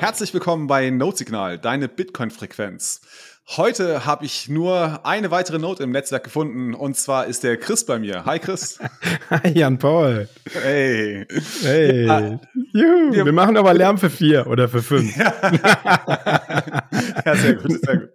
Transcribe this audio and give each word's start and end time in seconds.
Herzlich 0.00 0.32
willkommen 0.32 0.66
bei 0.66 0.88
Notesignal, 0.88 1.58
deine 1.58 1.86
Bitcoin-Frequenz. 1.86 3.02
Heute 3.48 4.06
habe 4.06 4.24
ich 4.24 4.48
nur 4.48 5.04
eine 5.04 5.30
weitere 5.30 5.58
Note 5.58 5.82
im 5.82 5.90
Netzwerk 5.90 6.24
gefunden 6.24 6.72
und 6.72 6.96
zwar 6.96 7.26
ist 7.26 7.42
der 7.42 7.58
Chris 7.58 7.84
bei 7.84 7.98
mir. 7.98 8.24
Hi 8.24 8.38
Chris. 8.38 8.78
Hi 9.30 9.50
Jan 9.50 9.78
Paul. 9.78 10.26
Hey. 10.54 11.26
Hey. 11.60 12.06
Ja, 12.06 12.40
Juhu. 12.72 13.12
Wir, 13.12 13.26
wir 13.26 13.32
machen 13.34 13.58
aber 13.58 13.74
Lärm 13.74 13.98
für 13.98 14.08
vier 14.08 14.46
oder 14.46 14.70
für 14.70 14.82
fünf. 14.82 15.14
ja, 15.18 15.34
sehr 17.34 17.56
gut, 17.56 17.84
sehr 17.84 17.96
gut. 17.98 18.08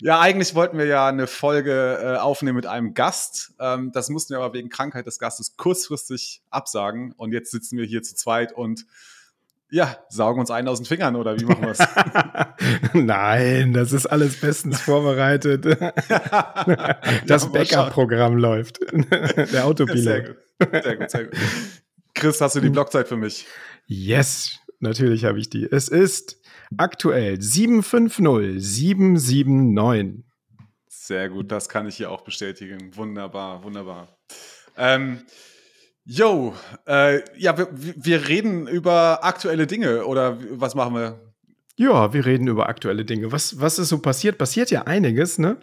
Ja, 0.00 0.18
eigentlich 0.18 0.56
wollten 0.56 0.76
wir 0.76 0.86
ja 0.86 1.06
eine 1.06 1.28
Folge 1.28 2.00
äh, 2.02 2.16
aufnehmen 2.16 2.56
mit 2.56 2.66
einem 2.66 2.94
Gast. 2.94 3.54
Ähm, 3.60 3.92
das 3.92 4.08
mussten 4.08 4.34
wir 4.34 4.40
aber 4.40 4.54
wegen 4.54 4.70
Krankheit 4.70 5.06
des 5.06 5.20
Gastes 5.20 5.56
kurzfristig 5.56 6.42
absagen 6.50 7.12
und 7.12 7.30
jetzt 7.30 7.52
sitzen 7.52 7.78
wir 7.78 7.84
hier 7.84 8.02
zu 8.02 8.16
zweit 8.16 8.52
und 8.52 8.86
ja, 9.70 9.98
saugen 10.08 10.40
uns 10.40 10.50
einen 10.50 10.66
aus 10.68 10.78
den 10.78 10.86
Fingern 10.86 11.14
oder 11.16 11.38
wie 11.38 11.44
machen 11.44 11.60
wir 11.62 11.72
es? 11.72 11.78
Nein, 12.94 13.74
das 13.74 13.92
ist 13.92 14.06
alles 14.06 14.40
bestens 14.40 14.80
vorbereitet. 14.80 15.64
das 17.26 17.52
Backup-Programm 17.52 18.38
läuft. 18.38 18.80
Der 19.52 19.66
Autopilot. 19.66 20.02
Sehr 20.02 20.22
gut. 20.22 20.36
sehr 20.82 20.96
gut, 20.96 21.10
sehr 21.10 21.24
gut. 21.24 21.34
Chris, 22.14 22.40
hast 22.40 22.56
du 22.56 22.60
die 22.60 22.70
Blockzeit 22.70 23.08
für 23.08 23.18
mich? 23.18 23.46
Yes, 23.86 24.58
natürlich 24.80 25.26
habe 25.26 25.38
ich 25.38 25.50
die. 25.50 25.68
Es 25.70 25.88
ist 25.88 26.40
aktuell 26.76 27.40
750779. 27.40 30.24
Sehr 30.88 31.28
gut, 31.28 31.52
das 31.52 31.68
kann 31.68 31.86
ich 31.86 31.96
hier 31.96 32.10
auch 32.10 32.22
bestätigen. 32.22 32.96
Wunderbar, 32.96 33.62
wunderbar. 33.62 34.18
Ähm, 34.76 35.22
Yo, 36.10 36.54
äh, 36.86 37.20
ja, 37.36 37.58
wir, 37.58 37.68
wir 37.70 38.28
reden 38.28 38.66
über 38.66 39.24
aktuelle 39.24 39.66
Dinge 39.66 40.06
oder 40.06 40.38
was 40.52 40.74
machen 40.74 40.94
wir? 40.94 41.20
Ja, 41.76 42.14
wir 42.14 42.24
reden 42.24 42.48
über 42.48 42.66
aktuelle 42.66 43.04
Dinge. 43.04 43.30
Was, 43.30 43.60
was 43.60 43.78
ist 43.78 43.90
so 43.90 43.98
passiert? 43.98 44.38
Passiert 44.38 44.70
ja 44.70 44.84
einiges, 44.84 45.38
ne? 45.38 45.58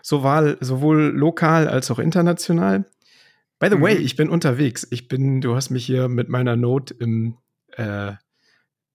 Sowohl, 0.00 0.56
sowohl 0.60 1.12
lokal 1.14 1.68
als 1.68 1.90
auch 1.90 1.98
international. 1.98 2.86
By 3.58 3.68
the 3.68 3.76
mhm. 3.76 3.82
way, 3.82 3.94
ich 3.96 4.16
bin 4.16 4.30
unterwegs. 4.30 4.88
Ich 4.90 5.06
bin, 5.06 5.42
du 5.42 5.54
hast 5.54 5.68
mich 5.68 5.84
hier 5.84 6.08
mit 6.08 6.30
meiner 6.30 6.56
Note 6.56 6.94
im 6.98 7.36
äh, 7.72 8.12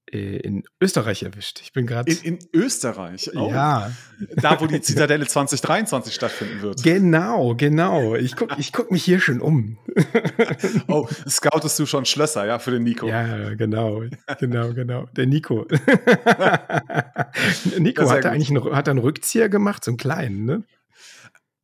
in 0.08 0.64
Österreich 0.80 1.24
erwischt. 1.24 1.62
Ich 1.62 1.74
bin 1.74 1.88
gerade. 1.88 2.12
In, 2.12 2.38
in, 2.38 2.40
Österreich? 2.54 3.32
Oh. 3.36 3.50
Ja. 3.50 3.92
Da, 4.36 4.60
wo 4.62 4.68
die 4.68 4.82
Zitadelle 4.82 5.26
2023 5.26 6.14
stattfinden 6.14 6.62
wird. 6.62 6.84
Genau, 6.84 7.56
genau. 7.56 8.16
Ich 8.16 8.36
gucke 8.36 8.56
ich 8.60 8.72
guck 8.72 8.92
mich 8.92 9.04
hier 9.04 9.20
schon 9.20 9.42
um. 9.42 9.78
oh, 10.88 11.08
scoutest 11.28 11.80
du 11.80 11.86
schon 11.86 12.06
Schlösser, 12.06 12.46
ja, 12.46 12.60
für 12.60 12.72
den 12.72 12.84
Nico? 12.84 13.08
Ja, 13.08 13.56
genau, 13.56 14.04
genau, 14.40 14.74
genau. 14.74 15.06
Der 15.16 15.26
Nico. 15.26 15.66
Nico 17.80 18.10
hat 18.10 18.26
eigentlich 18.26 18.52
einen, 18.52 18.76
hat 18.76 18.88
einen 18.88 19.00
Rückzieher 19.00 19.50
gemacht, 19.50 19.84
so 19.84 19.92
einen 19.92 19.98
kleinen, 19.98 20.46
ne? 20.46 20.64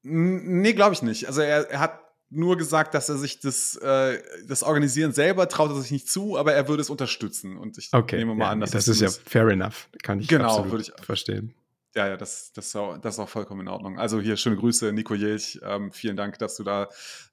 Nee, 0.03 0.73
glaube 0.73 0.93
ich 0.93 1.03
nicht. 1.03 1.27
Also 1.27 1.41
er, 1.41 1.69
er 1.69 1.79
hat 1.79 1.99
nur 2.31 2.57
gesagt, 2.57 2.93
dass 2.93 3.09
er 3.09 3.17
sich 3.17 3.39
das, 3.39 3.75
äh, 3.75 4.21
das 4.47 4.63
Organisieren 4.63 5.11
selber 5.11 5.47
traut 5.49 5.69
er 5.71 5.81
sich 5.81 5.91
nicht 5.91 6.09
zu, 6.09 6.37
aber 6.37 6.53
er 6.53 6.67
würde 6.67 6.81
es 6.81 6.89
unterstützen. 6.89 7.57
Und 7.57 7.77
ich 7.77 7.89
okay, 7.91 8.17
nehme 8.17 8.33
mal 8.33 8.45
ja, 8.45 8.51
an, 8.51 8.59
dass 8.61 8.71
das, 8.71 8.85
das 8.85 8.95
ist 8.95 9.01
ja 9.01 9.23
fair 9.29 9.47
enough. 9.49 9.89
Kann 10.01 10.19
ich 10.19 10.27
genau, 10.27 10.71
würde 10.71 10.83
ich 10.83 11.05
verstehen. 11.05 11.53
Ja, 11.93 12.07
ja, 12.07 12.15
das, 12.15 12.53
das, 12.53 12.67
ist 12.67 12.75
auch, 12.77 12.97
das 12.97 13.15
ist 13.15 13.19
auch 13.19 13.27
vollkommen 13.27 13.61
in 13.61 13.67
Ordnung. 13.67 13.99
Also 13.99 14.21
hier 14.21 14.37
schöne 14.37 14.55
Grüße, 14.55 14.93
Nico 14.93 15.13
Jelch. 15.13 15.59
Ähm, 15.61 15.91
vielen 15.91 16.15
Dank, 16.15 16.39
dass 16.39 16.55
du 16.55 16.63
da 16.63 16.87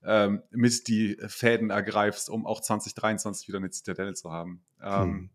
ähm, 0.04 0.42
mit 0.50 0.88
die 0.88 1.16
Fäden 1.28 1.70
ergreifst, 1.70 2.28
um 2.28 2.44
auch 2.44 2.60
2023 2.60 3.46
wieder 3.46 3.58
eine 3.58 3.70
Zitadelle 3.70 4.14
zu 4.14 4.32
haben. 4.32 4.64
Ähm, 4.82 5.02
hm. 5.02 5.30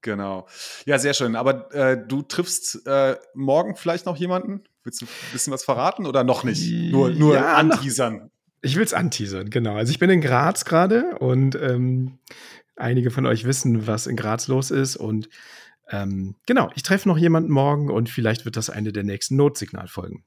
Genau. 0.00 0.46
Ja, 0.86 1.00
sehr 1.00 1.12
schön. 1.12 1.34
Aber 1.34 1.74
äh, 1.74 2.00
du 2.06 2.22
triffst 2.22 2.86
äh, 2.86 3.16
morgen 3.34 3.74
vielleicht 3.74 4.06
noch 4.06 4.16
jemanden? 4.16 4.62
Willst 4.84 5.02
du 5.02 5.06
ein 5.06 5.32
bisschen 5.32 5.52
was 5.52 5.64
verraten 5.64 6.06
oder 6.06 6.22
noch 6.22 6.44
nicht? 6.44 6.70
Nur, 6.92 7.10
nur 7.10 7.34
ja, 7.34 7.56
anteasern. 7.56 8.30
Ich 8.60 8.76
will 8.76 8.84
es 8.84 8.94
anteasern, 8.94 9.50
genau. 9.50 9.76
Also 9.76 9.90
ich 9.90 9.98
bin 9.98 10.10
in 10.10 10.20
Graz 10.20 10.64
gerade 10.64 11.16
und 11.18 11.54
ähm, 11.54 12.18
einige 12.76 13.10
von 13.10 13.26
euch 13.26 13.44
wissen, 13.44 13.86
was 13.86 14.06
in 14.06 14.16
Graz 14.16 14.48
los 14.48 14.70
ist. 14.70 14.96
Und 14.96 15.28
ähm, 15.90 16.36
genau, 16.46 16.70
ich 16.74 16.82
treffe 16.82 17.08
noch 17.08 17.18
jemanden 17.18 17.50
morgen 17.50 17.90
und 17.90 18.08
vielleicht 18.10 18.44
wird 18.44 18.56
das 18.56 18.70
eine 18.70 18.92
der 18.92 19.04
nächsten 19.04 19.36
Notsignalfolgen. 19.36 20.24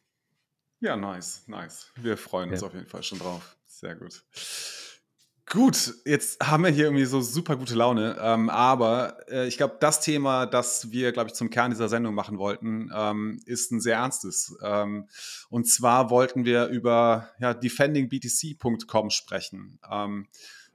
Ja, 0.80 0.96
nice, 0.98 1.44
nice. 1.48 1.92
Wir 1.96 2.18
freuen 2.18 2.50
uns 2.50 2.62
ja. 2.62 2.68
auf 2.68 2.74
jeden 2.74 2.88
Fall 2.88 3.04
schon 3.04 3.20
drauf. 3.20 3.56
Sehr 3.68 3.96
gut. 3.96 4.24
Gut, 5.52 5.96
jetzt 6.06 6.42
haben 6.42 6.64
wir 6.64 6.72
hier 6.72 6.86
irgendwie 6.86 7.04
so 7.04 7.20
super 7.20 7.58
gute 7.58 7.76
Laune, 7.76 8.16
ähm, 8.22 8.50
aber 8.50 9.18
äh, 9.30 9.50
ich 9.50 9.58
glaube, 9.58 9.76
das 9.82 10.00
Thema, 10.00 10.46
das 10.46 10.92
wir, 10.92 11.12
glaube 11.12 11.28
ich, 11.28 11.34
zum 11.34 11.50
Kern 11.50 11.72
dieser 11.72 11.90
Sendung 11.90 12.16
machen 12.16 12.38
wollten, 12.38 12.90
ähm, 12.96 13.42
ist 13.46 13.70
ein 13.74 13.82
sehr 13.82 13.98
ernstes. 13.98 14.56
Ähm, 14.64 15.10
und 15.50 15.68
zwar 15.68 16.10
wollten 16.10 16.46
wir 16.46 16.68
über 16.68 17.32
ja, 17.42 17.54
defendingbtc.com 17.54 19.10
sprechen. 19.10 19.78
Ähm, 19.92 20.28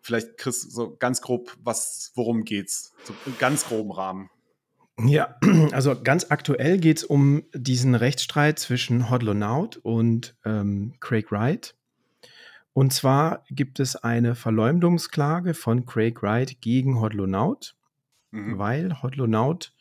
vielleicht, 0.02 0.36
Chris, 0.36 0.60
so 0.60 0.94
ganz 0.94 1.22
grob, 1.22 1.56
was, 1.64 2.12
worum 2.14 2.44
geht's? 2.44 2.92
So 3.04 3.14
im 3.24 3.38
ganz 3.38 3.64
groben 3.64 3.92
Rahmen. 3.92 4.28
Ja, 5.00 5.36
also 5.72 5.98
ganz 5.98 6.26
aktuell 6.28 6.76
geht 6.76 6.98
es 6.98 7.04
um 7.04 7.44
diesen 7.54 7.94
Rechtsstreit 7.94 8.58
zwischen 8.58 9.08
Hodlonaut 9.08 9.78
und 9.78 10.36
ähm, 10.44 10.92
Craig 11.00 11.32
Wright. 11.32 11.74
Und 12.76 12.92
zwar 12.92 13.42
gibt 13.48 13.80
es 13.80 13.96
eine 13.96 14.34
Verleumdungsklage 14.34 15.54
von 15.54 15.86
Craig 15.86 16.22
Wright 16.22 16.60
gegen 16.60 17.00
Hodlonaut, 17.00 17.74
mhm. 18.32 18.58
weil 18.58 19.00
Hodlonaut 19.00 19.72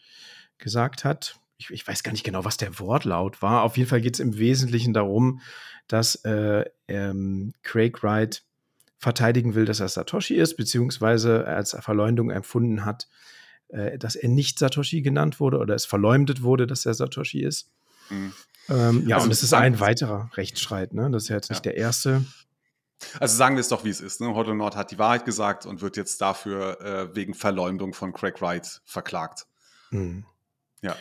gesagt 0.60 1.04
hat, 1.04 1.38
ich, 1.58 1.72
ich, 1.72 1.86
weiß 1.86 2.04
gar 2.04 2.14
nicht 2.14 2.24
genau, 2.24 2.46
was 2.46 2.56
der 2.56 2.80
Wortlaut 2.80 3.42
war. 3.42 3.64
Auf 3.64 3.76
jeden 3.76 3.90
Fall 3.90 4.00
geht 4.00 4.14
es 4.14 4.22
im 4.22 4.38
Wesentlichen 4.38 4.94
darum, 4.94 5.42
dass 5.90 6.24
äh, 6.24 6.64
ähm, 6.88 7.52
Craig 7.64 8.02
Wright 8.02 8.46
verteidigen 8.98 9.56
will, 9.56 9.66
dass 9.66 9.82
er 9.82 9.90
Satoshi 9.90 10.36
ist, 10.36 10.56
beziehungsweise 10.56 11.46
als 11.46 11.76
Verleumdung 11.78 12.30
empfunden 12.30 12.86
hat, 12.86 13.10
äh, 13.68 13.98
dass 13.98 14.16
er 14.16 14.30
nicht 14.30 14.58
Satoshi 14.58 15.02
genannt 15.02 15.42
wurde 15.42 15.58
oder 15.58 15.76
es 15.76 15.84
verleumdet 15.84 16.44
wurde, 16.44 16.66
dass 16.66 16.86
er 16.86 16.94
Satoshi 16.94 17.42
ist. 17.42 17.70
Mhm. 18.10 18.32
Ähm, 18.70 19.04
ja, 19.06 19.18
also 19.18 19.26
und 19.26 19.32
es 19.32 19.44
ist 19.44 19.54
ein 19.54 19.82
weiterer 19.82 20.30
Rechtsstreit. 20.36 20.94
Ne? 20.94 21.12
Das 21.12 21.24
ist 21.24 21.30
ja 21.30 21.36
jetzt 21.36 21.50
nicht 21.50 21.66
der 21.66 21.76
erste. 21.76 22.24
Also 23.20 23.36
sagen 23.36 23.56
wir 23.56 23.62
es 23.62 23.70
doch, 23.70 23.84
wie 23.84 23.90
es 23.90 24.02
ist. 24.02 24.22
Ne? 24.22 24.34
Hodl 24.34 24.56
Nord 24.56 24.76
hat 24.76 24.92
die 24.92 25.00
Wahrheit 25.00 25.26
gesagt 25.26 25.66
und 25.66 25.82
wird 25.82 25.98
jetzt 25.98 26.22
dafür 26.22 26.82
äh, 26.82 27.16
wegen 27.16 27.34
Verleumdung 27.34 27.94
von 27.94 28.14
Craig 28.14 28.42
Wright 28.42 28.82
verklagt. 28.86 29.46
Hm. 29.90 30.26
Ja. 30.82 30.96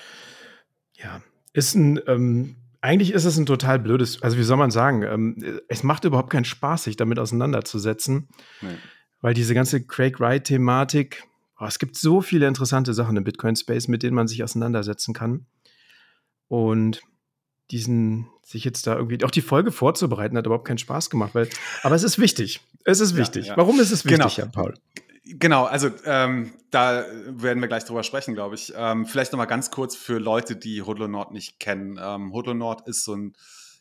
Ja, 0.95 1.23
ist 1.53 1.75
ein, 1.75 2.01
ähm, 2.07 2.57
eigentlich 2.81 3.13
ist 3.13 3.25
es 3.25 3.37
ein 3.37 3.47
total 3.47 3.79
blödes, 3.79 4.23
also 4.23 4.37
wie 4.37 4.43
soll 4.43 4.57
man 4.57 4.71
sagen, 4.71 5.03
ähm, 5.03 5.61
es 5.69 5.83
macht 5.83 6.05
überhaupt 6.05 6.31
keinen 6.31 6.45
Spaß, 6.45 6.85
sich 6.85 6.97
damit 6.97 7.19
auseinanderzusetzen, 7.19 8.29
nee. 8.61 8.77
weil 9.21 9.35
diese 9.35 9.55
ganze 9.55 9.85
Craig 9.85 10.21
Wright-Thematik, 10.21 11.25
oh, 11.59 11.65
es 11.65 11.79
gibt 11.79 11.97
so 11.97 12.21
viele 12.21 12.47
interessante 12.47 12.95
Sachen 12.95 13.17
im 13.17 13.25
Bitcoin-Space, 13.25 13.89
mit 13.89 14.03
denen 14.03 14.15
man 14.15 14.29
sich 14.29 14.43
auseinandersetzen 14.45 15.15
kann. 15.15 15.47
Und 16.49 17.03
diesen, 17.71 18.29
sich 18.43 18.65
jetzt 18.65 18.87
da 18.87 18.97
irgendwie, 18.97 19.25
auch 19.25 19.31
die 19.31 19.43
Folge 19.43 19.73
vorzubereiten, 19.73 20.37
hat 20.37 20.47
überhaupt 20.47 20.67
keinen 20.67 20.79
Spaß 20.79 21.11
gemacht, 21.11 21.35
weil, 21.35 21.49
aber 21.83 21.95
es 21.95 22.03
ist 22.03 22.19
wichtig. 22.19 22.61
Es 22.85 23.01
ist 23.01 23.17
wichtig. 23.17 23.47
Ja, 23.47 23.53
ja. 23.53 23.57
Warum 23.57 23.81
ist 23.81 23.91
es 23.91 24.05
wichtig, 24.05 24.19
genau. 24.19 24.31
Herr 24.31 24.47
Paul? 24.47 24.75
Genau, 25.27 25.65
also 25.65 25.91
ähm, 26.05 26.53
da 26.71 27.07
werden 27.27 27.63
wir 27.63 27.69
gleich 27.69 27.85
drüber 27.85 28.03
sprechen, 28.03 28.35
glaube 28.35 28.57
ich. 28.57 28.75
Ähm, 28.77 29.07
vielleicht 29.07 29.33
nochmal 29.33 29.47
ganz 29.47 29.71
kurz 29.71 29.97
für 29.97 30.19
Leute, 30.19 30.55
die 30.55 30.83
Hodlonord 30.83 31.33
nicht 31.33 31.59
kennen. 31.59 31.99
Ähm, 32.01 32.33
Hodlonord 32.35 32.87
ist 32.87 33.05
so 33.05 33.15
ein, 33.15 33.35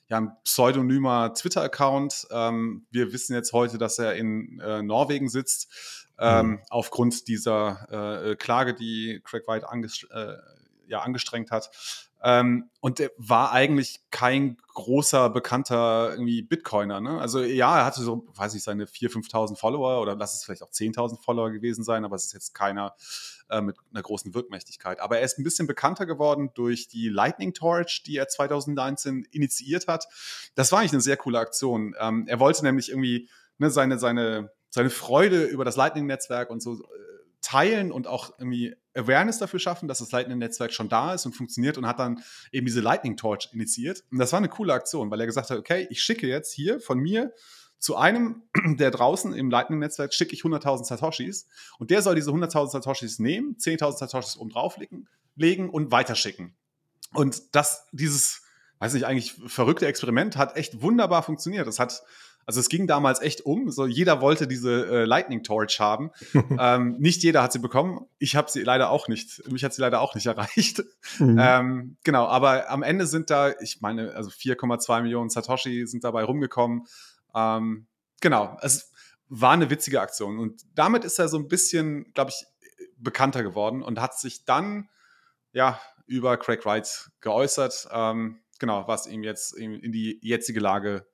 ja, 0.07 0.17
ein 0.17 0.31
pseudonymer 0.45 1.33
Twitter-Account. 1.33 2.27
Ähm, 2.31 2.85
wir 2.91 3.11
wissen 3.11 3.33
jetzt 3.33 3.51
heute, 3.51 3.77
dass 3.77 3.99
er 3.99 4.15
in 4.15 4.61
äh, 4.61 4.81
Norwegen 4.81 5.27
sitzt, 5.27 6.07
ähm, 6.17 6.47
mhm. 6.47 6.59
aufgrund 6.69 7.27
dieser 7.27 8.29
äh, 8.29 8.35
Klage, 8.37 8.73
die 8.73 9.19
Craig 9.25 9.43
White 9.45 9.69
anges 9.69 10.07
äh, 10.11 10.35
ja, 10.87 11.01
angestrengt 11.01 11.51
hat. 11.51 11.71
Ähm, 12.25 12.69
und 12.79 13.01
er 13.01 13.11
war 13.17 13.51
eigentlich 13.51 13.99
kein 14.09 14.57
großer, 14.73 15.29
bekannter 15.29 16.11
irgendwie 16.11 16.41
Bitcoiner. 16.41 17.01
Ne? 17.01 17.19
Also 17.19 17.41
ja, 17.43 17.79
er 17.79 17.85
hatte 17.85 18.01
so, 18.01 18.25
weiß 18.35 18.55
ich, 18.55 18.63
seine 18.63 18.85
4.000, 18.85 19.29
5.000 19.29 19.57
Follower 19.57 20.01
oder 20.01 20.15
lass 20.15 20.35
es 20.35 20.45
vielleicht 20.45 20.63
auch 20.63 20.71
10.000 20.71 21.21
Follower 21.21 21.51
gewesen 21.51 21.83
sein, 21.83 22.05
aber 22.05 22.15
es 22.15 22.25
ist 22.25 22.33
jetzt 22.33 22.53
keiner 22.53 22.95
äh, 23.49 23.59
mit 23.59 23.75
einer 23.91 24.01
großen 24.01 24.33
Wirkmächtigkeit. 24.33 25.01
Aber 25.01 25.19
er 25.19 25.25
ist 25.25 25.37
ein 25.37 25.43
bisschen 25.43 25.67
bekannter 25.67 26.05
geworden 26.05 26.51
durch 26.53 26.87
die 26.87 27.09
Lightning 27.09 27.53
Torch, 27.53 28.03
die 28.05 28.15
er 28.15 28.29
2019 28.29 29.27
initiiert 29.31 29.87
hat. 29.87 30.07
Das 30.55 30.71
war 30.71 30.79
eigentlich 30.79 30.93
eine 30.93 31.01
sehr 31.01 31.17
coole 31.17 31.39
Aktion. 31.39 31.93
Ähm, 31.99 32.25
er 32.27 32.39
wollte 32.39 32.63
nämlich 32.63 32.89
irgendwie 32.89 33.29
ne, 33.57 33.69
seine, 33.69 33.99
seine, 33.99 34.49
seine 34.69 34.89
Freude 34.89 35.43
über 35.43 35.65
das 35.65 35.75
Lightning-Netzwerk 35.75 36.49
und 36.49 36.61
so 36.61 36.75
äh, 36.75 36.85
teilen 37.41 37.91
und 37.91 38.07
auch 38.07 38.31
irgendwie 38.39 38.75
Awareness 38.95 39.39
dafür 39.39 39.59
schaffen, 39.59 39.87
dass 39.87 39.99
das 39.99 40.11
Lightning-Netzwerk 40.11 40.73
schon 40.73 40.89
da 40.89 41.13
ist 41.13 41.25
und 41.25 41.33
funktioniert 41.33 41.77
und 41.77 41.87
hat 41.87 41.99
dann 41.99 42.23
eben 42.51 42.65
diese 42.65 42.81
Lightning 42.81 43.17
Torch 43.17 43.49
initiiert. 43.51 44.03
Und 44.11 44.19
das 44.19 44.31
war 44.31 44.37
eine 44.37 44.49
coole 44.49 44.73
Aktion, 44.73 45.09
weil 45.09 45.19
er 45.19 45.25
gesagt 45.25 45.49
hat, 45.49 45.57
okay, 45.57 45.87
ich 45.89 46.01
schicke 46.01 46.27
jetzt 46.27 46.53
hier 46.53 46.79
von 46.79 46.99
mir 46.99 47.33
zu 47.79 47.97
einem, 47.97 48.43
der 48.77 48.91
draußen 48.91 49.33
im 49.33 49.49
Lightning-Netzwerk 49.49 50.13
schicke 50.13 50.33
ich 50.33 50.41
100.000 50.41 50.85
Satoshis 50.85 51.47
und 51.79 51.91
der 51.91 52.01
soll 52.01 52.15
diese 52.15 52.31
100.000 52.31 52.69
Satoshis 52.69 53.19
nehmen, 53.19 53.57
10.000 53.57 53.97
Satoshis 53.97 54.37
oben 54.37 54.51
drauflegen, 54.51 55.07
legen 55.35 55.69
und 55.69 55.91
weiterschicken. 55.91 56.55
Und 57.13 57.55
das, 57.55 57.87
dieses, 57.91 58.43
weiß 58.79 58.93
nicht, 58.93 59.05
eigentlich 59.05 59.33
verrückte 59.47 59.85
Experiment 59.85 60.37
hat 60.37 60.55
echt 60.55 60.81
wunderbar 60.81 61.23
funktioniert. 61.23 61.67
Das 61.67 61.79
hat, 61.79 62.03
also 62.45 62.59
es 62.59 62.69
ging 62.69 62.87
damals 62.87 63.21
echt 63.21 63.45
um. 63.45 63.69
So 63.71 63.85
jeder 63.85 64.21
wollte 64.21 64.47
diese 64.47 64.85
äh, 64.87 65.05
Lightning 65.05 65.43
Torch 65.43 65.79
haben. 65.79 66.11
ähm, 66.59 66.97
nicht 66.99 67.23
jeder 67.23 67.41
hat 67.41 67.53
sie 67.53 67.59
bekommen. 67.59 68.05
Ich 68.19 68.35
habe 68.35 68.51
sie 68.51 68.63
leider 68.63 68.89
auch 68.89 69.07
nicht. 69.07 69.47
Mich 69.51 69.63
hat 69.63 69.73
sie 69.73 69.81
leider 69.81 70.01
auch 70.01 70.15
nicht 70.15 70.25
erreicht. 70.27 70.83
Mhm. 71.19 71.37
Ähm, 71.39 71.97
genau, 72.03 72.25
aber 72.25 72.69
am 72.69 72.83
Ende 72.83 73.07
sind 73.07 73.29
da, 73.29 73.51
ich 73.61 73.81
meine, 73.81 74.13
also 74.13 74.29
4,2 74.29 75.01
Millionen 75.01 75.29
Satoshi 75.29 75.85
sind 75.87 76.03
dabei 76.03 76.23
rumgekommen. 76.23 76.85
Ähm, 77.33 77.87
genau, 78.21 78.57
es 78.61 78.91
war 79.29 79.51
eine 79.51 79.69
witzige 79.69 80.01
Aktion. 80.01 80.39
Und 80.39 80.61
damit 80.75 81.05
ist 81.05 81.19
er 81.19 81.27
so 81.27 81.37
ein 81.37 81.47
bisschen, 81.47 82.11
glaube 82.13 82.31
ich, 82.31 82.45
bekannter 82.97 83.43
geworden 83.43 83.81
und 83.81 83.99
hat 83.99 84.17
sich 84.17 84.45
dann 84.45 84.89
ja 85.51 85.79
über 86.05 86.37
Craig 86.37 86.65
Wright 86.65 87.09
geäußert, 87.21 87.87
ähm, 87.91 88.39
genau, 88.59 88.87
was 88.87 89.07
ihm 89.07 89.23
jetzt 89.23 89.55
in 89.55 89.91
die 89.91 90.19
jetzige 90.21 90.59
Lage 90.59 91.05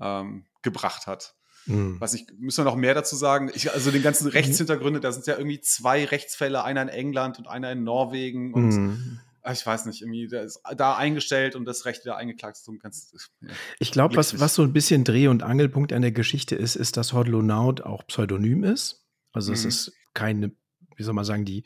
ähm, 0.00 0.46
gebracht 0.62 1.06
hat. 1.06 1.34
Mhm. 1.66 2.00
Was 2.00 2.14
ich, 2.14 2.26
müssen 2.38 2.64
wir 2.64 2.70
noch 2.70 2.76
mehr 2.76 2.94
dazu 2.94 3.16
sagen? 3.16 3.50
Ich, 3.54 3.72
also 3.72 3.90
den 3.90 4.02
ganzen 4.02 4.24
mhm. 4.24 4.32
Rechtshintergründe, 4.32 5.00
da 5.00 5.12
sind 5.12 5.26
ja 5.26 5.36
irgendwie 5.36 5.60
zwei 5.60 6.04
Rechtsfälle, 6.04 6.64
einer 6.64 6.82
in 6.82 6.88
England 6.88 7.38
und 7.38 7.46
einer 7.46 7.72
in 7.72 7.84
Norwegen 7.84 8.52
und 8.52 8.68
mhm. 8.68 9.20
ich 9.50 9.64
weiß 9.64 9.86
nicht, 9.86 10.02
irgendwie 10.02 10.26
der 10.26 10.42
ist 10.42 10.60
da 10.76 10.96
eingestellt 10.96 11.54
und 11.54 11.64
das 11.64 11.84
Recht 11.84 12.04
wieder 12.04 12.16
eingeklagt. 12.16 12.56
So 12.56 12.72
ganz, 12.78 13.14
ja, 13.40 13.48
ich 13.78 13.92
glaube, 13.92 14.16
was, 14.16 14.40
was 14.40 14.54
so 14.54 14.62
ein 14.62 14.72
bisschen 14.72 15.04
Dreh- 15.04 15.28
und 15.28 15.42
Angelpunkt 15.42 15.92
an 15.92 16.02
der 16.02 16.12
Geschichte 16.12 16.56
ist, 16.56 16.74
ist, 16.74 16.96
dass 16.96 17.12
Hodlonaut 17.12 17.82
auch 17.82 18.06
Pseudonym 18.06 18.64
ist. 18.64 19.06
Also 19.32 19.52
es 19.52 19.62
mhm. 19.62 19.68
ist 19.68 19.92
keine, 20.14 20.52
wie 20.96 21.02
soll 21.02 21.14
man 21.14 21.24
sagen, 21.24 21.44
die 21.44 21.64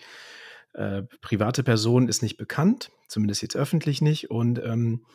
äh, 0.74 1.02
private 1.22 1.62
Person 1.62 2.08
ist 2.08 2.22
nicht 2.22 2.36
bekannt, 2.36 2.90
zumindest 3.08 3.40
jetzt 3.40 3.56
öffentlich 3.56 4.02
nicht. 4.02 4.30
Und 4.30 4.58
ähm, 4.58 5.06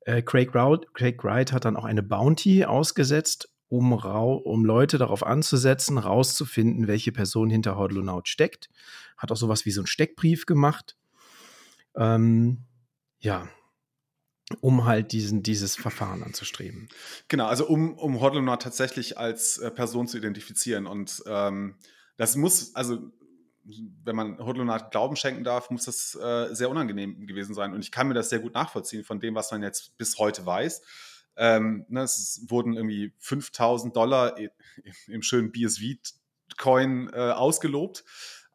äh, 0.00 0.22
Craig, 0.22 0.54
Rout, 0.54 0.86
Craig 0.94 1.22
Wright 1.22 1.52
hat 1.52 1.64
dann 1.64 1.76
auch 1.76 1.84
eine 1.84 2.02
Bounty 2.02 2.64
ausgesetzt, 2.64 3.48
um, 3.68 3.92
um 3.92 4.64
Leute 4.64 4.98
darauf 4.98 5.24
anzusetzen, 5.24 5.98
rauszufinden, 5.98 6.88
welche 6.88 7.12
Person 7.12 7.50
hinter 7.50 7.76
Hodlonaut 7.76 8.28
steckt. 8.28 8.68
Hat 9.16 9.30
auch 9.30 9.36
sowas 9.36 9.64
wie 9.64 9.70
so 9.70 9.80
einen 9.80 9.86
Steckbrief 9.86 10.46
gemacht. 10.46 10.96
Ähm, 11.94 12.64
ja, 13.20 13.48
um 14.60 14.84
halt 14.84 15.12
diesen, 15.12 15.42
dieses 15.42 15.76
Verfahren 15.76 16.24
anzustreben. 16.24 16.88
Genau, 17.28 17.46
also 17.46 17.66
um, 17.68 17.94
um 17.94 18.20
Hodlonaut 18.20 18.62
tatsächlich 18.62 19.18
als 19.18 19.58
äh, 19.58 19.70
Person 19.70 20.08
zu 20.08 20.18
identifizieren. 20.18 20.86
Und 20.86 21.22
ähm, 21.26 21.76
das 22.16 22.34
muss, 22.36 22.74
also 22.74 23.12
wenn 24.04 24.16
man 24.16 24.38
Hodlonat 24.38 24.90
Glauben 24.90 25.16
schenken 25.16 25.44
darf, 25.44 25.70
muss 25.70 25.84
das 25.84 26.14
äh, 26.14 26.54
sehr 26.54 26.70
unangenehm 26.70 27.26
gewesen 27.26 27.54
sein. 27.54 27.72
Und 27.72 27.80
ich 27.80 27.92
kann 27.92 28.08
mir 28.08 28.14
das 28.14 28.30
sehr 28.30 28.40
gut 28.40 28.54
nachvollziehen 28.54 29.04
von 29.04 29.20
dem, 29.20 29.34
was 29.34 29.50
man 29.50 29.62
jetzt 29.62 29.96
bis 29.98 30.18
heute 30.18 30.44
weiß. 30.46 30.82
Ähm, 31.36 31.86
ne, 31.88 32.02
es 32.02 32.44
wurden 32.48 32.74
irgendwie 32.74 33.12
5000 33.18 33.94
Dollar 33.96 34.36
im 35.06 35.22
schönen 35.22 35.52
BSV-Coin 35.52 37.10
äh, 37.12 37.30
ausgelobt. 37.30 38.04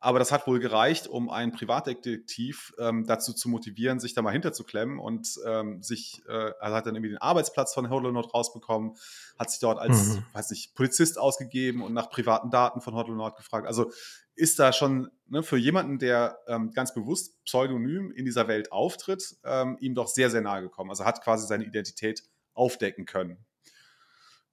Aber 0.06 0.20
das 0.20 0.32
hat 0.32 0.46
wohl 0.46 0.60
gereicht, 0.60 1.08
um 1.08 1.32
einen 1.32 1.52
Privatdetektiv 1.52 2.76
ähm, 2.78 3.08
dazu 3.08 3.34
zu 3.34 3.50
motivieren, 3.50 4.00
sich 4.00 4.14
da 4.14 4.22
mal 4.22 4.34
hinterzuklemmen 4.34 5.00
und 5.00 5.40
ähm, 5.48 5.82
sich, 5.82 6.22
äh, 6.28 6.52
also 6.60 6.76
hat 6.76 6.86
dann 6.86 6.94
irgendwie 6.94 7.10
den 7.10 7.18
Arbeitsplatz 7.18 7.74
von 7.74 7.90
Hodlonaut 7.90 8.32
rausbekommen, 8.32 8.96
hat 9.40 9.50
sich 9.50 9.60
dort 9.62 9.80
als, 9.80 10.18
mhm. 10.18 10.26
weiß 10.34 10.52
nicht, 10.52 10.76
Polizist 10.76 11.18
ausgegeben 11.18 11.82
und 11.82 11.94
nach 11.94 12.12
privaten 12.12 12.52
Daten 12.52 12.82
von 12.82 12.94
Hodlonaut 12.94 13.36
gefragt. 13.36 13.66
Also 13.66 13.92
ist 14.36 14.60
da 14.60 14.74
schon 14.74 15.10
ne, 15.28 15.44
für 15.44 15.58
jemanden, 15.58 16.00
der 16.00 16.40
ähm, 16.48 16.72
ganz 16.72 16.94
bewusst 16.94 17.44
pseudonym 17.46 18.12
in 18.12 18.26
dieser 18.26 18.48
Welt 18.48 18.72
auftritt, 18.72 19.38
ähm, 19.44 19.78
ihm 19.80 19.96
doch 19.96 20.08
sehr, 20.08 20.30
sehr 20.30 20.42
nahe 20.42 20.62
gekommen. 20.62 20.90
Also 20.90 21.06
hat 21.06 21.24
quasi 21.24 21.48
seine 21.48 21.66
Identität 21.66 22.24
aufdecken 22.54 23.06
können. 23.06 23.38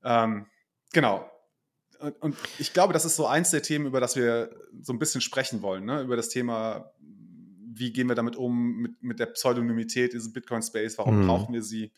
Ähm, 0.04 0.46
genau. 0.92 1.30
Und, 1.98 2.20
und, 2.22 2.36
ich 2.58 2.72
glaube, 2.72 2.92
das 2.92 3.04
ist 3.04 3.16
so 3.16 3.26
eins 3.26 3.50
der 3.50 3.62
Themen, 3.62 3.86
über 3.86 4.00
das 4.00 4.16
wir 4.16 4.54
so 4.80 4.92
ein 4.92 4.98
bisschen 4.98 5.20
sprechen 5.20 5.62
wollen, 5.62 5.84
ne? 5.84 6.02
über 6.02 6.16
das 6.16 6.28
Thema, 6.28 6.92
wie 6.98 7.92
gehen 7.92 8.08
wir 8.08 8.16
damit 8.16 8.36
um, 8.36 8.76
mit, 8.76 9.02
mit 9.02 9.20
der 9.20 9.26
Pseudonymität 9.26 10.12
dieses 10.12 10.32
Bitcoin-Space, 10.32 10.98
warum 10.98 11.22
mhm. 11.22 11.26
brauchen 11.28 11.54
wir 11.54 11.62
sie? 11.62 11.92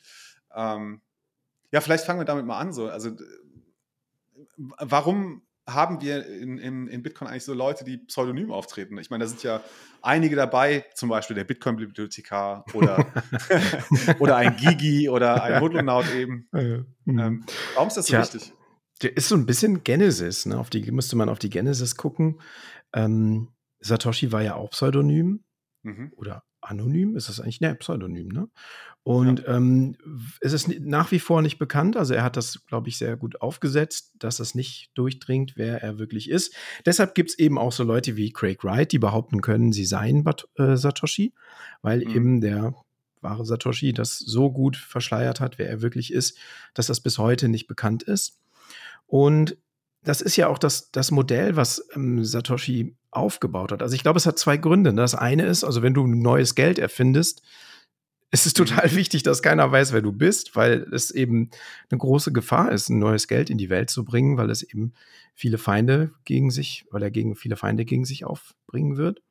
Ähm, 0.54 1.00
ja, 1.72 1.80
vielleicht 1.80 2.04
fangen 2.04 2.20
wir 2.20 2.26
damit 2.26 2.44
mal 2.44 2.58
an. 2.58 2.72
So. 2.72 2.88
Also, 2.88 3.16
warum 4.56 5.42
haben 5.68 6.00
wir 6.00 6.26
in, 6.26 6.58
in, 6.58 6.88
in, 6.88 7.02
Bitcoin 7.02 7.28
eigentlich 7.28 7.44
so 7.44 7.54
Leute, 7.54 7.84
die 7.84 7.98
pseudonym 7.98 8.52
auftreten? 8.52 8.98
Ich 8.98 9.10
meine, 9.10 9.24
da 9.24 9.28
sind 9.28 9.42
ja 9.42 9.62
einige 10.02 10.36
dabei, 10.36 10.84
zum 10.94 11.08
Beispiel 11.08 11.34
der 11.34 11.44
Bitcoin-Bibliothekar 11.44 12.64
oder, 12.74 13.06
oder 14.18 14.36
ein 14.36 14.56
Gigi 14.56 15.08
oder 15.08 15.42
ein 15.42 15.60
Hodlonaut 15.60 16.12
eben. 16.14 16.48
Mhm. 16.52 16.86
Ähm, 17.06 17.46
warum 17.74 17.88
ist 17.88 17.96
das 17.96 18.06
so 18.06 18.12
Tja, 18.12 18.22
wichtig? 18.22 18.52
Der 19.02 19.16
ist 19.16 19.28
so 19.28 19.36
ein 19.36 19.46
bisschen 19.46 19.82
Genesis, 19.84 20.46
ne? 20.46 20.58
Auf 20.58 20.70
die 20.70 20.90
müsste 20.92 21.16
man 21.16 21.28
auf 21.28 21.38
die 21.38 21.50
Genesis 21.50 21.96
gucken. 21.96 22.40
Ähm, 22.92 23.48
Satoshi 23.80 24.32
war 24.32 24.42
ja 24.42 24.54
auch 24.56 24.70
Pseudonym 24.70 25.44
mhm. 25.82 26.12
oder 26.16 26.44
anonym, 26.64 27.16
ist 27.16 27.28
das 27.28 27.40
eigentlich? 27.40 27.60
Ne, 27.60 27.74
Pseudonym, 27.74 28.28
ne? 28.28 28.48
Und 29.02 29.40
ja. 29.40 29.56
ähm, 29.56 29.96
es 30.40 30.54
ist 30.54 30.68
nach 30.80 31.10
wie 31.10 31.18
vor 31.18 31.42
nicht 31.42 31.58
bekannt. 31.58 31.96
Also 31.96 32.14
er 32.14 32.24
hat 32.24 32.38
das, 32.38 32.64
glaube 32.66 32.88
ich, 32.88 32.96
sehr 32.96 33.18
gut 33.18 33.42
aufgesetzt, 33.42 34.14
dass 34.18 34.40
es 34.40 34.54
nicht 34.54 34.90
durchdringt, 34.94 35.52
wer 35.56 35.82
er 35.82 35.98
wirklich 35.98 36.30
ist. 36.30 36.54
Deshalb 36.86 37.14
gibt 37.14 37.30
es 37.30 37.38
eben 37.38 37.58
auch 37.58 37.72
so 37.72 37.84
Leute 37.84 38.16
wie 38.16 38.32
Craig 38.32 38.64
Wright, 38.64 38.92
die 38.92 38.98
behaupten 38.98 39.42
können, 39.42 39.72
sie 39.72 39.84
seien 39.84 40.24
Bat 40.24 40.48
äh, 40.56 40.76
Satoshi, 40.76 41.34
weil 41.82 42.02
mhm. 42.02 42.14
eben 42.14 42.40
der 42.40 42.74
wahre 43.20 43.44
Satoshi 43.44 43.92
das 43.92 44.18
so 44.18 44.50
gut 44.50 44.76
verschleiert 44.76 45.38
hat, 45.38 45.58
wer 45.58 45.68
er 45.68 45.82
wirklich 45.82 46.10
ist, 46.10 46.38
dass 46.72 46.86
das 46.86 47.00
bis 47.00 47.18
heute 47.18 47.48
nicht 47.48 47.66
bekannt 47.66 48.02
ist. 48.02 48.40
Und 49.06 49.58
das 50.04 50.20
ist 50.20 50.36
ja 50.36 50.48
auch 50.48 50.58
das, 50.58 50.90
das 50.90 51.10
Modell, 51.10 51.56
was 51.56 51.86
ähm, 51.94 52.24
Satoshi 52.24 52.94
aufgebaut 53.10 53.72
hat. 53.72 53.82
Also 53.82 53.94
ich 53.94 54.02
glaube, 54.02 54.18
es 54.18 54.26
hat 54.26 54.38
zwei 54.38 54.56
Gründe. 54.56 54.92
Das 54.94 55.14
eine 55.14 55.46
ist, 55.46 55.64
also 55.64 55.82
wenn 55.82 55.94
du 55.94 56.06
neues 56.06 56.54
Geld 56.54 56.78
erfindest, 56.78 57.42
ist 58.30 58.46
es 58.46 58.54
mhm. 58.54 58.66
total 58.66 58.94
wichtig, 58.94 59.22
dass 59.22 59.42
keiner 59.42 59.70
weiß, 59.70 59.92
wer 59.92 60.02
du 60.02 60.12
bist, 60.12 60.56
weil 60.56 60.86
es 60.92 61.10
eben 61.10 61.50
eine 61.90 61.98
große 61.98 62.32
Gefahr 62.32 62.70
ist, 62.72 62.90
ein 62.90 62.98
neues 62.98 63.28
Geld 63.28 63.48
in 63.50 63.58
die 63.58 63.70
Welt 63.70 63.90
zu 63.90 64.04
bringen, 64.04 64.36
weil 64.36 64.50
es 64.50 64.62
eben 64.62 64.92
viele 65.34 65.58
Feinde 65.58 66.12
gegen 66.24 66.50
sich, 66.50 66.86
weil 66.90 67.02
er 67.02 67.10
gegen 67.10 67.34
viele 67.34 67.56
Feinde 67.56 67.84
gegen 67.84 68.04
sich 68.04 68.24
aufbringen 68.24 68.96
wird. 68.96 69.22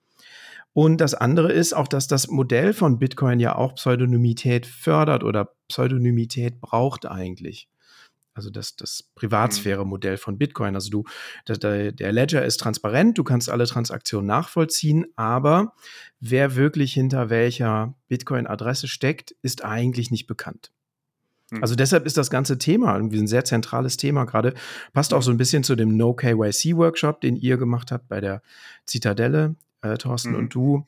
Und 0.74 1.02
das 1.02 1.14
andere 1.14 1.52
ist 1.52 1.74
auch, 1.74 1.88
dass 1.88 2.08
das 2.08 2.30
Modell 2.30 2.74
von 2.74 2.98
Bitcoin 2.98 3.40
ja 3.40 3.56
auch 3.56 3.76
Pseudonymität 3.76 4.66
fördert 4.66 5.24
oder 5.24 5.54
Pseudonymität 5.68 6.62
braucht 6.62 7.06
eigentlich 7.06 7.68
also 8.34 8.50
das, 8.50 8.76
das 8.76 9.04
mhm. 9.04 9.12
Privatsphäre-Modell 9.16 10.18
von 10.18 10.38
Bitcoin. 10.38 10.76
Also 10.76 10.90
du, 10.90 11.04
der, 11.48 11.92
der 11.92 12.12
Ledger 12.12 12.44
ist 12.46 12.60
transparent, 12.60 13.18
du 13.18 13.24
kannst 13.24 13.50
alle 13.50 13.66
Transaktionen 13.66 14.28
nachvollziehen, 14.28 15.06
aber 15.16 15.74
wer 16.20 16.56
wirklich 16.56 16.94
hinter 16.94 17.30
welcher 17.30 17.96
Bitcoin-Adresse 18.08 18.88
steckt, 18.88 19.36
ist 19.42 19.64
eigentlich 19.64 20.12
nicht 20.12 20.28
bekannt. 20.28 20.72
Mhm. 21.52 21.62
Also 21.62 21.76
deshalb 21.76 22.06
ist 22.06 22.18
das 22.18 22.30
ganze 22.30 22.58
Thema 22.58 22.96
irgendwie 22.96 23.20
ein 23.20 23.28
sehr 23.28 23.46
zentrales 23.46 23.98
Thema 23.98 24.26
gerade. 24.26 24.54
Passt 24.94 25.14
auch 25.14 25.22
so 25.22 25.32
ein 25.32 25.38
bisschen 25.38 25.64
zu 25.64 25.76
dem 25.76 25.96
No 25.96 26.14
KYC 26.14 26.76
Workshop, 26.76 27.22
den 27.22 27.36
ihr 27.36 27.58
gemacht 27.58 27.92
habt 27.92 28.08
bei 28.08 28.20
der 28.22 28.42
Zitadelle, 28.86 29.56
äh, 29.82 29.98
Thorsten 29.98 30.32
mhm. 30.32 30.38
und 30.38 30.56
du. 30.56 30.88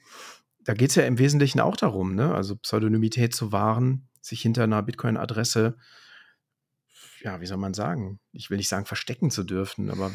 Da 0.63 0.73
geht 0.73 0.89
es 0.89 0.95
ja 0.95 1.03
im 1.03 1.19
Wesentlichen 1.19 1.59
auch 1.59 1.77
darum, 1.77 2.15
ne? 2.15 2.33
also 2.33 2.55
Pseudonymität 2.55 3.35
zu 3.35 3.51
wahren, 3.51 4.07
sich 4.19 4.41
hinter 4.41 4.63
einer 4.63 4.81
Bitcoin-Adresse 4.81 5.75
äh, 5.77 6.04
ja, 7.25 7.41
wie 7.41 7.47
soll 7.47 7.57
man 7.57 7.73
sagen? 7.73 8.19
Ich 8.31 8.51
will 8.51 8.57
nicht 8.57 8.69
sagen, 8.69 8.85
verstecken 8.85 9.31
zu 9.31 9.43
dürfen, 9.43 9.89
aber. 9.89 10.11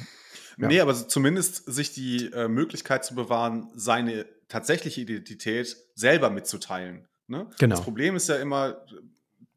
Ja. 0.58 0.68
Nee, 0.68 0.80
aber 0.80 0.94
zumindest 0.94 1.72
sich 1.72 1.92
die 1.92 2.30
äh, 2.32 2.46
Möglichkeit 2.46 3.04
zu 3.04 3.14
bewahren, 3.16 3.68
seine 3.74 4.26
tatsächliche 4.48 5.00
Identität 5.00 5.76
selber 5.94 6.30
mitzuteilen. 6.30 7.08
Ne? 7.26 7.50
Genau. 7.58 7.74
Das 7.74 7.84
Problem 7.84 8.14
ist 8.14 8.28
ja 8.28 8.36
immer, 8.36 8.84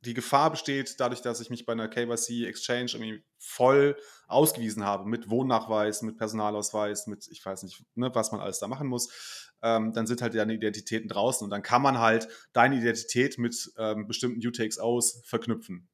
die 0.01 0.15
Gefahr 0.15 0.49
besteht 0.49 0.99
dadurch, 0.99 1.21
dass 1.21 1.41
ich 1.41 1.51
mich 1.51 1.65
bei 1.65 1.73
einer 1.73 1.87
KYC 1.87 2.45
Exchange 2.45 2.91
irgendwie 2.93 3.23
voll 3.37 3.97
ausgewiesen 4.27 4.83
habe 4.83 5.07
mit 5.07 5.29
Wohnnachweis, 5.29 6.01
mit 6.01 6.17
Personalausweis, 6.17 7.05
mit 7.05 7.27
ich 7.29 7.45
weiß 7.45 7.63
nicht, 7.63 7.83
ne, 7.95 8.09
was 8.13 8.31
man 8.31 8.41
alles 8.41 8.59
da 8.59 8.67
machen 8.67 8.87
muss. 8.87 9.51
Ähm, 9.61 9.93
dann 9.93 10.07
sind 10.07 10.21
halt 10.23 10.33
deine 10.33 10.53
Identitäten 10.53 11.07
draußen 11.07 11.45
und 11.45 11.51
dann 11.51 11.61
kann 11.61 11.83
man 11.83 11.99
halt 11.99 12.27
deine 12.51 12.77
Identität 12.77 13.37
mit 13.37 13.71
ähm, 13.77 14.07
bestimmten 14.07 14.45
UTXOs 14.45 15.21
verknüpfen. 15.25 15.87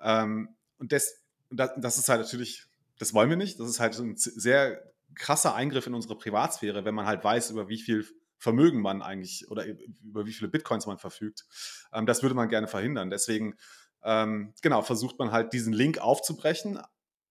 Ähm, 0.00 0.55
und 0.78 0.92
das, 0.92 1.22
das 1.50 1.98
ist 1.98 2.08
halt 2.08 2.20
natürlich, 2.20 2.64
das 2.98 3.14
wollen 3.14 3.30
wir 3.30 3.36
nicht. 3.36 3.60
Das 3.60 3.68
ist 3.68 3.80
halt 3.80 3.98
ein 3.98 4.16
sehr 4.16 4.82
krasser 5.14 5.54
Eingriff 5.54 5.86
in 5.86 5.94
unsere 5.94 6.16
Privatsphäre, 6.16 6.84
wenn 6.84 6.94
man 6.94 7.06
halt 7.06 7.24
weiß, 7.24 7.50
über 7.50 7.68
wie 7.68 7.78
viel 7.78 8.06
Vermögen 8.38 8.80
man 8.80 9.02
eigentlich 9.02 9.50
oder 9.50 9.64
über 10.04 10.26
wie 10.26 10.32
viele 10.32 10.48
Bitcoins 10.48 10.86
man 10.86 10.98
verfügt. 10.98 11.44
Ähm, 11.92 12.06
das 12.06 12.22
würde 12.22 12.34
man 12.34 12.48
gerne 12.48 12.68
verhindern. 12.68 13.10
Deswegen, 13.10 13.56
ähm, 14.02 14.52
genau, 14.62 14.82
versucht 14.82 15.18
man 15.18 15.32
halt 15.32 15.52
diesen 15.52 15.72
Link 15.72 15.98
aufzubrechen. 15.98 16.78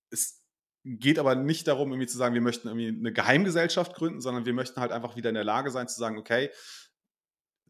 Es 0.10 0.42
geht 0.84 1.20
aber 1.20 1.36
nicht 1.36 1.68
darum, 1.68 1.92
irgendwie 1.92 2.08
zu 2.08 2.18
sagen, 2.18 2.34
wir 2.34 2.42
möchten 2.42 2.68
irgendwie 2.68 2.88
eine 2.88 3.14
Geheimgesellschaft 3.14 3.94
gründen, 3.96 4.22
sondern 4.22 4.46
wir 4.46 4.54
möchten 4.54 4.80
halt 4.80 4.92
einfach 4.92 5.16
wieder 5.16 5.30
in 5.30 5.36
der 5.36 5.44
Lage 5.44 5.72
sein 5.72 5.88
zu 5.88 6.00
sagen, 6.00 6.18
okay, 6.18 6.50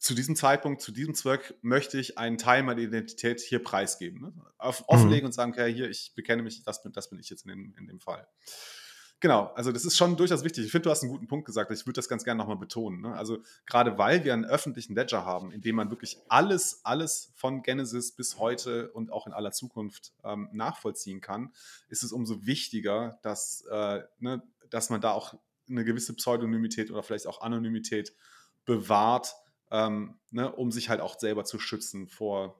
zu 0.06 0.14
diesem 0.14 0.36
Zeitpunkt, 0.36 0.84
zu 0.84 0.92
diesem 0.92 1.16
Zweck 1.16 1.56
möchte 1.64 2.00
ich 2.00 2.20
einen 2.20 2.38
Teil 2.38 2.62
meiner 2.62 2.80
Identität 2.80 3.42
hier 3.42 3.64
preisgeben. 3.64 4.22
Ne? 4.22 4.34
Auf, 4.60 4.84
offenlegen 4.86 5.24
mhm. 5.24 5.26
und 5.26 5.32
sagen, 5.32 5.52
okay, 5.52 5.74
hier, 5.74 5.90
ich 5.90 6.14
bekenne 6.14 6.44
mich, 6.44 6.62
das 6.62 6.84
bin, 6.84 6.94
das 6.94 7.10
bin 7.10 7.18
ich 7.18 7.28
jetzt 7.32 7.48
in 7.48 7.50
dem, 7.50 7.74
in 7.76 7.88
dem 7.88 8.00
Fall. 8.00 8.28
Genau, 9.20 9.46
also 9.56 9.72
das 9.72 9.84
ist 9.84 9.98
schon 9.98 10.16
durchaus 10.16 10.44
wichtig. 10.44 10.64
Ich 10.64 10.72
finde, 10.72 10.84
du 10.84 10.90
hast 10.92 11.02
einen 11.02 11.12
guten 11.12 11.26
Punkt 11.26 11.48
gesagt. 11.48 11.72
Ich 11.72 11.88
würde 11.88 11.96
das 11.96 12.08
ganz 12.08 12.24
gerne 12.24 12.38
nochmal 12.38 12.58
betonen. 12.58 13.02
Ne? 13.02 13.16
Also 13.16 13.40
gerade 13.66 13.98
weil 13.98 14.24
wir 14.24 14.34
einen 14.34 14.46
öffentlichen 14.46 14.94
Ledger 14.94 15.26
haben, 15.26 15.52
in 15.52 15.62
dem 15.62 15.76
man 15.76 15.90
wirklich 15.90 16.20
alles, 16.28 16.82
alles 16.84 17.32
von 17.34 17.64
Genesis 17.64 18.12
bis 18.12 18.38
heute 18.38 18.92
und 18.92 19.12
auch 19.12 19.26
in 19.26 19.34
aller 19.34 19.54
Zukunft 19.54 20.14
ähm, 20.24 20.50
nachvollziehen 20.52 21.20
kann, 21.20 21.52
ist 21.88 22.04
es 22.04 22.12
umso 22.12 22.46
wichtiger, 22.46 23.18
dass, 23.24 23.66
äh, 23.72 24.04
ne, 24.20 24.44
dass 24.70 24.92
man 24.92 25.02
da 25.02 25.14
auch 25.14 25.34
eine 25.68 25.84
gewisse 25.84 26.14
Pseudonymität 26.14 26.92
oder 26.92 27.02
vielleicht 27.02 27.26
auch 27.26 27.42
Anonymität 27.42 28.14
bewahrt, 28.66 29.34
ähm, 29.76 30.16
ne, 30.32 30.52
um 30.52 30.72
sich 30.72 30.90
halt 30.90 31.02
auch 31.02 31.20
selber 31.20 31.44
zu 31.44 31.60
schützen 31.60 32.08
vor 32.08 32.56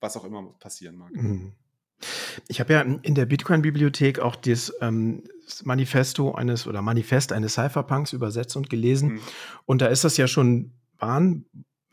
was 0.00 0.16
auch 0.16 0.24
immer 0.24 0.42
passieren 0.58 0.96
mag. 0.96 1.12
Mhm. 1.12 1.52
Ich 2.48 2.60
habe 2.60 2.74
ja 2.74 2.82
in 2.82 3.14
der 3.14 3.24
Bitcoin-Bibliothek 3.24 4.18
auch 4.18 4.36
das, 4.36 4.72
ähm, 4.82 5.24
Manifesto 5.64 6.34
eines 6.34 6.66
oder 6.66 6.82
Manifest 6.82 7.32
eines 7.32 7.54
Cypherpunks 7.54 8.12
übersetzt 8.12 8.56
und 8.56 8.68
gelesen. 8.68 9.14
Mhm. 9.14 9.20
Und 9.64 9.80
da 9.80 9.86
ist 9.86 10.04
das 10.04 10.16
ja 10.18 10.28
schon 10.28 10.72
bahn, 10.98 11.46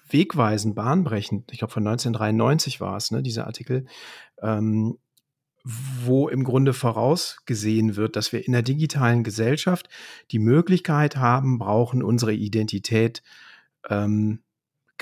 wegweisend, 0.10 0.75
bahnbrechend. 0.75 1.51
Ich 1.51 1.60
glaube, 1.60 1.74
von 1.74 1.88
1993 1.88 2.82
war 2.82 2.98
es, 2.98 3.12
ne, 3.12 3.24
dieser 3.24 3.48
Artikel, 3.48 3.86
ähm, 4.41 4.98
wo 5.63 6.27
im 6.27 6.43
Grunde 6.43 6.74
vorausgesehen 6.74 7.96
wird, 7.96 8.17
dass 8.17 8.34
wir 8.34 8.46
in 8.46 8.51
der 8.51 8.63
digitalen 8.63 9.24
Gesellschaft 9.24 9.88
die 10.32 10.39
Möglichkeit 10.39 11.15
haben, 11.15 11.58
brauchen, 11.58 12.03
unsere 12.03 12.34
Identität 12.34 13.24
ähm, 13.89 14.43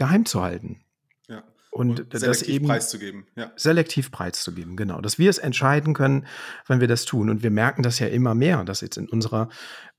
geheim 0.02 0.26
zu 0.26 0.42
halten. 0.42 0.82
Ja. 1.28 1.44
Und, 1.70 2.00
und 2.00 2.14
das 2.16 2.42
eben 2.42 2.66
preiszugeben. 2.66 3.28
Ja. 3.36 3.52
Selektiv 3.56 4.10
preiszugeben, 4.10 4.76
genau. 4.76 5.00
Dass 5.00 5.20
wir 5.20 5.30
es 5.30 5.38
entscheiden 5.38 5.94
können, 5.94 6.26
wenn 6.66 6.80
wir 6.80 6.88
das 6.88 7.06
tun. 7.06 7.30
Und 7.30 7.44
wir 7.44 7.52
merken 7.52 7.84
das 7.84 8.00
ja 8.00 8.08
immer 8.08 8.34
mehr, 8.34 8.64
dass 8.64 8.82
jetzt 8.82 8.98
in 8.98 9.08
unserer 9.08 9.50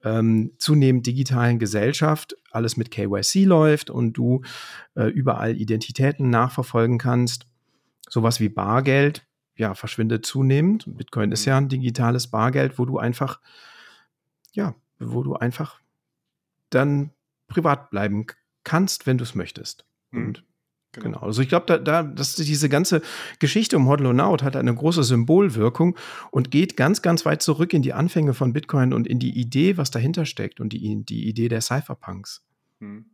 ähm, 0.02 0.54
zunehmend 0.58 1.06
digitalen 1.06 1.60
Gesellschaft 1.60 2.36
alles 2.50 2.76
mit 2.76 2.90
KYC 2.90 3.44
läuft 3.44 3.90
und 3.90 4.14
du 4.14 4.42
äh, 4.96 5.04
überall 5.04 5.56
Identitäten 5.56 6.30
nachverfolgen 6.30 6.98
kannst. 6.98 7.46
Sowas 8.08 8.40
wie 8.40 8.48
Bargeld, 8.48 9.24
ja, 9.54 9.76
verschwindet 9.76 10.26
zunehmend. 10.26 10.84
Bitcoin 10.88 11.28
mhm. 11.28 11.32
ist 11.34 11.44
ja 11.44 11.56
ein 11.56 11.68
digitales 11.68 12.26
Bargeld, 12.26 12.76
wo 12.76 12.86
du 12.86 12.98
einfach, 12.98 13.40
ja, 14.50 14.74
wo 14.98 15.22
du 15.22 15.36
einfach 15.36 15.80
dann 16.70 17.12
privat 17.46 17.90
bleiben 17.90 18.26
kannst, 18.64 19.06
wenn 19.06 19.18
du 19.18 19.24
es 19.24 19.34
möchtest. 19.34 19.84
Mhm. 20.12 20.26
Und 20.26 20.44
Genau. 20.92 21.04
genau. 21.06 21.20
Also 21.20 21.40
ich 21.40 21.48
glaube, 21.48 21.66
da, 21.66 21.78
da, 21.78 22.02
dass 22.02 22.34
diese 22.36 22.68
ganze 22.68 23.00
Geschichte 23.38 23.76
um 23.76 23.88
Hodl 23.88 24.20
Out 24.20 24.42
hat 24.42 24.56
eine 24.56 24.74
große 24.74 25.02
Symbolwirkung 25.02 25.96
und 26.30 26.50
geht 26.50 26.76
ganz, 26.76 27.00
ganz 27.00 27.24
weit 27.24 27.42
zurück 27.42 27.72
in 27.72 27.80
die 27.80 27.94
Anfänge 27.94 28.34
von 28.34 28.52
Bitcoin 28.52 28.92
und 28.92 29.06
in 29.06 29.18
die 29.18 29.38
Idee, 29.38 29.78
was 29.78 29.90
dahinter 29.90 30.26
steckt 30.26 30.60
und 30.60 30.74
die, 30.74 31.02
die 31.04 31.26
Idee 31.26 31.48
der 31.48 31.62
Cypherpunks. 31.62 32.42
Hm. 32.80 33.06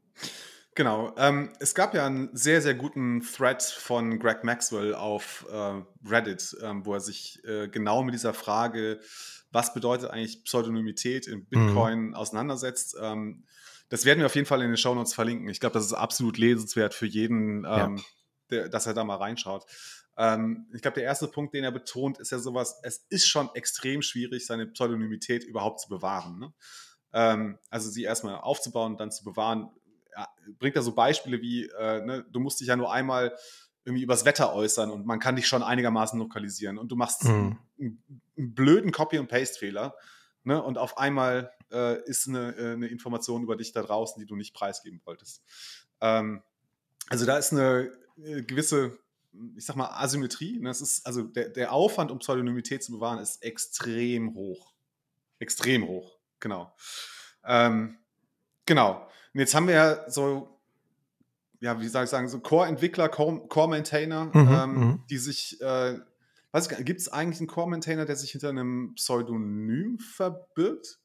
Genau. 0.74 1.14
Ähm, 1.16 1.52
es 1.60 1.74
gab 1.74 1.94
ja 1.94 2.06
einen 2.06 2.30
sehr, 2.32 2.62
sehr 2.62 2.74
guten 2.74 3.20
Thread 3.20 3.62
von 3.62 4.18
Greg 4.18 4.44
Maxwell 4.44 4.94
auf 4.94 5.46
äh, 5.50 5.82
Reddit, 6.08 6.56
ähm, 6.62 6.84
wo 6.84 6.94
er 6.94 7.00
sich 7.00 7.40
äh, 7.44 7.68
genau 7.68 8.02
mit 8.02 8.14
dieser 8.14 8.34
Frage, 8.34 9.00
was 9.50 9.74
bedeutet 9.74 10.10
eigentlich 10.10 10.44
Pseudonymität 10.44 11.26
in 11.26 11.40
mhm. 11.40 11.46
Bitcoin, 11.46 12.00
mhm. 12.08 12.14
auseinandersetzt. 12.14 12.96
Ähm, 13.00 13.44
das 13.88 14.04
werden 14.04 14.18
wir 14.20 14.26
auf 14.26 14.34
jeden 14.34 14.46
Fall 14.46 14.62
in 14.62 14.68
den 14.68 14.76
Shownotes 14.76 15.14
verlinken. 15.14 15.48
Ich 15.48 15.60
glaube, 15.60 15.74
das 15.74 15.86
ist 15.86 15.94
absolut 15.94 16.38
lesenswert 16.38 16.94
für 16.94 17.06
jeden, 17.06 17.64
ähm, 17.64 17.96
ja. 17.96 17.96
der, 18.50 18.68
dass 18.68 18.86
er 18.86 18.94
da 18.94 19.04
mal 19.04 19.16
reinschaut. 19.16 19.64
Ähm, 20.16 20.66
ich 20.74 20.82
glaube, 20.82 20.96
der 20.96 21.04
erste 21.04 21.28
Punkt, 21.28 21.54
den 21.54 21.64
er 21.64 21.72
betont, 21.72 22.18
ist 22.18 22.30
ja 22.30 22.38
sowas, 22.38 22.80
es 22.82 23.06
ist 23.08 23.28
schon 23.28 23.48
extrem 23.54 24.02
schwierig, 24.02 24.46
seine 24.46 24.66
Pseudonymität 24.66 25.44
überhaupt 25.44 25.80
zu 25.80 25.88
bewahren. 25.88 26.38
Ne? 26.38 26.52
Ähm, 27.12 27.58
also 27.70 27.88
sie 27.88 28.02
erstmal 28.02 28.36
aufzubauen 28.36 28.92
und 28.92 29.00
dann 29.00 29.12
zu 29.12 29.24
bewahren. 29.24 29.70
Ja, 30.16 30.28
bringt 30.58 30.76
da 30.76 30.82
so 30.82 30.92
Beispiele 30.92 31.40
wie, 31.40 31.66
äh, 31.66 32.04
ne, 32.04 32.26
du 32.30 32.40
musst 32.40 32.60
dich 32.60 32.66
ja 32.66 32.76
nur 32.76 32.92
einmal 32.92 33.36
irgendwie 33.84 34.02
übers 34.02 34.24
Wetter 34.24 34.52
äußern 34.52 34.90
und 34.90 35.06
man 35.06 35.20
kann 35.20 35.36
dich 35.36 35.46
schon 35.46 35.62
einigermaßen 35.62 36.18
lokalisieren 36.18 36.76
und 36.76 36.90
du 36.90 36.96
machst 36.96 37.24
mhm. 37.24 37.58
einen, 37.78 38.02
einen 38.36 38.54
blöden 38.54 38.90
Copy- 38.90 39.18
und 39.18 39.28
Paste-Fehler 39.28 39.94
ne, 40.42 40.60
und 40.62 40.76
auf 40.76 40.98
einmal 40.98 41.52
äh, 41.70 42.02
ist 42.04 42.28
eine, 42.28 42.56
äh, 42.56 42.72
eine, 42.72 42.88
Information 42.88 43.42
über 43.42 43.56
dich 43.56 43.72
da 43.72 43.82
draußen, 43.82 44.20
die 44.20 44.26
du 44.26 44.36
nicht 44.36 44.54
preisgeben 44.54 45.00
wolltest. 45.04 45.42
Ähm, 46.00 46.42
also 47.08 47.26
da 47.26 47.38
ist 47.38 47.52
eine 47.52 47.92
äh, 48.22 48.42
gewisse, 48.42 48.98
ich 49.56 49.64
sag 49.64 49.76
mal, 49.76 49.90
Asymmetrie. 49.90 50.58
Ne? 50.58 50.68
Das 50.68 50.80
ist, 50.80 51.06
also 51.06 51.22
der, 51.22 51.48
der 51.48 51.72
Aufwand, 51.72 52.10
um 52.10 52.18
Pseudonymität 52.18 52.82
zu 52.82 52.92
bewahren, 52.92 53.18
ist 53.18 53.42
extrem 53.42 54.34
hoch. 54.34 54.72
Extrem 55.38 55.86
hoch, 55.86 56.18
genau. 56.40 56.74
Ähm, 57.44 57.98
genau. 58.66 59.08
Und 59.34 59.40
jetzt 59.40 59.54
haben 59.54 59.68
wir 59.68 59.74
ja 59.74 60.10
so 60.10 60.58
ja, 61.60 61.80
wie 61.80 61.88
soll 61.88 62.04
ich 62.04 62.10
sagen, 62.10 62.28
so 62.28 62.38
Core-Entwickler, 62.40 63.08
Core-Maintainer, 63.08 64.26
mhm, 64.26 64.32
ähm, 64.34 64.74
mhm. 64.74 65.02
die 65.10 65.18
sich 65.18 65.60
äh, 65.60 65.98
gibt 66.80 67.00
es 67.00 67.08
eigentlich 67.08 67.40
einen 67.40 67.48
Core-Maintainer, 67.48 68.04
der 68.04 68.16
sich 68.16 68.32
hinter 68.32 68.48
einem 68.48 68.94
Pseudonym 68.94 69.98
verbirgt? 69.98 70.98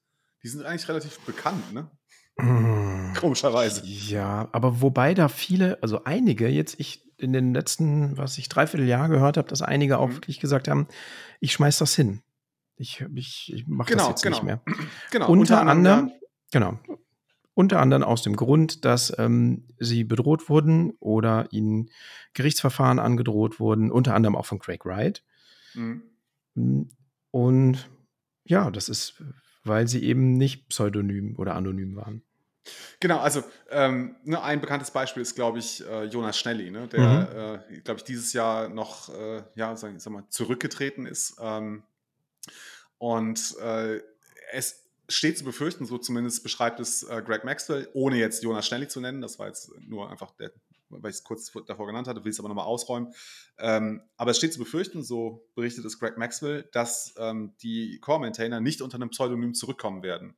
Die 0.44 0.50
sind 0.50 0.66
eigentlich 0.66 0.88
relativ 0.88 1.20
bekannt, 1.22 1.74
ne? 1.74 1.90
Mm. 2.38 3.14
Komischerweise. 3.16 3.86
Ja, 3.86 4.50
aber 4.52 4.82
wobei 4.82 5.14
da 5.14 5.28
viele, 5.28 5.82
also 5.82 6.04
einige 6.04 6.48
jetzt, 6.48 6.80
ich 6.80 7.04
in 7.18 7.32
den 7.32 7.54
letzten, 7.54 8.18
was 8.18 8.38
ich 8.38 8.50
dreiviertel 8.50 8.88
Jahr 8.88 9.08
gehört 9.08 9.38
habe, 9.38 9.48
dass 9.48 9.62
einige 9.62 10.00
auch 10.00 10.10
mhm. 10.10 10.16
wirklich 10.16 10.40
gesagt 10.40 10.68
haben, 10.68 10.88
ich 11.40 11.54
schmeiß 11.54 11.78
das 11.78 11.96
hin. 11.96 12.22
Ich, 12.76 13.06
ich, 13.16 13.54
ich 13.54 13.68
mache 13.68 13.92
genau, 13.92 14.04
das 14.04 14.10
jetzt 14.10 14.24
genau. 14.24 14.36
nicht 14.36 14.44
mehr. 14.44 14.62
Genau. 15.12 15.30
Unter, 15.30 15.62
unter 15.62 15.72
anderem, 15.72 16.08
ja. 16.08 16.14
genau. 16.52 16.80
Unter 17.54 17.80
anderem 17.80 18.04
aus 18.04 18.24
dem 18.24 18.36
Grund, 18.36 18.84
dass 18.84 19.14
ähm, 19.20 19.68
sie 19.78 20.04
bedroht 20.04 20.50
wurden 20.50 20.92
oder 21.00 21.48
ihnen 21.52 21.92
Gerichtsverfahren 22.34 22.98
angedroht 22.98 23.60
wurden, 23.60 23.92
unter 23.92 24.16
anderem 24.16 24.36
auch 24.36 24.48
von 24.48 24.58
Craig 24.58 24.86
Wright. 24.86 25.24
Mhm. 25.76 26.02
Hm, 26.56 26.90
und 27.30 27.90
ja, 28.44 28.72
das 28.72 28.90
ist, 28.90 29.24
weil 29.64 29.88
sie 29.88 30.04
eben 30.04 30.38
nicht 30.38 30.70
pseudonym 30.70 31.36
oder 31.38 31.56
anonym 31.56 31.96
waren. 31.96 32.24
Genau, 33.00 33.20
also 33.20 33.44
ähm, 33.72 34.16
ne, 34.24 34.42
ein 34.42 34.62
bekanntes 34.62 34.92
Beispiel 34.92 35.22
ist, 35.22 35.36
glaube 35.36 35.60
ich, 35.60 35.86
äh, 35.86 36.06
Jonas 36.06 36.40
Schnelli, 36.40 36.72
ne, 36.72 36.88
der, 36.88 37.60
mhm. 37.70 37.76
äh, 37.76 37.82
glaube 37.82 37.98
ich, 37.98 38.04
dieses 38.06 38.32
Jahr 38.32 38.70
noch 38.70 39.10
äh, 39.14 39.44
ja, 39.56 39.76
sag, 39.76 40.00
sag, 40.00 40.14
mal, 40.14 40.24
zurückgetreten 40.30 41.06
ist. 41.06 41.36
Ähm, 41.42 41.84
und 42.98 43.58
äh, 43.60 44.00
es 44.54 44.84
steht 45.10 45.38
zu 45.38 45.44
befürchten, 45.44 45.86
so 45.86 45.98
zumindest 45.98 46.44
beschreibt 46.44 46.80
es 46.80 47.04
äh, 47.04 47.22
Greg 47.26 47.44
Maxwell, 47.44 47.90
ohne 47.94 48.18
jetzt 48.18 48.44
Jonas 48.44 48.66
Schnelli 48.66 48.88
zu 48.88 49.02
nennen, 49.02 49.22
das 49.22 49.40
war 49.40 49.48
jetzt 49.48 49.72
nur 49.82 50.10
einfach 50.10 50.32
der 50.32 50.52
weil 51.02 51.12
ich 51.12 51.18
es 51.18 51.24
kurz 51.24 51.52
davor 51.66 51.88
genannt 51.88 52.08
hatte, 52.08 52.24
will 52.24 52.32
es 52.32 52.40
aber 52.40 52.50
nochmal 52.50 52.66
ausräumen. 52.66 53.14
Ähm, 53.58 54.04
aber 54.18 54.32
es 54.32 54.38
steht 54.38 54.54
zu 54.54 54.60
befürchten, 54.60 55.04
so 55.04 55.48
berichtet 55.56 55.86
es 55.86 56.00
Greg 56.00 56.18
Maxwell, 56.18 56.70
dass 56.72 57.14
ähm, 57.18 57.56
die 57.62 58.00
Core-Maintainer 58.00 58.62
nicht 58.62 58.82
unter 58.82 58.96
einem 58.96 59.10
Pseudonym 59.10 59.54
zurückkommen 59.54 60.04
werden, 60.04 60.36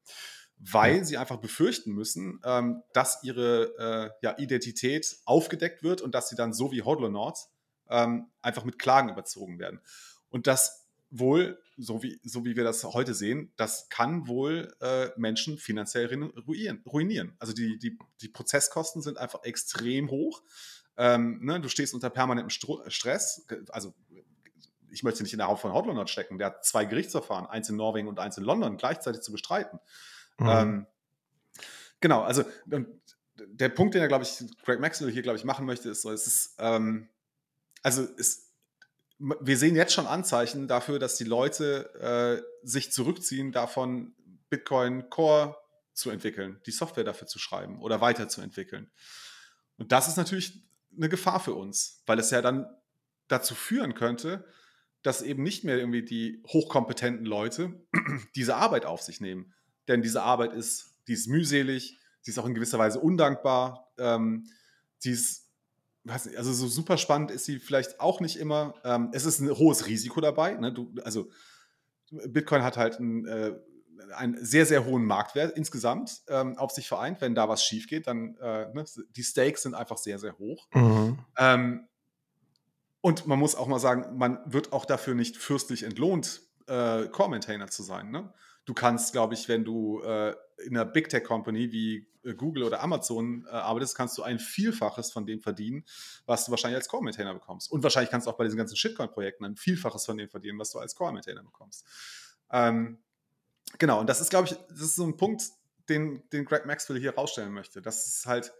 weil 0.57 0.97
ja. 0.97 1.03
sie 1.03 1.17
einfach 1.17 1.37
befürchten 1.37 1.91
müssen, 1.91 2.39
ähm, 2.43 2.83
dass 2.93 3.23
ihre 3.23 3.75
äh, 3.77 4.25
ja, 4.25 4.37
Identität 4.37 5.17
aufgedeckt 5.25 5.83
wird 5.83 6.01
und 6.01 6.15
dass 6.15 6.29
sie 6.29 6.35
dann 6.35 6.53
so 6.53 6.71
wie 6.71 6.83
Hodlonauts 6.83 7.49
ähm, 7.89 8.31
einfach 8.41 8.63
mit 8.63 8.79
Klagen 8.79 9.09
überzogen 9.09 9.59
werden. 9.59 9.81
Und 10.29 10.47
das 10.47 10.84
wohl, 11.19 11.59
so 11.77 12.03
wie, 12.03 12.19
so 12.23 12.45
wie 12.45 12.55
wir 12.55 12.63
das 12.63 12.83
heute 12.83 13.13
sehen, 13.13 13.51
das 13.57 13.89
kann 13.89 14.27
wohl 14.27 14.73
äh, 14.81 15.09
Menschen 15.17 15.57
finanziell 15.57 16.07
ruinieren, 16.07 16.81
ruinieren. 16.85 17.35
Also 17.39 17.53
die, 17.53 17.77
die, 17.77 17.97
die 18.21 18.29
Prozesskosten 18.29 19.01
sind 19.01 19.17
einfach 19.17 19.43
extrem 19.43 20.09
hoch. 20.09 20.41
Ähm, 20.97 21.39
ne, 21.43 21.59
du 21.59 21.69
stehst 21.69 21.93
unter 21.93 22.09
permanentem 22.09 22.49
Stro 22.49 22.81
Stress. 22.87 23.45
Also 23.69 23.93
ich 24.89 25.03
möchte 25.03 25.23
nicht 25.23 25.33
in 25.33 25.39
der 25.39 25.47
Haut 25.47 25.59
von 25.59 25.73
Hotlander 25.73 26.07
stecken. 26.07 26.37
Der 26.37 26.47
hat 26.47 26.65
zwei 26.65 26.85
Gerichtsverfahren, 26.85 27.45
eins 27.45 27.69
in 27.69 27.75
Norwegen 27.75 28.07
und 28.07 28.19
eins 28.19 28.37
in 28.37 28.43
London, 28.43 28.77
gleichzeitig 28.77 29.21
zu 29.21 29.31
bestreiten. 29.31 29.79
Mhm. 30.37 30.47
Ähm, 30.47 30.85
genau, 31.99 32.21
also 32.21 32.43
der 33.37 33.69
Punkt, 33.69 33.93
den 33.93 34.01
er, 34.01 34.07
glaube 34.07 34.23
ich, 34.23 34.43
Greg 34.63 34.79
Maxwell 34.79 35.11
hier, 35.11 35.21
glaube 35.21 35.37
ich, 35.37 35.43
machen 35.43 35.65
möchte, 35.65 35.89
ist 35.89 36.01
so, 36.01 36.11
es 36.11 36.27
ist, 36.27 36.55
ähm, 36.59 37.09
also 37.83 38.07
es 38.17 38.44
wir 39.17 39.57
sehen 39.57 39.75
jetzt 39.75 39.93
schon 39.93 40.07
Anzeichen 40.07 40.67
dafür, 40.67 40.99
dass 40.99 41.15
die 41.15 41.23
Leute 41.23 41.93
äh, 42.63 42.67
sich 42.67 42.91
zurückziehen, 42.91 43.51
davon 43.51 44.13
Bitcoin 44.49 45.09
Core 45.09 45.55
zu 45.93 46.09
entwickeln, 46.09 46.59
die 46.65 46.71
Software 46.71 47.03
dafür 47.03 47.27
zu 47.27 47.39
schreiben 47.39 47.81
oder 47.81 48.01
weiterzuentwickeln. 48.01 48.91
Und 49.77 49.91
das 49.91 50.07
ist 50.07 50.17
natürlich 50.17 50.63
eine 50.95 51.09
Gefahr 51.09 51.39
für 51.39 51.53
uns, 51.53 52.03
weil 52.05 52.19
es 52.19 52.31
ja 52.31 52.41
dann 52.41 52.67
dazu 53.27 53.55
führen 53.55 53.93
könnte, 53.95 54.45
dass 55.01 55.21
eben 55.21 55.43
nicht 55.43 55.63
mehr 55.63 55.77
irgendwie 55.77 56.03
die 56.03 56.41
hochkompetenten 56.47 57.25
Leute 57.25 57.73
diese 58.35 58.55
Arbeit 58.55 58.85
auf 58.85 59.01
sich 59.01 59.21
nehmen. 59.21 59.53
Denn 59.87 60.01
diese 60.01 60.23
Arbeit 60.23 60.53
ist, 60.53 60.95
die 61.07 61.13
ist 61.13 61.27
mühselig, 61.27 61.97
sie 62.21 62.31
ist 62.31 62.39
auch 62.39 62.47
in 62.47 62.55
gewisser 62.55 62.79
Weise 62.79 62.99
undankbar. 62.99 63.91
Ähm, 63.97 64.49
die 65.03 65.11
ist, 65.11 65.44
nicht, 66.05 66.37
also 66.37 66.53
so 66.53 66.67
super 66.67 66.97
spannend 66.97 67.31
ist 67.31 67.45
sie 67.45 67.59
vielleicht 67.59 67.99
auch 67.99 68.21
nicht 68.21 68.37
immer. 68.37 68.75
Ähm, 68.83 69.09
es 69.11 69.25
ist 69.25 69.39
ein 69.39 69.49
hohes 69.49 69.87
Risiko 69.87 70.21
dabei. 70.21 70.53
Ne? 70.53 70.71
Du, 70.71 70.93
also 71.03 71.29
Bitcoin 72.11 72.63
hat 72.63 72.77
halt 72.77 72.99
ein 72.99 73.25
äh, 73.25 73.55
einen 74.15 74.43
sehr, 74.43 74.65
sehr 74.65 74.85
hohen 74.85 75.05
Marktwert 75.05 75.57
insgesamt 75.57 76.21
ähm, 76.27 76.57
auf 76.57 76.71
sich 76.71 76.87
vereint. 76.87 77.21
Wenn 77.21 77.35
da 77.35 77.49
was 77.49 77.63
schief 77.63 77.87
geht, 77.87 78.07
dann 78.07 78.35
äh, 78.37 78.73
ne, 78.73 78.85
die 79.15 79.23
Stakes 79.23 79.63
sind 79.63 79.73
einfach 79.73 79.97
sehr, 79.97 80.19
sehr 80.19 80.37
hoch. 80.37 80.67
Mhm. 80.73 81.19
Ähm, 81.37 81.87
und 83.01 83.27
man 83.27 83.39
muss 83.39 83.55
auch 83.55 83.67
mal 83.67 83.79
sagen, 83.79 84.17
man 84.17 84.39
wird 84.45 84.73
auch 84.73 84.85
dafür 84.85 85.13
nicht 85.13 85.37
fürstlich 85.37 85.83
entlohnt, 85.83 86.41
äh, 86.67 87.07
Core-Maintainer 87.07 87.67
zu 87.67 87.83
sein. 87.83 88.09
Ne? 88.09 88.33
Du 88.65 88.73
kannst, 88.73 89.13
glaube 89.13 89.33
ich, 89.33 89.47
wenn 89.47 89.63
du 89.63 90.01
äh, 90.01 90.35
in 90.65 90.75
einer 90.75 90.85
Big 90.85 91.09
Tech 91.09 91.23
Company 91.23 91.71
wie 91.71 92.07
äh, 92.23 92.33
Google 92.33 92.63
oder 92.63 92.81
Amazon 92.81 93.45
äh, 93.45 93.51
arbeitest, 93.51 93.95
kannst 93.95 94.17
du 94.17 94.23
ein 94.23 94.39
Vielfaches 94.39 95.11
von 95.11 95.25
dem 95.25 95.39
verdienen, 95.39 95.85
was 96.25 96.45
du 96.45 96.51
wahrscheinlich 96.51 96.77
als 96.77 96.87
Core-Maintainer 96.87 97.33
bekommst. 97.33 97.71
Und 97.71 97.83
wahrscheinlich 97.83 98.09
kannst 98.09 98.27
du 98.27 98.31
auch 98.31 98.37
bei 98.37 98.43
diesen 98.43 98.57
ganzen 98.57 98.75
Shitcoin-Projekten 98.75 99.45
ein 99.45 99.55
Vielfaches 99.55 100.05
von 100.05 100.17
dem 100.17 100.29
verdienen, 100.29 100.57
was 100.57 100.71
du 100.71 100.79
als 100.79 100.95
Core-Maintainer 100.95 101.43
bekommst. 101.43 101.85
Ähm, 102.51 102.97
Genau, 103.77 103.99
und 103.99 104.07
das 104.07 104.21
ist, 104.21 104.29
glaube 104.29 104.47
ich, 104.47 104.55
das 104.69 104.81
ist 104.81 104.95
so 104.95 105.05
ein 105.05 105.17
Punkt, 105.17 105.43
den, 105.89 106.27
den 106.31 106.45
Greg 106.45 106.65
Maxwell 106.65 106.99
hier 106.99 107.15
rausstellen 107.15 107.51
möchte. 107.51 107.81
Das 107.81 108.07
ist 108.07 108.25
halt, 108.25 108.53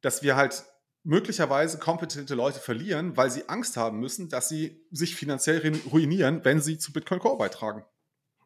dass 0.00 0.22
wir 0.22 0.36
halt 0.36 0.64
möglicherweise 1.02 1.78
kompetente 1.78 2.34
Leute 2.34 2.58
verlieren, 2.58 3.16
weil 3.16 3.30
sie 3.30 3.48
Angst 3.48 3.76
haben 3.76 4.00
müssen, 4.00 4.28
dass 4.28 4.48
sie 4.48 4.84
sich 4.90 5.14
finanziell 5.14 5.80
ruinieren, 5.90 6.44
wenn 6.44 6.60
sie 6.60 6.78
zu 6.78 6.92
Bitcoin 6.92 7.20
Core 7.20 7.38
beitragen. 7.38 7.84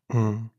Mhm. 0.09 0.51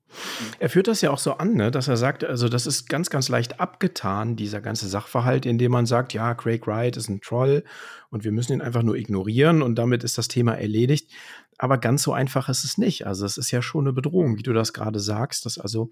Er 0.60 0.70
führt 0.70 0.88
das 0.88 1.02
ja 1.02 1.12
auch 1.12 1.18
so 1.18 1.34
an, 1.34 1.54
ne, 1.54 1.72
dass 1.72 1.88
er 1.88 1.98
sagt, 1.98 2.24
also 2.24 2.50
das 2.50 2.68
ist 2.68 2.90
ganz, 2.90 3.10
ganz 3.10 3.30
leicht 3.30 3.60
abgetan, 3.60 4.36
dieser 4.36 4.62
ganze 4.62 4.88
Sachverhalt, 4.88 5.46
indem 5.46 5.72
man 5.72 5.86
sagt, 5.86 6.14
ja, 6.14 6.34
Craig 6.34 6.68
Wright 6.68 6.98
ist 6.98 7.10
ein 7.10 7.22
Troll 7.22 7.64
und 8.10 8.24
wir 8.24 8.32
müssen 8.32 8.54
ihn 8.54 8.62
einfach 8.62 8.84
nur 8.84 8.96
ignorieren 8.96 9.62
und 9.62 9.76
damit 9.76 10.04
ist 10.04 10.18
das 10.18 10.28
Thema 10.28 10.54
erledigt. 10.54 11.12
Aber 11.58 11.78
ganz 11.78 12.04
so 12.04 12.14
einfach 12.14 12.50
ist 12.50 12.64
es 12.64 12.78
nicht. 12.78 13.06
Also 13.06 13.26
es 13.26 13.38
ist 13.38 13.52
ja 13.52 13.62
schon 13.62 13.86
eine 13.86 13.94
Bedrohung, 13.94 14.38
wie 14.38 14.44
du 14.44 14.54
das 14.54 14.74
gerade 14.74 15.00
sagst, 15.00 15.46
dass 15.46 15.58
also 15.58 15.92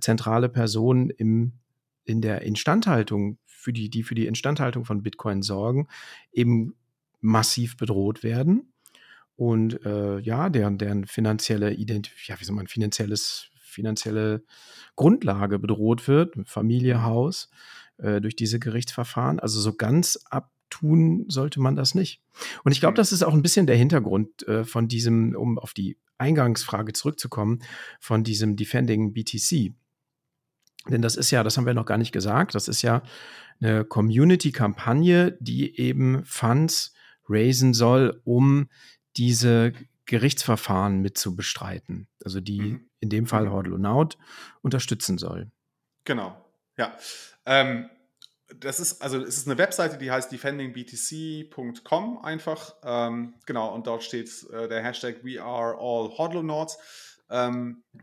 zentrale 0.00 0.48
Personen 0.48 1.10
im, 1.10 1.52
in 2.04 2.20
der 2.20 2.42
Instandhaltung, 2.42 3.38
für 3.46 3.72
die, 3.72 3.88
die 3.88 4.02
für 4.02 4.14
die 4.14 4.26
Instandhaltung 4.26 4.84
von 4.84 5.02
Bitcoin 5.02 5.42
sorgen, 5.42 5.88
eben 6.32 6.74
massiv 7.20 7.76
bedroht 7.76 8.22
werden 8.22 8.74
und 9.36 9.84
äh, 9.84 10.18
ja, 10.20 10.48
deren, 10.48 10.78
deren 10.78 11.06
finanzielle 11.06 11.72
Ident 11.74 12.10
ja, 12.26 12.38
wie 12.38 12.44
soll 12.44 12.54
man, 12.54 12.68
finanzielles 12.68 13.50
finanzielle 13.74 14.44
Grundlage 14.96 15.58
bedroht 15.58 16.08
wird, 16.08 16.34
Familie, 16.46 17.02
Haus, 17.02 17.50
äh, 17.98 18.20
durch 18.20 18.36
diese 18.36 18.58
Gerichtsverfahren. 18.58 19.40
Also 19.40 19.60
so 19.60 19.74
ganz 19.74 20.18
abtun 20.30 21.26
sollte 21.28 21.60
man 21.60 21.76
das 21.76 21.94
nicht. 21.94 22.22
Und 22.64 22.72
ich 22.72 22.80
glaube, 22.80 22.92
mhm. 22.92 22.96
das 22.96 23.12
ist 23.12 23.22
auch 23.22 23.34
ein 23.34 23.42
bisschen 23.42 23.66
der 23.66 23.76
Hintergrund 23.76 24.46
äh, 24.48 24.64
von 24.64 24.88
diesem, 24.88 25.36
um 25.36 25.58
auf 25.58 25.74
die 25.74 25.98
Eingangsfrage 26.18 26.92
zurückzukommen, 26.92 27.60
von 28.00 28.24
diesem 28.24 28.56
Defending 28.56 29.12
BTC. 29.12 29.74
Denn 30.88 31.02
das 31.02 31.16
ist 31.16 31.30
ja, 31.30 31.42
das 31.42 31.56
haben 31.56 31.66
wir 31.66 31.74
noch 31.74 31.86
gar 31.86 31.98
nicht 31.98 32.12
gesagt, 32.12 32.54
das 32.54 32.68
ist 32.68 32.82
ja 32.82 33.02
eine 33.60 33.84
Community-Kampagne, 33.84 35.36
die 35.40 35.78
eben 35.78 36.24
Funds 36.24 36.92
raisen 37.28 37.72
soll, 37.72 38.20
um 38.24 38.68
diese 39.16 39.72
Gerichtsverfahren 40.06 41.00
mit 41.00 41.16
zu 41.16 41.34
bestreiten. 41.34 42.08
Also 42.24 42.40
die 42.40 42.60
mhm. 42.60 42.90
In 43.04 43.10
dem 43.10 43.26
Fall 43.26 43.44
mhm. 43.44 43.50
Hordlonaut 43.50 44.18
unterstützen 44.62 45.18
soll. 45.18 45.50
Genau, 46.04 46.36
ja. 46.76 46.96
Ähm, 47.46 47.90
das 48.60 48.80
ist, 48.80 49.02
also 49.02 49.20
es 49.20 49.36
ist 49.36 49.46
eine 49.46 49.58
Webseite, 49.58 49.98
die 49.98 50.10
heißt 50.10 50.32
defendingbtc.com 50.32 52.18
einfach. 52.24 52.74
Ähm, 52.82 53.34
genau, 53.46 53.74
und 53.74 53.86
dort 53.86 54.02
steht 54.02 54.30
äh, 54.50 54.68
der 54.68 54.82
Hashtag 54.82 55.22
We 55.22 55.42
are 55.42 55.74
all 55.78 56.16
Hodlonauts. 56.16 56.78
Ähm, 57.30 57.84
äh, 57.94 57.98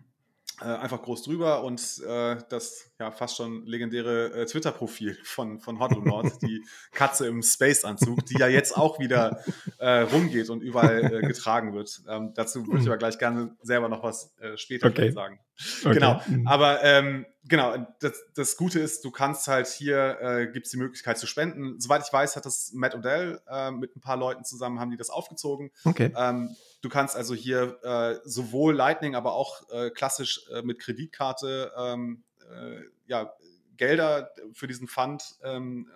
einfach 0.65 1.01
groß 1.01 1.23
drüber 1.23 1.63
und 1.63 1.81
äh, 2.07 2.37
das 2.49 2.91
ja 2.99 3.11
fast 3.11 3.37
schon 3.37 3.65
legendäre 3.65 4.33
äh, 4.33 4.45
Twitter-Profil 4.45 5.17
von, 5.23 5.59
von 5.59 5.79
Hodlonaut, 5.79 6.41
die 6.41 6.63
Katze 6.91 7.27
im 7.27 7.41
Space-Anzug, 7.41 8.25
die 8.25 8.37
ja 8.37 8.47
jetzt 8.47 8.77
auch 8.77 8.99
wieder 8.99 9.43
äh, 9.79 10.01
rumgeht 10.01 10.49
und 10.49 10.61
überall 10.61 11.13
äh, 11.13 11.21
getragen 11.21 11.73
wird. 11.73 12.01
Ähm, 12.07 12.33
dazu 12.35 12.67
würde 12.67 12.81
ich 12.81 12.87
aber 12.87 12.97
gleich 12.97 13.17
gerne 13.17 13.55
selber 13.61 13.89
noch 13.89 14.03
was 14.03 14.35
äh, 14.39 14.57
später 14.57 14.87
okay. 14.87 15.11
sagen. 15.11 15.39
Okay. 15.83 15.93
Genau, 15.95 16.21
mhm. 16.27 16.47
aber 16.47 16.83
ähm, 16.83 17.25
genau, 17.43 17.75
das, 17.99 18.13
das 18.35 18.57
Gute 18.57 18.79
ist, 18.79 19.03
du 19.03 19.11
kannst 19.11 19.47
halt 19.47 19.67
hier, 19.67 20.17
äh, 20.21 20.47
gibt 20.47 20.65
es 20.65 20.71
die 20.71 20.77
Möglichkeit 20.77 21.17
zu 21.17 21.27
spenden. 21.27 21.79
Soweit 21.79 22.03
ich 22.05 22.11
weiß, 22.11 22.35
hat 22.35 22.45
das 22.45 22.71
Matt 22.73 22.95
Odell 22.95 23.41
äh, 23.49 23.71
mit 23.71 23.95
ein 23.95 24.01
paar 24.01 24.17
Leuten 24.17 24.43
zusammen, 24.43 24.79
haben 24.79 24.91
die 24.91 24.97
das 24.97 25.09
aufgezogen. 25.09 25.71
Okay. 25.85 26.11
Ähm, 26.15 26.55
Du 26.81 26.89
kannst 26.89 27.15
also 27.15 27.35
hier 27.35 27.79
äh, 27.83 28.19
sowohl 28.23 28.75
Lightning, 28.75 29.15
aber 29.15 29.33
auch 29.33 29.69
äh, 29.69 29.91
klassisch 29.91 30.41
äh, 30.51 30.63
mit 30.63 30.79
Kreditkarte 30.79 31.71
ähm, 31.77 32.23
äh, 32.51 32.81
ja, 33.05 33.33
Gelder 33.77 34.31
für 34.53 34.67
diesen 34.67 34.87
Fund 34.87 35.23
ähm, 35.43 35.89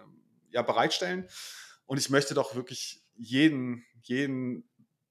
ja, 0.51 0.61
bereitstellen. 0.61 1.27
Und 1.85 1.97
ich 1.97 2.09
möchte 2.09 2.33
doch 2.33 2.55
wirklich 2.55 3.03
jeden, 3.15 3.85
jeden 4.03 4.67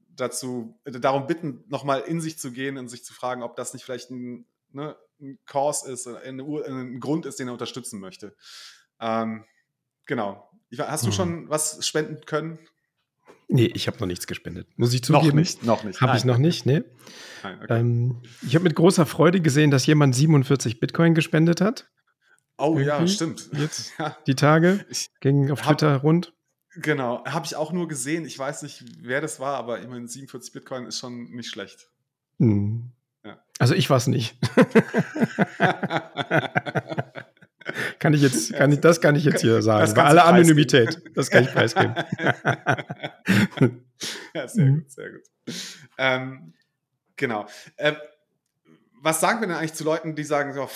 dazu, 0.09 0.79
äh, 0.85 0.93
darum 0.93 1.27
bitten, 1.27 1.65
nochmal 1.69 2.01
in 2.01 2.21
sich 2.21 2.39
zu 2.39 2.53
gehen 2.53 2.79
und 2.79 2.89
sich 2.89 3.05
zu 3.05 3.13
fragen, 3.13 3.43
ob 3.43 3.57
das 3.57 3.75
nicht 3.75 3.85
vielleicht 3.85 4.11
ein, 4.11 4.47
ne, 4.71 4.97
ein 5.21 5.39
Cause 5.47 5.91
ist, 5.91 6.07
ein, 6.07 6.41
ein, 6.41 7.01
Grund 7.01 7.27
ist, 7.27 7.39
den 7.39 7.49
er 7.49 7.53
unterstützen 7.53 8.01
möchte. 8.01 8.37
Ähm, 9.01 9.45
genau. 10.07 10.51
Hast 10.79 11.05
du 11.05 11.09
hm. 11.09 11.15
schon 11.15 11.49
was 11.49 11.87
spenden 11.87 12.25
können? 12.27 12.59
Nee, 13.49 13.67
ich 13.75 13.87
habe 13.87 13.99
noch 13.99 14.07
nichts 14.07 14.27
gespendet. 14.27 14.69
Muss 14.77 14.93
ich 14.95 15.03
zugeben. 15.03 15.27
Noch 15.29 15.35
nicht, 15.35 15.65
noch 15.65 15.85
nicht. 15.85 16.01
Habe 16.01 16.17
ich 16.17 16.25
noch 16.25 16.39
nicht, 16.39 16.67
ne? 16.67 16.85
Nein, 17.43 17.59
okay. 17.63 17.81
ähm, 17.81 18.23
ich 18.43 18.55
habe 18.55 18.65
mit 18.65 18.75
großer 18.75 19.07
Freude 19.07 19.41
gesehen, 19.41 19.71
dass 19.71 19.87
jemand 19.87 20.15
47 20.15 20.81
Bitcoin 20.81 21.15
gespendet 21.15 21.61
hat. 21.61 21.91
Oh 22.57 22.79
Irgendwie. 22.79 22.85
ja, 22.85 23.07
stimmt. 23.07 23.51
Jetzt 23.53 23.93
ja. 23.99 24.17
die 24.27 24.35
Tage 24.35 24.87
ging 25.21 25.51
auf 25.51 25.61
hab, 25.61 25.79
Twitter 25.79 25.97
rund. 25.97 26.33
Genau, 26.77 27.25
habe 27.25 27.47
ich 27.47 27.57
auch 27.57 27.73
nur 27.73 27.87
gesehen. 27.87 28.25
Ich 28.25 28.39
weiß 28.39 28.63
nicht, 28.63 28.85
wer 29.01 29.21
das 29.21 29.41
war, 29.41 29.57
aber 29.57 29.81
immerhin 29.81 30.09
47 30.09 30.53
Bitcoin 30.53 30.87
ist 30.87 30.99
schon 30.99 31.31
nicht 31.31 31.51
schlecht. 31.51 31.89
Hm. 32.39 32.93
Ja. 33.25 33.39
Also 33.59 33.75
ich 33.75 33.91
war 33.91 33.99
es 33.99 34.07
nicht. 34.07 34.37
kann 38.05 38.13
ich 38.13 38.21
jetzt, 38.21 38.53
kann 38.53 38.71
ich, 38.71 38.81
das 38.81 39.01
kann 39.01 39.17
ich 39.17 39.25
jetzt 39.25 39.41
hier 39.41 39.63
sagen. 39.63 39.95
Bei 39.95 40.05
aller 40.05 40.27
Anonymität. 40.27 41.01
Das 41.15 41.31
kann 41.31 41.45
ich 41.45 41.51
preisgeben. 41.51 41.95
ja, 44.35 44.47
sehr 44.47 44.69
gut, 44.73 44.91
sehr 44.91 45.11
gut. 45.11 45.23
Ähm, 45.97 46.53
genau. 47.17 47.47
Ähm, 47.79 47.97
was 49.01 49.21
sagen 49.21 49.41
wir 49.41 49.49
denn 49.49 49.57
eigentlich 49.57 49.73
zu 49.73 49.85
Leuten, 49.85 50.15
die 50.15 50.25
sagen, 50.25 50.53
so, 50.53 50.69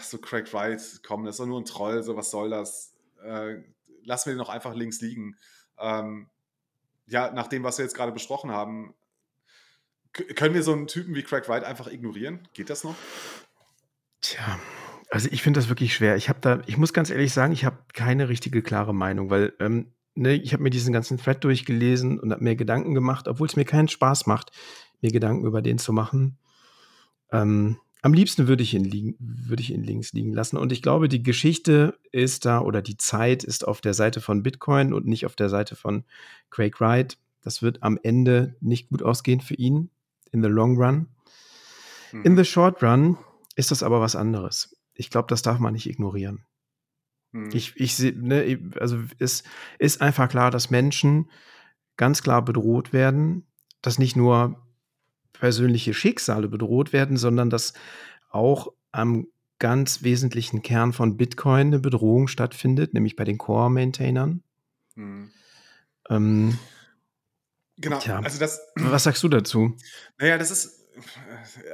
so 0.00 0.18
Craig 0.18 0.52
Wright, 0.54 1.00
komm, 1.04 1.24
das 1.24 1.34
ist 1.34 1.40
doch 1.40 1.46
nur 1.46 1.60
ein 1.60 1.64
Troll, 1.64 2.04
so 2.04 2.14
was 2.14 2.30
soll 2.30 2.50
das? 2.50 2.94
Äh, 3.20 3.56
lassen 4.04 4.26
wir 4.26 4.34
den 4.34 4.38
doch 4.38 4.48
einfach 4.48 4.76
links 4.76 5.00
liegen. 5.00 5.34
Ähm, 5.80 6.28
ja, 7.08 7.32
nach 7.32 7.48
dem, 7.48 7.64
was 7.64 7.78
wir 7.78 7.84
jetzt 7.84 7.96
gerade 7.96 8.12
besprochen 8.12 8.52
haben, 8.52 8.94
können 10.12 10.54
wir 10.54 10.62
so 10.62 10.72
einen 10.72 10.86
Typen 10.86 11.16
wie 11.16 11.24
Craig 11.24 11.48
Wright 11.48 11.64
einfach 11.64 11.88
ignorieren? 11.88 12.46
Geht 12.54 12.70
das 12.70 12.84
noch? 12.84 12.94
Tja, 14.20 14.60
also 15.10 15.28
ich 15.30 15.42
finde 15.42 15.60
das 15.60 15.68
wirklich 15.68 15.94
schwer. 15.94 16.16
Ich 16.16 16.28
habe 16.28 16.40
da, 16.40 16.60
ich 16.66 16.76
muss 16.76 16.92
ganz 16.92 17.10
ehrlich 17.10 17.32
sagen, 17.32 17.52
ich 17.52 17.64
habe 17.64 17.78
keine 17.92 18.28
richtige 18.28 18.62
klare 18.62 18.94
Meinung, 18.94 19.30
weil 19.30 19.52
ähm, 19.60 19.92
ne, 20.14 20.34
ich 20.34 20.52
habe 20.52 20.62
mir 20.62 20.70
diesen 20.70 20.92
ganzen 20.92 21.18
Thread 21.18 21.44
durchgelesen 21.44 22.18
und 22.18 22.32
habe 22.32 22.42
mir 22.42 22.56
Gedanken 22.56 22.94
gemacht, 22.94 23.28
obwohl 23.28 23.46
es 23.46 23.56
mir 23.56 23.64
keinen 23.64 23.88
Spaß 23.88 24.26
macht, 24.26 24.50
mir 25.00 25.12
Gedanken 25.12 25.46
über 25.46 25.62
den 25.62 25.78
zu 25.78 25.92
machen. 25.92 26.38
Ähm, 27.30 27.76
am 28.02 28.14
liebsten 28.14 28.46
würde 28.46 28.62
ich 28.62 28.74
ihn 28.74 28.84
liegen, 28.84 29.16
würde 29.18 29.62
ich 29.62 29.72
ihn 29.72 29.82
links 29.82 30.12
liegen 30.12 30.32
lassen. 30.32 30.56
Und 30.56 30.70
ich 30.70 30.82
glaube, 30.82 31.08
die 31.08 31.22
Geschichte 31.22 31.98
ist 32.12 32.44
da 32.44 32.60
oder 32.60 32.82
die 32.82 32.96
Zeit 32.96 33.42
ist 33.42 33.66
auf 33.66 33.80
der 33.80 33.94
Seite 33.94 34.20
von 34.20 34.42
Bitcoin 34.42 34.92
und 34.92 35.06
nicht 35.06 35.26
auf 35.26 35.34
der 35.34 35.48
Seite 35.48 35.76
von 35.76 36.04
Craig 36.50 36.80
Wright. 36.80 37.18
Das 37.42 37.62
wird 37.62 37.82
am 37.82 37.98
Ende 38.02 38.56
nicht 38.60 38.90
gut 38.90 39.02
ausgehen 39.02 39.40
für 39.40 39.54
ihn 39.54 39.90
in 40.30 40.42
the 40.42 40.48
long 40.48 40.76
run. 40.76 41.08
In 42.24 42.36
the 42.36 42.44
short 42.44 42.82
run 42.82 43.18
ist 43.56 43.70
das 43.70 43.82
aber 43.82 44.00
was 44.00 44.14
anderes 44.14 44.75
ich 44.96 45.10
glaube, 45.10 45.28
das 45.28 45.42
darf 45.42 45.58
man 45.58 45.74
nicht 45.74 45.88
ignorieren. 45.88 46.44
Hm. 47.32 47.50
Ich, 47.52 47.74
ich 47.76 47.98
ne, 47.98 48.70
also 48.80 48.98
es 49.18 49.44
ist 49.78 50.00
einfach 50.00 50.28
klar, 50.28 50.50
dass 50.50 50.70
Menschen 50.70 51.30
ganz 51.96 52.22
klar 52.22 52.44
bedroht 52.44 52.92
werden, 52.92 53.46
dass 53.82 53.98
nicht 53.98 54.16
nur 54.16 54.62
persönliche 55.32 55.94
Schicksale 55.94 56.48
bedroht 56.48 56.92
werden, 56.92 57.16
sondern 57.16 57.50
dass 57.50 57.74
auch 58.30 58.72
am 58.92 59.26
ganz 59.58 60.02
wesentlichen 60.02 60.62
Kern 60.62 60.92
von 60.92 61.16
Bitcoin 61.16 61.68
eine 61.68 61.78
Bedrohung 61.78 62.28
stattfindet, 62.28 62.94
nämlich 62.94 63.16
bei 63.16 63.24
den 63.24 63.38
Core-Maintainern. 63.38 64.42
Hm. 64.94 65.30
Ähm, 66.08 66.58
genau, 67.76 67.98
tja, 67.98 68.20
also 68.20 68.38
das. 68.38 68.60
Was 68.76 69.04
sagst 69.04 69.22
du 69.22 69.28
dazu? 69.28 69.76
Naja, 70.18 70.38
das 70.38 70.50
ist, 70.50 70.86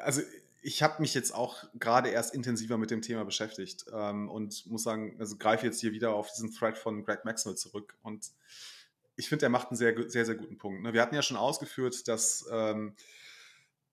also 0.03 0.23
ich 0.63 0.83
habe 0.83 1.03
mich 1.03 1.13
jetzt 1.13 1.35
auch 1.35 1.65
gerade 1.75 2.09
erst 2.09 2.35
intensiver 2.35 2.79
mit 2.79 2.91
dem 2.91 3.03
Thema 3.03 3.25
beschäftigt 3.25 3.85
ähm, 3.93 4.31
und 4.31 4.67
muss 4.67 4.85
sagen, 4.85 5.17
also 5.19 5.37
greife 5.37 5.67
jetzt 5.67 5.81
hier 5.81 5.93
wieder 5.93 6.15
auf 6.15 6.31
diesen 6.31 6.53
Thread 6.53 6.79
von 6.79 7.05
Greg 7.05 7.25
Maxwell 7.25 7.57
zurück 7.57 7.97
und 8.03 8.31
ich 9.17 9.29
finde, 9.29 9.47
er 9.47 9.51
macht 9.51 9.69
einen 9.69 9.77
sehr, 9.77 9.95
sehr, 10.09 10.25
sehr 10.25 10.37
guten 10.37 10.57
Punkt. 10.57 10.83
Ne? 10.83 10.95
Wir 10.95 11.03
hatten 11.03 11.15
ja 11.15 11.23
schon 11.23 11.37
ausgeführt, 11.37 12.09
dass 12.09 12.47
ähm, 12.51 12.95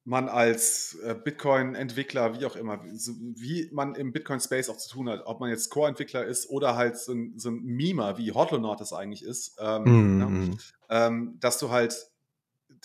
man 0.05 0.29
als 0.29 0.95
äh, 1.03 1.13
Bitcoin-Entwickler, 1.13 2.39
wie 2.39 2.45
auch 2.45 2.55
immer, 2.55 2.81
so, 2.93 3.13
wie 3.19 3.69
man 3.71 3.95
im 3.95 4.13
Bitcoin-Space 4.13 4.69
auch 4.69 4.77
zu 4.77 4.89
tun 4.89 5.09
hat, 5.09 5.25
ob 5.25 5.39
man 5.39 5.49
jetzt 5.49 5.69
Core-Entwickler 5.69 6.25
ist 6.25 6.49
oder 6.49 6.75
halt 6.75 6.97
so 6.97 7.13
ein, 7.13 7.37
so 7.37 7.49
ein 7.49 7.63
Mimer, 7.63 8.17
wie 8.17 8.31
Hodlonaut 8.31 8.79
das 8.79 8.93
eigentlich 8.93 9.23
ist, 9.23 9.57
ähm, 9.59 9.83
mm. 9.83 10.17
ne? 10.17 10.57
ähm, 10.89 11.37
dass 11.39 11.59
du 11.59 11.69
halt 11.69 12.09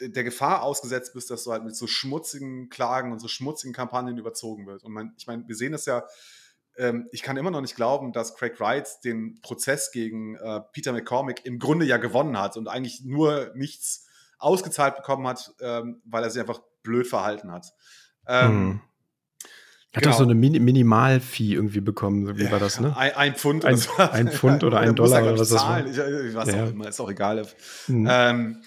der 0.01 0.25
Gefahr 0.25 0.63
ausgesetzt 0.63 1.13
bist, 1.15 1.31
dass 1.31 1.45
du 1.45 1.53
halt 1.53 1.65
mit 1.65 1.77
so 1.77 1.87
schmutzigen 1.87 2.69
Klagen 2.69 3.13
und 3.13 3.21
so 3.21 3.29
schmutzigen 3.29 3.73
Kampagnen 3.73 4.19
überzogen 4.19 4.67
wird. 4.67 4.85
Und 4.85 4.93
man, 4.93 5.15
ich 5.19 5.27
meine, 5.27 5.47
wir 5.47 5.57
sehen 5.57 5.73
das 5.73 5.87
ja, 5.87 6.05
ähm, 6.77 7.09
ich 7.13 7.23
kann 7.23 7.37
immer 7.37 7.51
noch 7.51 7.61
nicht 7.61 7.77
glauben, 7.77 8.13
dass 8.13 8.35
Craig 8.35 8.59
Wright 8.59 8.89
den 9.05 9.41
Prozess 9.43 9.93
gegen 9.93 10.37
äh, 10.37 10.61
Peter 10.73 10.93
McCormick 10.93 11.45
im 11.45 11.59
Grunde 11.59 11.87
ja 11.87 11.99
gewonnen 11.99 12.39
hat 12.39 12.57
und 12.57 12.69
eigentlich 12.69 13.05
nur 13.05 13.53
nichts 13.55 14.07
ausgezahlt 14.39 14.97
bekommen 14.97 15.27
hat, 15.27 15.55
ähm, 15.61 16.03
weil 16.05 16.25
er 16.25 16.31
sich 16.31 16.41
einfach 16.41 16.61
blöd 16.83 17.07
verhalten 17.07 17.53
hat. 17.53 17.73
Ähm, 18.27 18.51
hm. 18.51 18.81
Hat 19.95 20.03
genau. 20.03 20.13
doch 20.13 20.19
so 20.19 20.25
eine 20.25 20.35
Min 20.35 20.65
Minimalfee 20.65 21.55
irgendwie 21.55 21.81
bekommen, 21.81 22.37
wie 22.37 22.51
war 22.51 22.59
das, 22.59 22.81
ne? 22.81 22.97
Ein, 22.97 23.15
ein 23.15 23.35
Pfund 23.37 23.65
ein, 23.65 23.77
oder 23.77 24.13
Ein 24.13 24.29
Pfund 24.29 24.65
oder 24.65 24.81
ein 24.81 24.97
Dollar 24.97 25.23
oder 25.23 25.39
was 25.39 25.51
das 25.51 25.63
war. 25.63 25.87
Ich, 25.87 25.97
weiß 25.97 26.49
ja. 26.49 26.65
auch 26.65 26.71
immer, 26.71 26.89
ist 26.89 27.01
auch 27.01 27.11
egal. 27.11 27.47
Hm. 27.87 28.09
Ähm, 28.11 28.63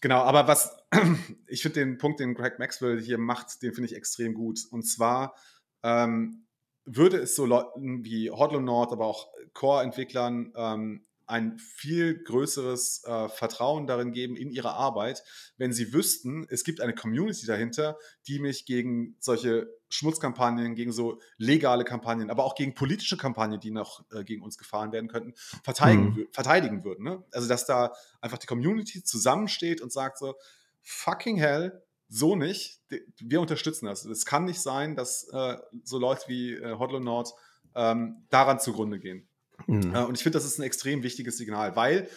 Genau, 0.00 0.22
aber 0.22 0.48
was 0.48 0.76
ich 1.46 1.62
finde 1.62 1.80
den 1.80 1.98
Punkt, 1.98 2.20
den 2.20 2.34
Greg 2.34 2.58
Maxwell 2.58 3.00
hier 3.00 3.18
macht, 3.18 3.62
den 3.62 3.74
finde 3.74 3.90
ich 3.90 3.96
extrem 3.96 4.34
gut. 4.34 4.60
Und 4.70 4.82
zwar 4.82 5.34
ähm, 5.82 6.46
würde 6.84 7.18
es 7.18 7.36
so 7.36 7.46
Leuten 7.46 8.04
wie 8.04 8.30
Hodlo 8.30 8.60
Nord, 8.60 8.92
aber 8.92 9.06
auch 9.06 9.28
Core-Entwicklern 9.52 10.52
ähm, 10.56 11.06
ein 11.30 11.58
viel 11.58 12.22
größeres 12.22 13.04
äh, 13.04 13.28
Vertrauen 13.28 13.86
darin 13.86 14.12
geben 14.12 14.36
in 14.36 14.50
ihre 14.50 14.72
Arbeit, 14.72 15.22
wenn 15.56 15.72
sie 15.72 15.92
wüssten, 15.92 16.46
es 16.50 16.64
gibt 16.64 16.80
eine 16.80 16.94
Community 16.94 17.46
dahinter, 17.46 17.96
die 18.26 18.38
mich 18.38 18.66
gegen 18.66 19.16
solche 19.20 19.68
Schmutzkampagnen, 19.88 20.74
gegen 20.74 20.92
so 20.92 21.20
legale 21.36 21.84
Kampagnen, 21.84 22.30
aber 22.30 22.44
auch 22.44 22.54
gegen 22.54 22.74
politische 22.74 23.16
Kampagnen, 23.16 23.60
die 23.60 23.70
noch 23.70 24.04
äh, 24.12 24.24
gegen 24.24 24.42
uns 24.42 24.58
gefahren 24.58 24.92
werden 24.92 25.08
könnten, 25.08 25.34
verteidigen, 25.62 26.04
mhm. 26.04 26.28
verteidigen 26.32 26.84
würden. 26.84 27.04
Ne? 27.04 27.24
Also, 27.32 27.48
dass 27.48 27.66
da 27.66 27.92
einfach 28.20 28.38
die 28.38 28.46
Community 28.46 29.02
zusammensteht 29.02 29.80
und 29.80 29.92
sagt 29.92 30.18
so, 30.18 30.34
fucking 30.82 31.36
hell, 31.36 31.82
so 32.08 32.34
nicht, 32.34 32.80
wir 33.20 33.40
unterstützen 33.40 33.86
das. 33.86 34.04
Es 34.04 34.26
kann 34.26 34.44
nicht 34.44 34.60
sein, 34.60 34.96
dass 34.96 35.28
äh, 35.32 35.56
so 35.84 35.98
Leute 35.98 36.24
wie 36.26 36.54
äh, 36.54 36.76
Hodlo 36.76 36.98
Nord 36.98 37.32
ähm, 37.76 38.26
daran 38.30 38.58
zugrunde 38.58 38.98
gehen. 38.98 39.29
Mhm. 39.70 39.94
Und 39.94 40.16
ich 40.16 40.24
finde, 40.24 40.36
das 40.36 40.44
ist 40.44 40.58
ein 40.58 40.64
extrem 40.64 41.04
wichtiges 41.04 41.36
Signal, 41.36 41.76
weil 41.76 42.08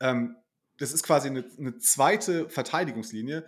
ähm, 0.00 0.36
das 0.76 0.92
ist 0.92 1.02
quasi 1.02 1.28
eine, 1.28 1.44
eine, 1.58 1.78
zweite 1.78 2.48
Verteidigungslinie. 2.50 3.46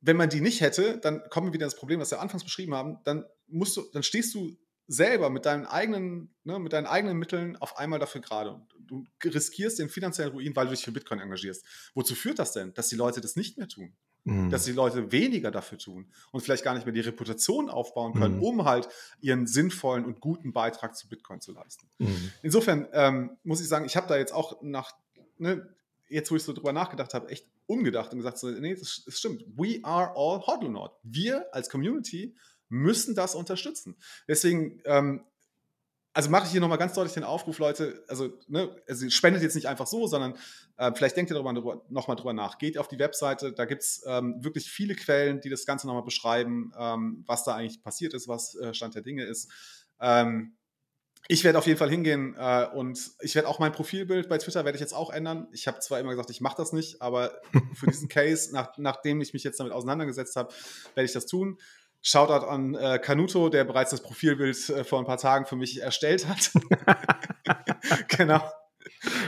Wenn 0.00 0.16
man 0.16 0.30
die 0.30 0.40
nicht 0.40 0.62
hätte, 0.62 0.98
dann 0.98 1.22
kommen 1.28 1.48
wir 1.48 1.52
wieder 1.52 1.66
ins 1.66 1.76
Problem, 1.76 2.00
was 2.00 2.10
wir 2.10 2.20
anfangs 2.20 2.42
beschrieben 2.42 2.74
haben, 2.74 2.98
dann 3.04 3.26
musst 3.48 3.76
du, 3.76 3.82
dann 3.92 4.02
stehst 4.02 4.34
du 4.34 4.56
selber 4.86 5.28
mit 5.28 5.44
deinen 5.44 5.66
eigenen, 5.66 6.34
ne, 6.44 6.58
mit 6.58 6.72
deinen 6.72 6.86
eigenen 6.86 7.18
Mitteln 7.18 7.56
auf 7.56 7.76
einmal 7.76 7.98
dafür 7.98 8.22
gerade. 8.22 8.60
Du 8.78 9.04
riskierst 9.22 9.78
den 9.78 9.90
finanziellen 9.90 10.32
Ruin, 10.32 10.56
weil 10.56 10.66
du 10.66 10.72
dich 10.72 10.84
für 10.84 10.92
Bitcoin 10.92 11.20
engagierst. 11.20 11.64
Wozu 11.94 12.14
führt 12.14 12.38
das 12.38 12.52
denn, 12.52 12.72
dass 12.72 12.88
die 12.88 12.96
Leute 12.96 13.20
das 13.20 13.36
nicht 13.36 13.58
mehr 13.58 13.68
tun? 13.68 13.94
Mhm. 14.24 14.50
Dass 14.50 14.64
die 14.64 14.72
Leute 14.72 15.12
weniger 15.12 15.50
dafür 15.50 15.76
tun 15.76 16.06
und 16.32 16.40
vielleicht 16.40 16.64
gar 16.64 16.72
nicht 16.74 16.86
mehr 16.86 16.94
die 16.94 17.00
Reputation 17.00 17.68
aufbauen 17.68 18.14
können, 18.14 18.36
mhm. 18.36 18.42
um 18.42 18.64
halt 18.64 18.88
ihren 19.20 19.46
sinnvollen 19.46 20.06
und 20.06 20.20
guten 20.20 20.54
Beitrag 20.54 20.96
zu 20.96 21.08
Bitcoin 21.08 21.42
zu 21.42 21.52
leisten. 21.52 21.86
Mhm. 21.98 22.32
Insofern 22.42 22.88
ähm, 22.92 23.36
muss 23.44 23.60
ich 23.60 23.68
sagen, 23.68 23.84
ich 23.84 23.96
habe 23.96 24.06
da 24.06 24.16
jetzt 24.16 24.32
auch 24.32 24.62
nach, 24.62 24.92
ne, 25.36 25.68
jetzt 26.08 26.30
wo 26.30 26.36
ich 26.36 26.42
so 26.42 26.54
drüber 26.54 26.72
nachgedacht 26.72 27.12
habe, 27.12 27.28
echt 27.28 27.46
umgedacht 27.66 28.12
und 28.12 28.18
gesagt, 28.18 28.38
so, 28.38 28.50
nee, 28.50 28.74
das, 28.74 29.02
das 29.04 29.18
stimmt. 29.18 29.44
We 29.56 29.80
are 29.82 30.12
all 30.16 30.40
Hodlonaut. 30.46 30.92
Wir 31.02 31.46
als 31.52 31.68
Community 31.68 32.34
müssen 32.68 33.14
das 33.14 33.34
unterstützen. 33.34 33.96
Deswegen 34.26 34.80
ähm, 34.84 35.24
also 36.14 36.30
mache 36.30 36.46
ich 36.46 36.52
hier 36.52 36.60
nochmal 36.60 36.78
ganz 36.78 36.94
deutlich 36.94 37.12
den 37.12 37.24
Aufruf, 37.24 37.58
Leute, 37.58 38.04
also, 38.08 38.30
ne, 38.46 38.70
also 38.88 39.10
spendet 39.10 39.42
jetzt 39.42 39.56
nicht 39.56 39.66
einfach 39.66 39.88
so, 39.88 40.06
sondern 40.06 40.38
äh, 40.76 40.92
vielleicht 40.94 41.16
denkt 41.16 41.32
ihr 41.32 41.34
darüber 41.34 41.82
nochmal 41.88 42.16
drüber 42.16 42.32
nach. 42.32 42.58
Geht 42.58 42.78
auf 42.78 42.86
die 42.86 43.00
Webseite, 43.00 43.52
da 43.52 43.64
gibt 43.64 43.82
es 43.82 44.04
ähm, 44.06 44.42
wirklich 44.42 44.70
viele 44.70 44.94
Quellen, 44.94 45.40
die 45.40 45.50
das 45.50 45.66
Ganze 45.66 45.88
nochmal 45.88 46.04
beschreiben, 46.04 46.72
ähm, 46.78 47.24
was 47.26 47.42
da 47.42 47.56
eigentlich 47.56 47.82
passiert 47.82 48.14
ist, 48.14 48.28
was 48.28 48.54
äh, 48.54 48.72
Stand 48.72 48.94
der 48.94 49.02
Dinge 49.02 49.24
ist. 49.24 49.50
Ähm, 50.00 50.56
ich 51.26 51.42
werde 51.42 51.58
auf 51.58 51.66
jeden 51.66 51.78
Fall 51.78 51.90
hingehen 51.90 52.36
äh, 52.38 52.66
und 52.74 53.12
ich 53.20 53.34
werde 53.34 53.48
auch 53.48 53.58
mein 53.58 53.72
Profilbild 53.72 54.28
bei 54.28 54.38
Twitter 54.38 54.64
werde 54.64 54.76
ich 54.76 54.80
jetzt 54.80 54.92
auch 54.92 55.10
ändern. 55.10 55.48
Ich 55.52 55.66
habe 55.66 55.80
zwar 55.80 55.98
immer 55.98 56.10
gesagt, 56.10 56.30
ich 56.30 56.42
mache 56.42 56.56
das 56.58 56.72
nicht, 56.72 57.00
aber 57.02 57.40
für 57.74 57.86
diesen 57.86 58.08
Case, 58.08 58.52
nach, 58.52 58.76
nachdem 58.76 59.20
ich 59.20 59.32
mich 59.32 59.42
jetzt 59.42 59.58
damit 59.58 59.72
auseinandergesetzt 59.72 60.36
habe, 60.36 60.52
werde 60.94 61.06
ich 61.06 61.12
das 61.12 61.26
tun. 61.26 61.58
Shoutout 62.06 62.46
an 62.46 62.74
äh, 62.74 62.98
Canuto, 62.98 63.48
der 63.48 63.64
bereits 63.64 63.90
das 63.90 64.02
Profilbild 64.02 64.68
äh, 64.68 64.84
vor 64.84 64.98
ein 64.98 65.06
paar 65.06 65.16
Tagen 65.16 65.46
für 65.46 65.56
mich 65.56 65.80
erstellt 65.80 66.28
hat. 66.28 66.52
genau. 68.08 68.42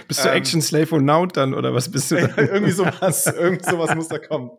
Bist 0.07 0.23
du 0.23 0.29
ähm, 0.29 0.37
Action 0.37 0.61
Slave 0.61 0.95
und 0.95 1.07
Now 1.07 1.25
dann 1.25 1.55
oder 1.55 1.73
was 1.73 1.91
bist 1.91 2.11
du? 2.11 2.17
irgendwie 2.37 2.73
sowas, 2.73 3.27
irgend 3.39 3.65
sowas 3.65 3.95
muss 3.95 4.09
da 4.09 4.19
kommen. 4.19 4.51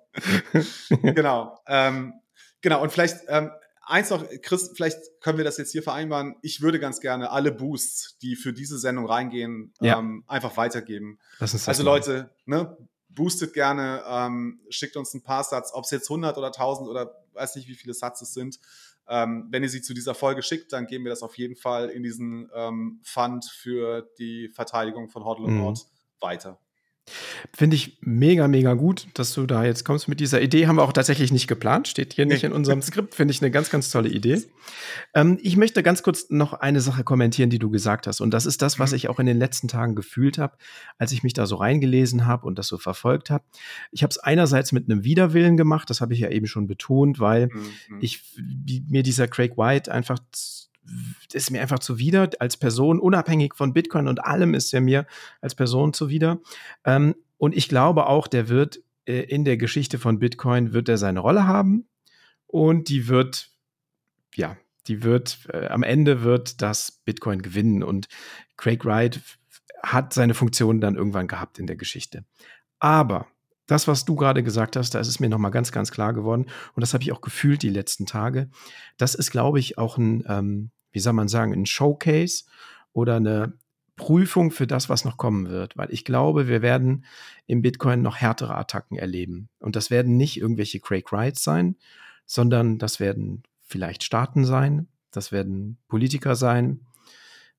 genau. 0.90 1.60
Ähm, 1.68 2.16
genau, 2.62 2.82
und 2.82 2.92
vielleicht 2.92 3.18
ähm, 3.28 3.52
eins 3.84 4.10
noch, 4.10 4.26
Chris, 4.42 4.72
vielleicht 4.76 4.98
können 5.22 5.38
wir 5.38 5.46
das 5.46 5.58
jetzt 5.58 5.72
hier 5.72 5.84
vereinbaren. 5.84 6.38
Ich 6.42 6.62
würde 6.62 6.80
ganz 6.80 7.00
gerne 7.00 7.30
alle 7.30 7.52
Boosts, 7.52 8.18
die 8.24 8.36
für 8.36 8.52
diese 8.52 8.80
Sendung 8.80 9.06
reingehen, 9.06 9.74
ja. 9.80 10.00
ähm, 10.00 10.24
einfach 10.26 10.58
weitergeben. 10.58 11.20
also 11.40 11.84
Leute, 11.84 12.32
ne, 12.46 12.76
boostet 13.10 13.54
gerne, 13.54 14.04
ähm, 14.08 14.60
schickt 14.70 14.98
uns 14.98 15.14
ein 15.14 15.24
paar 15.24 15.44
Satz, 15.44 15.72
ob 15.74 15.86
es 15.86 15.92
jetzt 15.92 16.10
100 16.10 16.38
oder 16.38 16.48
1000 16.48 16.90
oder 16.90 17.27
weiß 17.38 17.56
nicht, 17.56 17.68
wie 17.68 17.76
viele 17.76 17.94
Satz 17.94 18.22
es 18.22 18.34
sind. 18.34 18.60
Ähm, 19.08 19.48
wenn 19.50 19.64
ihr 19.64 19.70
sie 19.70 19.82
zu 19.82 19.94
dieser 19.94 20.14
Folge 20.14 20.44
schickt, 20.44 20.74
dann 20.74 20.86
geben 20.86 21.06
wir 21.06 21.12
das 21.12 21.24
auf 21.24 21.38
jeden 21.38 21.56
Fall 21.56 21.90
in 21.90 22.04
diesen 22.04 22.50
ähm, 22.54 23.00
Fund 23.04 23.46
für 23.46 24.10
die 24.20 24.50
Verteidigung 24.50 25.10
von 25.10 25.24
Hodl 25.24 25.46
und 25.46 25.54
mhm. 25.54 25.60
Nord 25.60 25.86
weiter. 26.20 26.60
Finde 27.54 27.76
ich 27.76 27.98
mega, 28.02 28.48
mega 28.48 28.74
gut, 28.74 29.08
dass 29.14 29.34
du 29.34 29.46
da 29.46 29.64
jetzt 29.64 29.86
kommst 29.86 30.08
mit 30.08 30.20
dieser 30.20 30.42
Idee. 30.42 30.68
Haben 30.68 30.78
wir 30.78 30.84
auch 30.84 30.94
tatsächlich 30.94 31.32
nicht 31.32 31.48
geplant, 31.48 31.88
steht 31.88 32.14
hier 32.14 32.26
nicht 32.26 32.44
in 32.44 32.52
unserem 32.52 32.82
Skript. 32.82 33.16
Finde 33.16 33.34
ich 33.34 33.42
eine 33.42 33.52
ganz, 33.52 33.70
ganz 33.70 33.90
tolle 33.90 34.10
Idee. 34.10 34.44
Ähm, 35.14 35.40
ich 35.42 35.58
möchte 35.58 35.84
ganz 35.84 36.04
kurz 36.04 36.30
noch 36.30 36.54
eine 36.54 36.82
Sache 36.82 37.04
kommentieren, 37.04 37.50
die 37.50 37.60
du 37.60 37.70
gesagt 37.70 38.08
hast. 38.08 38.22
Und 38.22 38.32
das 38.32 38.46
ist 38.46 38.62
das, 38.62 38.80
was 38.80 38.92
mhm. 38.92 38.98
ich 38.98 39.10
auch 39.10 39.20
in 39.20 39.26
den 39.26 39.38
letzten 39.38 39.68
Tagen 39.68 39.96
gefühlt 39.96 40.38
habe, 40.38 40.58
als 40.98 41.12
ich 41.12 41.24
mich 41.24 41.34
da 41.34 41.46
so 41.46 41.56
reingelesen 41.56 42.26
habe 42.26 42.46
und 42.46 42.60
das 42.60 42.68
so 42.68 42.78
verfolgt 42.78 43.30
habe. 43.30 43.44
Ich 43.92 44.04
habe 44.04 44.12
es 44.12 44.20
einerseits 44.20 44.72
mit 44.72 44.90
einem 44.90 45.04
Widerwillen 45.04 45.58
gemacht, 45.58 45.90
das 45.90 46.02
habe 46.02 46.14
ich 46.14 46.20
ja 46.20 46.30
eben 46.30 46.48
schon 46.48 46.68
betont, 46.68 47.20
weil 47.20 47.48
mhm. 47.48 48.00
ich 48.02 48.24
mir 48.88 49.04
dieser 49.04 49.28
Craig 49.28 49.58
White 49.58 49.92
einfach 49.92 50.20
ist 51.34 51.52
mir 51.52 51.62
einfach 51.62 51.80
zuwider 51.80 52.30
als 52.40 52.58
Person, 52.58 53.00
unabhängig 53.00 53.56
von 53.56 53.74
Bitcoin 53.74 54.08
und 54.08 54.24
allem 54.24 54.54
ist 54.54 54.74
er 54.74 54.82
mir 54.82 55.06
als 55.42 55.56
Person 55.56 55.94
zuwider. 55.94 56.40
Ähm, 56.86 57.16
und 57.38 57.56
ich 57.56 57.70
glaube 57.70 58.08
auch, 58.08 58.28
der 58.28 58.50
wird 58.50 58.80
äh, 59.06 59.22
in 59.22 59.46
der 59.46 59.58
Geschichte 59.58 60.00
von 60.00 60.20
Bitcoin 60.20 60.74
wird 60.74 60.90
er 60.90 60.98
seine 60.98 61.20
Rolle 61.20 61.48
haben 61.48 61.88
und 62.48 62.90
die 62.90 63.08
wird, 63.08 63.50
ja, 64.36 64.58
die 64.88 65.04
wird, 65.04 65.40
äh, 65.52 65.68
am 65.68 65.84
Ende 65.84 66.24
wird 66.24 66.62
das 66.62 67.02
Bitcoin 67.06 67.42
gewinnen 67.42 67.84
und 67.84 68.08
Craig 68.56 68.86
Wright 68.86 69.22
hat 69.84 70.14
seine 70.14 70.34
Funktion 70.34 70.82
dann 70.82 70.96
irgendwann 70.96 71.28
gehabt 71.28 71.60
in 71.60 71.68
der 71.68 71.76
Geschichte. 71.76 72.26
Aber 72.80 73.28
das, 73.68 73.88
was 73.88 74.06
du 74.06 74.16
gerade 74.16 74.44
gesagt 74.44 74.76
hast, 74.76 74.96
da 74.96 75.00
ist 75.00 75.08
es 75.08 75.20
mir 75.20 75.30
nochmal 75.30 75.52
ganz, 75.52 75.72
ganz 75.72 75.92
klar 75.92 76.14
geworden. 76.14 76.46
Und 76.74 76.82
das 76.82 76.94
habe 76.94 77.04
ich 77.04 77.12
auch 77.12 77.22
gefühlt 77.22 77.62
die 77.62 77.70
letzten 77.70 78.06
Tage. 78.06 78.50
Das 78.98 79.14
ist, 79.14 79.30
glaube 79.30 79.60
ich, 79.60 79.78
auch 79.78 79.98
ein, 79.98 80.24
ähm, 80.28 80.72
wie 80.98 81.02
soll 81.02 81.14
man 81.14 81.28
sagen, 81.28 81.54
ein 81.54 81.68
Showcase 81.68 82.46
oder 82.92 83.18
eine 83.18 83.54
Prüfung 83.98 84.50
für 84.50 84.66
das, 84.66 84.90
was 84.90 85.06
noch 85.06 85.18
kommen 85.18 85.48
wird. 85.48 85.78
Weil 85.78 85.94
ich 85.94 86.04
glaube, 86.04 86.48
wir 86.48 86.64
werden 86.64 87.06
im 87.46 87.62
Bitcoin 87.62 88.02
noch 88.02 88.16
härtere 88.16 88.56
Attacken 88.56 88.98
erleben. 88.98 89.48
Und 89.60 89.76
das 89.76 89.92
werden 89.92 90.18
nicht 90.18 90.42
irgendwelche 90.42 90.80
Craig 90.80 91.12
Wrights 91.12 91.44
sein, 91.44 91.76
sondern 92.26 92.80
das 92.80 93.00
werden 93.00 93.44
vielleicht 93.62 94.04
Staaten 94.04 94.44
sein, 94.44 94.88
das 95.12 95.32
werden 95.32 95.78
Politiker 95.88 96.36
sein, 96.36 96.80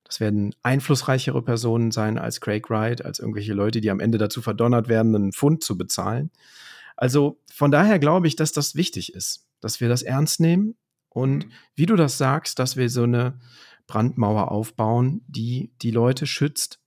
das 0.02 0.18
werden 0.18 0.52
einflussreichere 0.64 1.40
Personen 1.40 1.92
sein 1.92 2.18
als 2.18 2.40
Craig 2.40 2.68
Wright, 2.68 3.04
als 3.04 3.20
irgendwelche 3.20 3.54
Leute, 3.54 3.80
die 3.80 3.92
am 3.92 4.00
Ende 4.00 4.18
dazu 4.18 4.42
verdonnert 4.42 4.88
werden, 4.88 5.14
einen 5.14 5.32
Pfund 5.32 5.62
zu 5.62 5.78
bezahlen. 5.78 6.32
Also 6.96 7.38
von 7.52 7.70
daher 7.70 8.00
glaube 8.00 8.26
ich, 8.26 8.34
dass 8.34 8.50
das 8.50 8.74
wichtig 8.74 9.14
ist, 9.14 9.46
dass 9.60 9.80
wir 9.80 9.88
das 9.88 10.02
ernst 10.02 10.40
nehmen 10.40 10.74
und 11.08 11.46
mhm. 11.46 11.52
wie 11.74 11.86
du 11.86 11.96
das 11.96 12.18
sagst, 12.18 12.58
dass 12.58 12.76
wir 12.76 12.88
so 12.90 13.04
eine 13.04 13.38
Brandmauer 13.86 14.50
aufbauen, 14.50 15.22
die 15.26 15.72
die 15.80 15.90
Leute 15.90 16.26
schützt, 16.26 16.80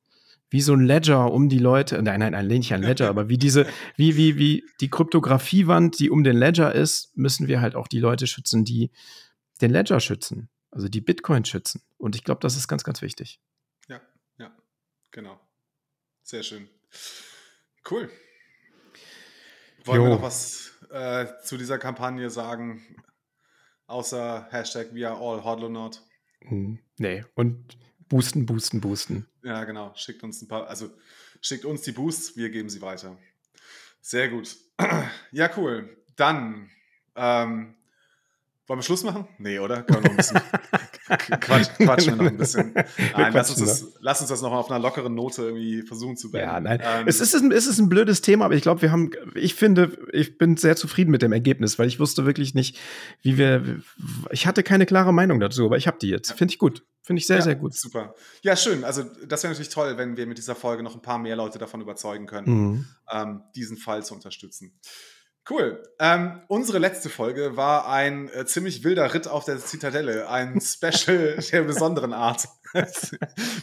wie 0.50 0.62
so 0.62 0.74
ein 0.74 0.82
Ledger 0.82 1.32
um 1.32 1.48
die 1.48 1.60
Leute, 1.60 2.02
nein, 2.02 2.20
nein, 2.20 2.34
nein, 2.34 2.48
nicht 2.48 2.74
ein 2.74 2.84
Ledger, 2.84 3.10
aber 3.10 3.30
wie 3.30 3.38
diese, 3.38 3.66
wie, 3.96 4.18
wie, 4.18 4.38
wie 4.38 4.66
die 4.82 4.90
Kryptografiewand, 4.90 5.98
die 5.98 6.10
um 6.10 6.24
den 6.24 6.38
Ledger 6.38 6.76
ist, 6.76 7.16
müssen 7.16 7.48
wir 7.48 7.62
halt 7.62 7.76
auch 7.76 7.88
die 7.88 8.00
Leute 8.00 8.28
schützen, 8.28 8.66
die 8.66 8.92
den 9.62 9.72
Ledger 9.72 10.02
schützen, 10.02 10.50
also 10.70 10.90
die 10.90 11.02
Bitcoin 11.02 11.46
schützen. 11.46 11.82
Und 11.98 12.16
ich 12.16 12.26
glaube, 12.26 12.42
das 12.42 12.58
ist 12.58 12.68
ganz, 12.68 12.84
ganz 12.84 13.02
wichtig. 13.02 13.40
Ja, 13.88 14.02
ja, 14.40 14.52
genau. 15.12 15.40
Sehr 16.24 16.44
schön. 16.44 16.68
Cool. 17.90 18.10
Wollen 19.86 20.02
jo. 20.02 20.08
wir 20.08 20.16
noch 20.16 20.22
was 20.22 20.78
äh, 20.92 21.28
zu 21.44 21.58
dieser 21.58 21.80
Kampagne 21.80 22.30
sagen? 22.30 22.86
Außer 23.92 24.48
Hashtag 24.52 24.94
We 24.94 25.06
are 25.06 25.20
all 25.20 25.44
hodlonaut. 25.44 26.02
Hm, 26.48 26.80
nee, 26.98 27.26
und 27.36 27.78
boosten, 28.08 28.46
boosten, 28.46 28.80
boosten. 28.80 29.28
Ja, 29.44 29.66
genau. 29.66 29.92
Schickt 29.96 30.24
uns 30.24 30.42
ein 30.42 30.48
paar, 30.48 30.68
also 30.68 30.92
schickt 31.42 31.66
uns 31.66 31.82
die 31.82 31.92
Boosts, 31.92 32.38
wir 32.38 32.50
geben 32.50 32.70
sie 32.70 32.82
weiter. 32.82 33.18
Sehr 34.00 34.30
gut. 34.30 34.56
Ja, 35.34 35.50
cool. 35.58 35.98
Dann 36.16 36.70
ähm, 37.16 37.76
wollen 38.68 38.80
wir 38.80 38.84
Schluss 38.84 39.04
machen? 39.04 39.28
Nee, 39.38 39.60
oder? 39.60 39.84
Können 39.84 40.04
wir 40.04 40.10
noch 40.10 40.12
ein 40.12 40.18
bisschen 40.18 40.42
Quatsch, 41.18 41.70
quatschen 41.78 42.14
wir 42.14 42.24
noch 42.24 42.32
ein 42.32 42.38
bisschen. 42.38 42.74
Nein, 43.18 43.34
lass 43.34 43.50
uns, 43.50 43.60
das, 43.60 43.94
lass 44.00 44.22
uns 44.22 44.30
das 44.30 44.42
noch 44.42 44.52
auf 44.52 44.70
einer 44.70 44.80
lockeren 44.80 45.14
Note 45.14 45.44
irgendwie 45.44 45.82
versuchen 45.82 46.18
zu 46.18 46.32
beenden. 46.32 46.50
Ja, 46.50 46.60
nein. 46.60 46.82
Ähm, 46.84 47.08
es, 47.08 47.20
ist 47.20 47.36
ein, 47.36 47.52
es 47.52 47.68
ist 47.68 47.80
ein 47.80 47.90
blödes 47.90 48.22
Thema, 48.22 48.46
aber 48.46 48.56
ich 48.56 48.62
glaube, 48.62 48.82
wir 48.82 48.92
haben, 48.92 49.12
ich 49.36 49.56
finde, 49.56 49.98
ich 50.12 50.38
bin 50.38 50.58
sehr 50.58 50.76
zufrieden 50.76 51.12
mit 51.12 51.22
dem 51.22 51.34
Ergebnis, 51.34 51.78
weil 51.80 51.88
ich 51.88 52.00
wusste 52.00 52.26
wirklich 52.26 52.54
nicht, 52.54 52.78
wie 53.22 53.38
wir, 53.38 53.82
ich 54.32 54.48
hatte 54.48 54.64
keine 54.64 54.86
klare 54.86 55.14
Meinung 55.14 55.40
dazu, 55.40 55.66
aber 55.66 55.78
ich 55.78 55.88
habe 55.88 55.98
die 56.02 56.10
jetzt. 56.10 56.32
Finde 56.34 56.54
ich 56.54 56.60
gut. 56.60 56.84
Finde 57.04 57.20
ich 57.20 57.28
sehr, 57.28 57.38
ja, 57.38 57.42
sehr 57.42 57.56
gut. 57.56 57.74
Super. 57.74 58.14
Ja, 58.42 58.56
schön. 58.56 58.84
Also, 58.84 59.04
das 59.28 59.44
wäre 59.44 59.52
natürlich 59.52 59.74
toll, 59.74 59.98
wenn 59.98 60.18
wir 60.18 60.28
mit 60.28 60.38
dieser 60.38 60.56
Folge 60.56 60.84
noch 60.84 60.96
ein 60.96 61.02
paar 61.02 61.18
mehr 61.18 61.36
Leute 61.36 61.58
davon 61.58 61.82
überzeugen 61.82 62.28
können, 62.28 62.48
mhm. 62.48 62.86
ähm, 63.12 63.42
diesen 63.56 63.78
Fall 63.78 64.06
zu 64.06 64.14
unterstützen. 64.14 64.80
Cool. 65.50 65.82
Ähm, 66.00 66.42
unsere 66.48 66.78
letzte 66.78 67.10
Folge 67.10 67.58
war 67.58 67.88
ein 67.88 68.30
äh, 68.30 68.46
ziemlich 68.46 68.84
wilder 68.84 69.14
Ritt 69.14 69.28
auf 69.28 69.46
der 69.46 69.58
Zitadelle, 69.58 70.30
ein 70.30 70.62
Special 70.62 71.38
der 71.52 71.62
besonderen 71.64 72.14
Art. 72.14 72.48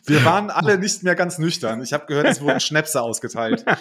Wir 0.05 0.25
waren 0.25 0.51
alle 0.51 0.77
nicht 0.79 1.03
mehr 1.03 1.15
ganz 1.15 1.39
nüchtern. 1.39 1.81
Ich 1.83 1.93
habe 1.95 2.07
gehört, 2.07 2.27
es 2.27 2.41
wurden 2.43 2.61
Schnäpse 2.61 3.01
ausgeteilt. 3.01 3.65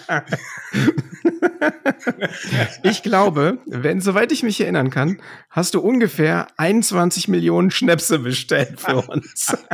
Ich 2.84 3.04
glaube, 3.04 3.60
wenn, 3.66 4.02
soweit 4.02 4.32
ich 4.32 4.44
mich 4.44 4.62
erinnern 4.62 4.90
kann, 4.90 5.22
hast 5.50 5.74
du 5.74 5.82
ungefähr 5.82 6.48
21 6.58 7.28
Millionen 7.28 7.72
Schnäpse 7.72 8.20
bestellt 8.20 8.80
für 8.80 8.98
uns. 8.98 9.58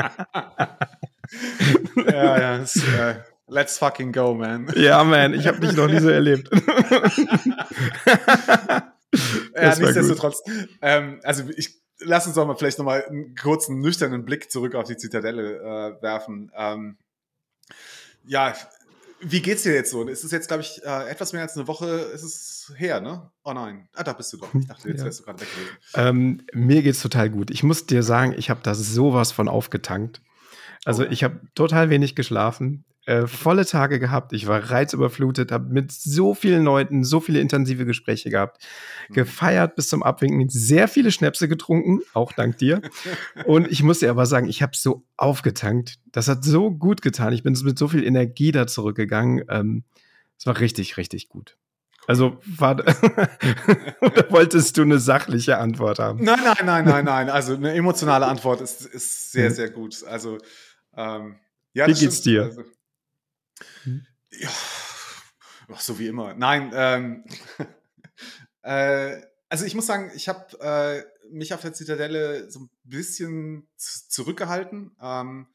ja, 2.07 2.39
ja. 2.39 2.57
Das, 2.57 2.75
äh, 2.75 3.15
Let's 3.53 3.77
fucking 3.77 4.11
go, 4.11 4.33
man. 4.33 4.67
Ja, 4.75 5.03
man, 5.03 5.35
ich 5.35 5.45
habe 5.45 5.59
dich 5.59 5.73
noch 5.73 5.87
nie 5.87 5.99
so 5.99 6.09
erlebt. 6.09 6.49
ja, 9.55 9.75
nichtsdestotrotz. 9.75 10.41
Ähm, 10.81 11.19
also 11.21 11.43
ich 11.55 11.79
lass 11.99 12.25
uns 12.25 12.33
doch 12.35 12.47
mal 12.47 12.55
vielleicht 12.55 12.79
noch 12.79 12.85
mal 12.85 13.05
einen 13.05 13.35
kurzen 13.35 13.79
nüchternen 13.79 14.25
Blick 14.25 14.51
zurück 14.51 14.73
auf 14.73 14.87
die 14.87 14.97
Zitadelle 14.97 15.59
äh, 15.59 16.01
werfen. 16.01 16.51
Ähm, 16.55 16.97
ja, 18.25 18.55
wie 19.21 19.43
geht's 19.43 19.61
dir 19.61 19.75
jetzt 19.75 19.91
so? 19.91 20.09
Es 20.09 20.23
ist 20.23 20.31
jetzt, 20.31 20.47
glaube 20.47 20.63
ich, 20.63 20.83
äh, 20.83 21.09
etwas 21.09 21.31
mehr 21.31 21.43
als 21.43 21.55
eine 21.55 21.67
Woche 21.67 21.85
ist 21.85 22.23
es 22.23 22.73
her, 22.75 23.01
ne? 23.01 23.29
Oh 23.43 23.53
nein. 23.53 23.87
Ah, 23.93 24.01
da 24.03 24.13
bist 24.13 24.33
du 24.33 24.37
doch. 24.37 24.51
Ich 24.55 24.65
dachte, 24.65 24.89
jetzt 24.89 24.97
ja. 24.97 25.05
wärst 25.05 25.19
du 25.19 25.25
gerade 25.25 25.41
weg 25.41 25.47
gewesen. 25.53 25.77
Ähm, 25.93 26.41
mir 26.53 26.81
geht's 26.81 27.03
total 27.03 27.29
gut. 27.29 27.51
Ich 27.51 27.61
muss 27.61 27.85
dir 27.85 28.01
sagen, 28.01 28.33
ich 28.35 28.49
habe 28.49 28.61
da 28.63 28.73
sowas 28.73 29.31
von 29.31 29.47
aufgetankt. 29.47 30.23
Also 30.85 31.03
oh. 31.03 31.07
ich 31.11 31.23
habe 31.23 31.39
total 31.53 31.91
wenig 31.91 32.15
geschlafen 32.15 32.83
äh, 33.05 33.27
volle 33.27 33.65
Tage 33.65 33.99
gehabt. 33.99 34.33
Ich 34.33 34.47
war 34.47 34.71
reizüberflutet, 34.71 35.51
habe 35.51 35.73
mit 35.73 35.91
so 35.91 36.33
vielen 36.33 36.63
Leuten 36.63 37.03
so 37.03 37.19
viele 37.19 37.39
intensive 37.39 37.85
Gespräche 37.85 38.29
gehabt, 38.29 38.63
mhm. 39.09 39.13
gefeiert 39.13 39.75
bis 39.75 39.89
zum 39.89 40.03
Abwinken, 40.03 40.47
sehr 40.49 40.87
viele 40.87 41.11
Schnäpse 41.11 41.47
getrunken, 41.47 42.01
auch 42.13 42.31
dank 42.31 42.57
dir. 42.57 42.81
Und 43.45 43.69
ich 43.71 43.83
muss 43.83 43.99
dir 43.99 44.09
aber 44.09 44.25
sagen, 44.25 44.47
ich 44.47 44.61
habe 44.61 44.75
so 44.75 45.03
aufgetankt. 45.17 45.99
Das 46.11 46.27
hat 46.27 46.43
so 46.43 46.71
gut 46.71 47.01
getan. 47.01 47.33
Ich 47.33 47.43
bin 47.43 47.57
mit 47.63 47.77
so 47.77 47.87
viel 47.87 48.03
Energie 48.03 48.51
da 48.51 48.67
zurückgegangen. 48.67 49.43
Ähm, 49.49 49.83
es 50.37 50.45
war 50.45 50.59
richtig, 50.59 50.97
richtig 50.97 51.29
gut. 51.29 51.57
Also 52.07 52.37
war, 52.45 52.79
oder 54.01 54.31
wolltest 54.31 54.77
du 54.77 54.81
eine 54.81 54.99
sachliche 54.99 55.57
Antwort 55.57 55.99
haben? 55.99 56.23
Nein, 56.23 56.39
nein, 56.43 56.65
nein, 56.65 56.85
nein, 56.85 57.05
nein. 57.05 57.29
Also 57.29 57.55
eine 57.55 57.73
emotionale 57.73 58.25
Antwort 58.27 58.61
ist, 58.61 58.85
ist 58.85 59.31
sehr, 59.31 59.49
mhm. 59.49 59.53
sehr 59.53 59.69
gut. 59.69 60.03
Also 60.03 60.37
ähm, 60.95 61.35
ja, 61.73 61.87
Wie 61.87 61.93
geht's 61.93 62.19
stimmt. 62.19 62.25
dir? 62.25 62.43
Also, 62.43 62.63
hm? 63.83 64.05
Ja, 64.31 64.49
so 65.77 65.99
wie 65.99 66.07
immer. 66.07 66.33
Nein, 66.33 66.71
ähm, 66.73 67.25
äh, 68.63 69.21
also 69.49 69.65
ich 69.65 69.75
muss 69.75 69.85
sagen, 69.85 70.11
ich 70.15 70.29
habe 70.29 70.59
äh, 70.59 71.03
mich 71.29 71.53
auf 71.53 71.61
der 71.61 71.73
Zitadelle 71.73 72.49
so 72.49 72.61
ein 72.61 72.69
bisschen 72.83 73.67
zurückgehalten. 73.77 74.95
Ähm, 75.01 75.47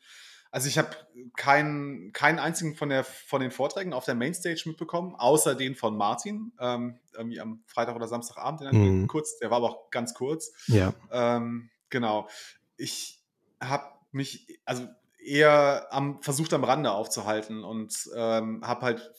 also 0.50 0.68
ich 0.68 0.78
habe 0.78 0.90
keinen, 1.36 2.12
keinen 2.12 2.38
einzigen 2.38 2.74
von, 2.74 2.88
der, 2.88 3.04
von 3.04 3.40
den 3.40 3.50
Vorträgen 3.50 3.92
auf 3.92 4.04
der 4.04 4.14
Mainstage 4.14 4.62
mitbekommen, 4.66 5.14
außer 5.14 5.54
den 5.54 5.74
von 5.74 5.96
Martin, 5.96 6.52
ähm, 6.58 6.98
irgendwie 7.12 7.40
am 7.40 7.62
Freitag 7.66 7.96
oder 7.96 8.08
Samstagabend, 8.08 8.60
den 8.60 9.02
mhm. 9.02 9.06
kurz, 9.08 9.38
der 9.38 9.50
war 9.50 9.58
aber 9.58 9.70
auch 9.70 9.90
ganz 9.90 10.14
kurz. 10.14 10.52
Ja. 10.68 10.94
Ähm, 11.10 11.70
genau. 11.90 12.28
Ich 12.76 13.22
habe 13.60 13.92
mich, 14.12 14.58
also 14.64 14.88
eher 15.28 15.86
am, 15.90 16.22
versucht 16.22 16.52
am 16.52 16.64
Rande 16.64 16.92
aufzuhalten 16.92 17.64
und 17.64 17.94
ähm, 18.14 18.62
habe 18.64 18.82
halt, 18.82 19.12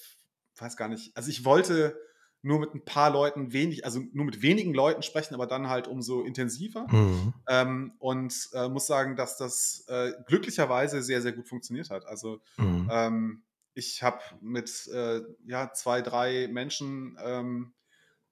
weiß 0.57 0.77
gar 0.77 0.87
nicht, 0.87 1.15
also 1.15 1.29
ich 1.29 1.45
wollte 1.45 1.97
nur 2.41 2.59
mit 2.59 2.73
ein 2.73 2.85
paar 2.85 3.09
Leuten 3.11 3.51
wenig, 3.51 3.83
also 3.83 4.01
nur 4.13 4.25
mit 4.25 4.41
wenigen 4.41 4.73
Leuten 4.73 5.03
sprechen, 5.03 5.33
aber 5.33 5.45
dann 5.45 5.69
halt 5.69 5.87
umso 5.87 6.21
intensiver. 6.21 6.87
Mhm. 6.89 7.33
Ähm, 7.47 7.93
und 7.99 8.33
äh, 8.53 8.69
muss 8.69 8.87
sagen, 8.87 9.15
dass 9.15 9.37
das 9.37 9.85
äh, 9.87 10.13
glücklicherweise 10.25 11.01
sehr, 11.01 11.21
sehr 11.21 11.33
gut 11.33 11.49
funktioniert 11.49 11.89
hat. 11.89 12.05
Also 12.05 12.39
mhm. 12.57 12.89
ähm, 12.91 13.43
ich 13.73 14.03
habe 14.03 14.19
mit 14.41 14.87
äh, 14.87 15.21
ja, 15.45 15.73
zwei, 15.73 16.01
drei 16.01 16.47
Menschen 16.49 17.17
ähm, 17.21 17.73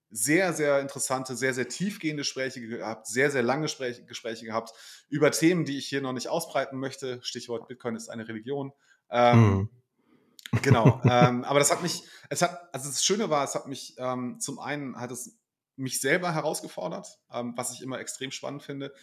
sehr, 0.09 0.53
sehr 0.53 0.79
interessante, 0.79 1.35
sehr, 1.35 1.53
sehr 1.53 1.67
tiefgehende 1.67 2.21
Gespräche 2.21 2.61
gehabt, 2.61 3.07
sehr, 3.07 3.29
sehr 3.29 3.43
lange 3.43 3.63
Gespräche, 3.63 4.05
Gespräche 4.05 4.45
gehabt 4.45 4.71
über 5.09 5.31
Themen, 5.31 5.65
die 5.65 5.77
ich 5.77 5.87
hier 5.87 6.01
noch 6.01 6.13
nicht 6.13 6.29
ausbreiten 6.29 6.79
möchte. 6.79 7.19
Stichwort 7.23 7.67
Bitcoin 7.67 7.95
ist 7.95 8.09
eine 8.09 8.27
Religion. 8.27 8.71
Ähm, 9.09 9.39
mhm. 9.39 9.69
Genau. 10.61 11.01
ähm, 11.09 11.43
aber 11.43 11.59
das 11.59 11.71
hat 11.71 11.83
mich, 11.83 12.03
es 12.29 12.41
hat, 12.41 12.73
also 12.73 12.89
das 12.89 13.03
Schöne 13.03 13.29
war, 13.29 13.43
es 13.43 13.55
hat 13.55 13.67
mich 13.67 13.95
ähm, 13.97 14.39
zum 14.39 14.59
einen 14.59 14.97
hat 14.97 15.11
es 15.11 15.37
mich 15.75 15.99
selber 15.99 16.33
herausgefordert, 16.33 17.19
ähm, 17.31 17.53
was 17.55 17.71
ich 17.73 17.81
immer 17.81 17.99
extrem 17.99 18.31
spannend 18.31 18.63
finde, 18.63 18.93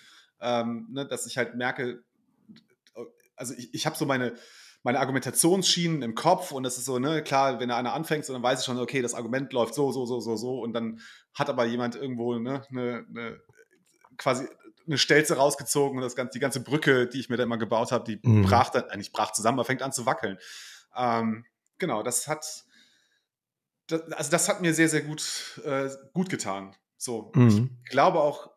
ähm, 0.40 0.88
ne, 0.90 1.06
dass 1.06 1.26
ich 1.26 1.36
halt 1.38 1.54
merke, 1.54 2.02
also 3.36 3.54
ich, 3.54 3.72
ich 3.74 3.86
habe 3.86 3.96
so 3.96 4.06
meine, 4.06 4.34
meine 4.84 5.00
Argumentationsschienen 5.00 6.02
im 6.02 6.14
Kopf 6.14 6.52
und 6.52 6.62
das 6.62 6.78
ist 6.78 6.84
so, 6.84 6.98
ne, 6.98 7.22
klar, 7.22 7.58
wenn 7.58 7.70
da 7.70 7.78
einer 7.78 7.94
anfängt, 7.94 8.26
so, 8.26 8.34
dann 8.34 8.42
weiß 8.42 8.60
ich 8.60 8.66
schon, 8.66 8.78
okay, 8.78 9.02
das 9.02 9.14
Argument 9.14 9.52
läuft 9.52 9.74
so, 9.74 9.90
so, 9.90 10.04
so, 10.04 10.20
so, 10.20 10.36
so 10.36 10.60
und 10.60 10.74
dann 10.74 11.00
hat 11.32 11.48
aber 11.48 11.64
jemand 11.64 11.96
irgendwo, 11.96 12.38
ne, 12.38 12.62
ne, 12.70 13.04
ne 13.08 13.40
quasi 14.18 14.46
eine 14.86 14.98
Stelze 14.98 15.36
rausgezogen 15.36 15.96
und 15.96 16.02
das 16.02 16.14
ganze, 16.14 16.32
die 16.32 16.40
ganze 16.40 16.62
Brücke, 16.62 17.08
die 17.08 17.18
ich 17.18 17.30
mir 17.30 17.38
da 17.38 17.44
immer 17.44 17.56
gebaut 17.56 17.92
habe, 17.92 18.04
die 18.04 18.20
mhm. 18.22 18.42
brach 18.42 18.68
dann, 18.68 18.84
eigentlich 18.84 19.12
brach 19.12 19.32
zusammen, 19.32 19.58
aber 19.58 19.64
fängt 19.64 19.82
an 19.82 19.92
zu 19.92 20.04
wackeln. 20.04 20.38
Ähm, 20.94 21.46
genau, 21.78 22.02
das 22.02 22.28
hat, 22.28 22.44
das, 23.86 24.02
also 24.12 24.30
das 24.30 24.48
hat 24.50 24.60
mir 24.60 24.74
sehr, 24.74 24.90
sehr 24.90 25.00
gut, 25.00 25.62
äh, 25.64 25.88
gut 26.12 26.28
getan. 26.28 26.76
So, 26.98 27.32
mhm. 27.34 27.78
ich 27.84 27.90
glaube 27.90 28.20
auch, 28.20 28.50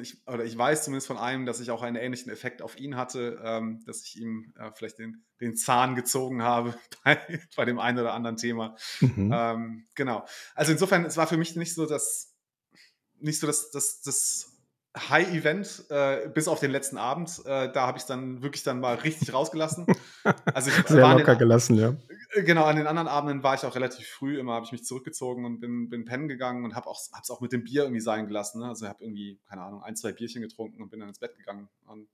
ich, 0.00 0.26
oder 0.26 0.44
ich 0.44 0.56
weiß 0.56 0.84
zumindest 0.84 1.06
von 1.06 1.18
einem, 1.18 1.46
dass 1.46 1.60
ich 1.60 1.70
auch 1.70 1.82
einen 1.82 1.96
ähnlichen 1.96 2.32
Effekt 2.32 2.62
auf 2.62 2.78
ihn 2.78 2.96
hatte, 2.96 3.40
ähm, 3.42 3.82
dass 3.86 4.02
ich 4.02 4.20
ihm 4.20 4.54
äh, 4.58 4.70
vielleicht 4.74 4.98
den, 4.98 5.24
den 5.40 5.56
Zahn 5.56 5.94
gezogen 5.94 6.42
habe 6.42 6.76
bei, 7.04 7.40
bei 7.56 7.64
dem 7.64 7.78
einen 7.78 7.98
oder 7.98 8.14
anderen 8.14 8.36
Thema. 8.36 8.76
Mhm. 9.00 9.30
Ähm, 9.34 9.86
genau. 9.94 10.26
Also 10.54 10.72
insofern, 10.72 11.04
es 11.04 11.16
war 11.16 11.26
für 11.26 11.36
mich 11.36 11.56
nicht 11.56 11.74
so, 11.74 11.86
dass 11.86 12.34
nicht 13.20 13.40
so, 13.40 13.46
dass 13.46 13.70
das 13.70 14.53
High-Event, 14.96 15.86
äh, 15.90 16.28
bis 16.28 16.46
auf 16.46 16.60
den 16.60 16.70
letzten 16.70 16.98
Abend. 16.98 17.40
Äh, 17.44 17.72
da 17.72 17.86
habe 17.86 17.98
ich 17.98 18.04
dann 18.04 18.42
wirklich 18.42 18.62
dann 18.62 18.78
mal 18.80 18.94
richtig 18.94 19.32
rausgelassen. 19.32 19.86
Also 20.54 20.70
ich 20.70 20.86
Sehr 20.86 21.02
war 21.02 21.18
locker 21.18 21.34
den, 21.34 21.40
gelassen, 21.40 21.76
ja. 21.76 21.94
Äh, 22.32 22.44
genau, 22.44 22.64
an 22.64 22.76
den 22.76 22.86
anderen 22.86 23.08
Abenden 23.08 23.42
war 23.42 23.54
ich 23.54 23.64
auch 23.66 23.74
relativ 23.74 24.06
früh 24.06 24.38
immer, 24.38 24.54
habe 24.54 24.64
ich 24.64 24.72
mich 24.72 24.82
zurückgezogen 24.82 25.44
und 25.44 25.60
bin, 25.60 25.90
bin 25.90 26.06
pennen 26.06 26.28
gegangen 26.28 26.64
und 26.64 26.74
habe 26.74 26.86
auch, 26.86 26.98
es 26.98 27.30
auch 27.30 27.42
mit 27.42 27.52
dem 27.52 27.62
Bier 27.62 27.82
irgendwie 27.82 28.00
sein 28.00 28.26
gelassen. 28.26 28.60
Ne? 28.60 28.68
Also 28.68 28.88
habe 28.88 29.04
irgendwie, 29.04 29.38
keine 29.46 29.60
Ahnung, 29.60 29.82
ein, 29.82 29.96
zwei 29.96 30.12
Bierchen 30.12 30.40
getrunken 30.40 30.80
und 30.80 30.88
bin 30.88 31.00
dann 31.00 31.10
ins 31.10 31.18
Bett 31.18 31.36
gegangen. 31.36 31.68
Und 31.86 32.08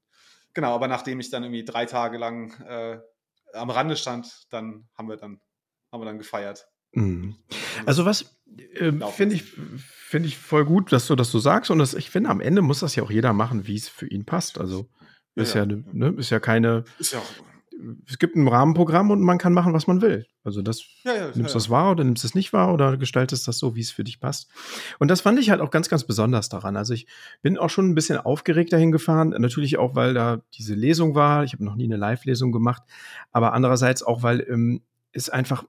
genau, 0.52 0.74
aber 0.74 0.88
nachdem 0.88 1.20
ich 1.20 1.30
dann 1.30 1.44
irgendwie 1.44 1.64
drei 1.64 1.86
Tage 1.86 2.18
lang 2.18 2.60
äh, 2.62 2.98
am 3.52 3.70
Rande 3.70 3.94
stand, 3.94 4.48
dann 4.50 4.88
haben 4.98 5.08
wir 5.08 5.16
dann, 5.16 5.40
haben 5.92 6.00
wir 6.00 6.06
dann 6.06 6.18
gefeiert. 6.18 6.66
Mhm. 6.92 7.36
Also 7.86 8.04
was 8.04 8.39
äh, 8.74 8.92
finde 9.12 9.34
ich, 9.34 9.44
find 9.78 10.26
ich 10.26 10.36
voll 10.36 10.64
gut, 10.64 10.92
dass 10.92 11.06
du 11.06 11.16
das 11.16 11.30
so 11.30 11.38
sagst. 11.38 11.70
Und 11.70 11.78
das, 11.78 11.94
ich 11.94 12.10
finde, 12.10 12.30
am 12.30 12.40
Ende 12.40 12.62
muss 12.62 12.80
das 12.80 12.96
ja 12.96 13.02
auch 13.02 13.10
jeder 13.10 13.32
machen, 13.32 13.66
wie 13.66 13.76
es 13.76 13.88
für 13.88 14.06
ihn 14.06 14.24
passt. 14.24 14.58
Also 14.58 14.88
ist 15.34 15.54
ja, 15.54 15.64
ja, 15.64 15.76
ne, 15.92 16.14
ist 16.18 16.30
ja 16.30 16.40
keine. 16.40 16.84
Ist 16.98 17.12
ja 17.12 17.22
es 18.06 18.18
gibt 18.18 18.36
ein 18.36 18.48
Rahmenprogramm 18.48 19.10
und 19.10 19.22
man 19.22 19.38
kann 19.38 19.52
machen, 19.52 19.72
was 19.72 19.86
man 19.86 20.02
will. 20.02 20.26
Also 20.44 20.62
das 20.62 20.82
Ja, 21.04 21.14
ja, 21.14 21.24
nimmst 21.24 21.36
ja, 21.36 21.42
du 21.42 21.48
ja. 21.48 21.54
das 21.54 21.70
wahr 21.70 21.92
oder 21.92 22.04
nimmst 22.04 22.22
du 22.24 22.26
es 22.26 22.34
nicht 22.34 22.52
wahr 22.52 22.72
oder 22.72 22.96
gestaltest 22.96 23.48
das 23.48 23.58
so, 23.58 23.74
wie 23.74 23.80
es 23.80 23.90
für 23.90 24.04
dich 24.04 24.20
passt. 24.20 24.50
Und 24.98 25.08
das 25.08 25.20
fand 25.20 25.38
ich 25.38 25.50
halt 25.50 25.60
auch 25.60 25.70
ganz, 25.70 25.88
ganz 25.88 26.04
besonders 26.04 26.48
daran. 26.48 26.76
Also 26.76 26.94
ich 26.94 27.06
bin 27.42 27.58
auch 27.58 27.70
schon 27.70 27.90
ein 27.90 27.94
bisschen 27.94 28.18
aufgeregt 28.18 28.72
dahin 28.72 28.92
gefahren. 28.92 29.30
Natürlich 29.30 29.78
auch, 29.78 29.94
weil 29.94 30.14
da 30.14 30.42
diese 30.54 30.74
Lesung 30.74 31.14
war. 31.14 31.44
Ich 31.44 31.52
habe 31.52 31.64
noch 31.64 31.76
nie 31.76 31.84
eine 31.84 31.96
Live-Lesung 31.96 32.52
gemacht. 32.52 32.82
Aber 33.32 33.52
andererseits 33.52 34.02
auch, 34.02 34.22
weil 34.22 34.46
ähm, 34.48 34.82
es 35.12 35.30
einfach 35.30 35.64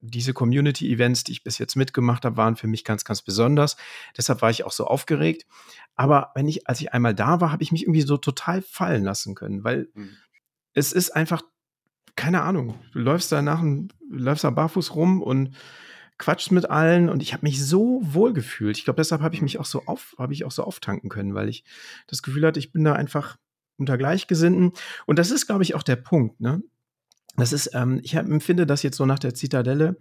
diese 0.00 0.32
Community-Events, 0.32 1.24
die 1.24 1.32
ich 1.32 1.42
bis 1.42 1.58
jetzt 1.58 1.74
mitgemacht 1.76 2.24
habe, 2.24 2.36
waren 2.36 2.56
für 2.56 2.68
mich 2.68 2.84
ganz, 2.84 3.04
ganz 3.04 3.22
besonders. 3.22 3.76
Deshalb 4.16 4.42
war 4.42 4.50
ich 4.50 4.64
auch 4.64 4.72
so 4.72 4.86
aufgeregt. 4.86 5.46
Aber 5.94 6.30
wenn 6.34 6.46
ich, 6.46 6.68
als 6.68 6.80
ich 6.80 6.92
einmal 6.92 7.14
da 7.14 7.40
war, 7.40 7.50
habe 7.50 7.62
ich 7.62 7.72
mich 7.72 7.82
irgendwie 7.82 8.02
so 8.02 8.16
total 8.16 8.62
fallen 8.62 9.04
lassen 9.04 9.34
können, 9.34 9.64
weil 9.64 9.88
Mhm. 9.94 10.16
es 10.74 10.92
ist 10.92 11.10
einfach, 11.10 11.42
keine 12.16 12.42
Ahnung, 12.42 12.74
du 12.92 13.00
läufst 13.00 13.32
da 13.32 13.42
nach 13.42 13.62
läufst 14.10 14.44
da 14.44 14.50
barfuß 14.50 14.94
rum 14.94 15.22
und 15.22 15.54
quatschst 16.18 16.50
mit 16.50 16.68
allen 16.68 17.08
und 17.08 17.22
ich 17.22 17.32
habe 17.32 17.46
mich 17.46 17.64
so 17.64 18.00
wohl 18.02 18.32
gefühlt. 18.32 18.76
Ich 18.76 18.84
glaube, 18.84 18.96
deshalb 18.96 19.22
habe 19.22 19.34
ich 19.34 19.42
mich 19.42 19.58
auch 19.58 19.64
so 19.64 19.84
auf, 19.86 20.14
habe 20.18 20.32
ich 20.32 20.44
auch 20.44 20.50
so 20.50 20.64
auftanken 20.64 21.10
können, 21.10 21.34
weil 21.34 21.48
ich 21.48 21.64
das 22.08 22.22
Gefühl 22.22 22.44
hatte, 22.44 22.58
ich 22.58 22.72
bin 22.72 22.84
da 22.84 22.94
einfach 22.94 23.36
unter 23.76 23.96
Gleichgesinnten. 23.96 24.72
Und 25.06 25.18
das 25.18 25.30
ist, 25.30 25.46
glaube 25.46 25.62
ich, 25.62 25.74
auch 25.76 25.84
der 25.84 25.96
Punkt, 25.96 26.40
ne? 26.40 26.62
Das 27.38 27.52
ist, 27.52 27.70
ähm, 27.74 28.00
ich 28.02 28.14
empfinde 28.14 28.66
das 28.66 28.82
jetzt 28.82 28.96
so 28.96 29.06
nach 29.06 29.18
der 29.18 29.34
Zitadelle 29.34 29.96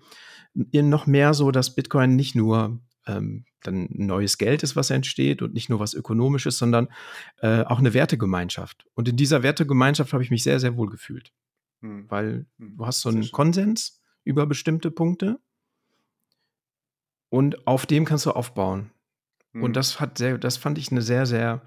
noch 0.54 1.06
mehr 1.06 1.34
so, 1.34 1.52
dass 1.52 1.76
Bitcoin 1.76 2.16
nicht 2.16 2.36
nur 2.36 2.80
ähm, 3.06 3.46
dann 3.62 3.88
neues 3.92 4.38
Geld 4.38 4.64
ist, 4.64 4.76
was 4.76 4.90
entsteht 4.90 5.42
und 5.42 5.54
nicht 5.54 5.70
nur 5.70 5.80
was 5.80 5.94
Ökonomisches, 5.94 6.58
sondern 6.58 6.90
äh, 7.42 7.64
auch 7.64 7.80
eine 7.80 7.94
Wertegemeinschaft. 7.94 8.86
Und 8.96 9.08
in 9.08 9.16
dieser 9.16 9.44
Wertegemeinschaft 9.44 10.14
habe 10.14 10.24
ich 10.24 10.32
mich 10.32 10.44
sehr, 10.44 10.60
sehr 10.60 10.78
wohl 10.78 10.90
gefühlt, 10.90 11.32
Hm. 11.82 12.10
weil 12.10 12.46
Hm. 12.58 12.78
du 12.78 12.86
hast 12.86 13.02
so 13.02 13.10
einen. 13.10 13.30
Konsens 13.32 14.02
über 14.24 14.46
bestimmte 14.46 14.92
Punkte 14.92 15.40
und 17.30 17.66
auf 17.68 17.86
dem 17.86 18.04
kannst 18.04 18.26
du 18.26 18.32
aufbauen. 18.32 18.92
Hm. 19.54 19.64
Und 19.64 19.76
das 19.76 20.00
hat 20.00 20.18
sehr, 20.18 20.38
das 20.38 20.58
fand 20.58 20.78
ich 20.78 20.92
eine 20.92 21.02
sehr, 21.02 21.26
sehr 21.26 21.62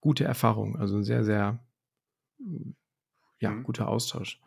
gute 0.00 0.24
Erfahrung. 0.24 0.76
Also 0.76 1.02
sehr, 1.02 1.24
sehr 1.24 1.58
ja, 3.40 3.50
Mhm. 3.50 3.62
guter 3.64 3.88
Austausch. 3.88 4.40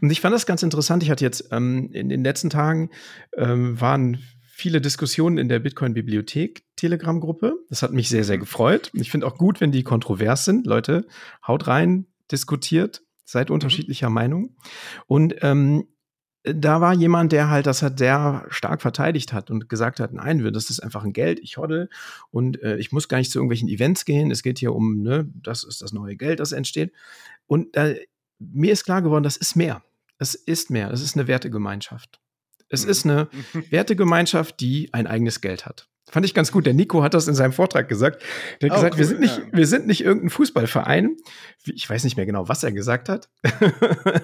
Und 0.00 0.10
ich 0.10 0.20
fand 0.20 0.34
das 0.34 0.46
ganz 0.46 0.62
interessant. 0.62 1.02
Ich 1.02 1.10
hatte 1.10 1.24
jetzt 1.24 1.48
ähm, 1.50 1.90
in 1.92 2.08
den 2.08 2.22
letzten 2.22 2.50
Tagen 2.50 2.90
ähm, 3.36 3.80
waren 3.80 4.18
viele 4.46 4.80
Diskussionen 4.80 5.38
in 5.38 5.48
der 5.48 5.58
Bitcoin-Bibliothek 5.58 6.64
Telegram-Gruppe. 6.76 7.56
Das 7.70 7.82
hat 7.82 7.92
mich 7.92 8.08
sehr, 8.08 8.24
sehr 8.24 8.36
Mhm. 8.36 8.40
gefreut. 8.40 8.90
Ich 8.94 9.10
finde 9.10 9.26
auch 9.26 9.36
gut, 9.38 9.60
wenn 9.60 9.72
die 9.72 9.82
kontrovers 9.82 10.44
sind. 10.44 10.66
Leute, 10.66 11.06
haut 11.46 11.66
rein, 11.66 12.06
diskutiert, 12.30 13.02
seid 13.24 13.48
Mhm. 13.48 13.54
unterschiedlicher 13.54 14.10
Meinung. 14.10 14.56
Und 15.06 15.34
ähm, 15.42 15.88
da 16.44 16.82
war 16.82 16.92
jemand, 16.92 17.32
der 17.32 17.48
halt 17.48 17.66
das 17.66 17.80
hat 17.80 17.98
sehr 17.98 18.44
stark 18.50 18.82
verteidigt 18.82 19.32
hat 19.32 19.50
und 19.50 19.70
gesagt 19.70 19.98
hat, 19.98 20.12
nein, 20.12 20.44
das 20.52 20.68
ist 20.68 20.80
einfach 20.80 21.02
ein 21.02 21.14
Geld, 21.14 21.40
ich 21.40 21.56
hoddel 21.56 21.88
und 22.30 22.62
äh, 22.62 22.76
ich 22.76 22.92
muss 22.92 23.08
gar 23.08 23.16
nicht 23.16 23.30
zu 23.30 23.38
irgendwelchen 23.38 23.68
Events 23.70 24.04
gehen. 24.04 24.30
Es 24.30 24.42
geht 24.42 24.58
hier 24.58 24.74
um, 24.74 25.00
ne, 25.00 25.26
das 25.42 25.64
ist 25.64 25.80
das 25.80 25.94
neue 25.94 26.16
Geld, 26.16 26.40
das 26.40 26.52
entsteht. 26.52 26.92
Und 27.46 27.74
äh, 27.76 27.98
mir 28.38 28.72
ist 28.72 28.84
klar 28.84 29.02
geworden, 29.02 29.24
das 29.24 29.36
ist 29.36 29.56
mehr. 29.56 29.82
Es 30.18 30.34
ist 30.34 30.70
mehr. 30.70 30.90
Es 30.90 31.00
ist 31.02 31.16
eine 31.16 31.26
Wertegemeinschaft. 31.26 32.20
Es 32.68 32.84
Mhm. 32.84 32.90
ist 32.90 33.04
eine 33.04 33.28
Wertegemeinschaft, 33.70 34.60
die 34.60 34.88
ein 34.92 35.06
eigenes 35.06 35.40
Geld 35.40 35.66
hat. 35.66 35.88
Fand 36.10 36.26
ich 36.26 36.34
ganz 36.34 36.52
gut. 36.52 36.66
Der 36.66 36.74
Nico 36.74 37.02
hat 37.02 37.14
das 37.14 37.28
in 37.28 37.34
seinem 37.34 37.52
Vortrag 37.52 37.88
gesagt. 37.88 38.22
Der 38.60 38.68
hat 38.70 38.76
Oh, 38.76 38.80
gesagt, 38.82 38.98
wir 38.98 39.04
cool, 39.04 39.08
sind 39.08 39.20
nicht, 39.20 39.38
ja. 39.38 39.44
wir 39.52 39.66
sind 39.66 39.86
nicht 39.86 40.02
irgendein 40.04 40.28
Fußballverein. 40.28 41.16
Ich 41.64 41.88
weiß 41.88 42.04
nicht 42.04 42.18
mehr 42.18 42.26
genau, 42.26 42.46
was 42.46 42.62
er 42.62 42.72
gesagt 42.72 43.08
hat. 43.08 43.30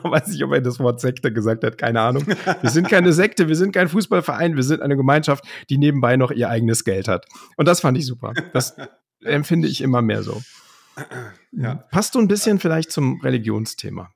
weiß 0.02 0.28
nicht, 0.28 0.44
ob 0.44 0.52
er 0.52 0.60
das 0.60 0.78
Wort 0.78 1.00
Sekte 1.00 1.32
gesagt 1.32 1.64
hat, 1.64 1.78
keine 1.78 2.00
Ahnung. 2.02 2.26
Wir 2.26 2.70
sind 2.70 2.88
keine 2.88 3.12
Sekte, 3.14 3.48
wir 3.48 3.56
sind 3.56 3.72
kein 3.72 3.88
Fußballverein, 3.88 4.56
wir 4.56 4.62
sind 4.62 4.82
eine 4.82 4.94
Gemeinschaft, 4.96 5.44
die 5.70 5.78
nebenbei 5.78 6.16
noch 6.16 6.30
ihr 6.30 6.50
eigenes 6.50 6.84
Geld 6.84 7.08
hat. 7.08 7.26
Und 7.56 7.66
das 7.66 7.80
fand 7.80 7.96
ich 7.96 8.04
super. 8.06 8.34
Das 8.52 8.76
empfinde 9.24 9.66
ich 9.66 9.80
immer 9.80 10.02
mehr 10.02 10.22
so. 10.22 10.42
Ja. 11.52 11.74
Passt 11.90 12.12
so 12.14 12.18
ein 12.18 12.28
bisschen 12.28 12.58
vielleicht 12.58 12.90
zum 12.92 13.20
Religionsthema. 13.20 14.12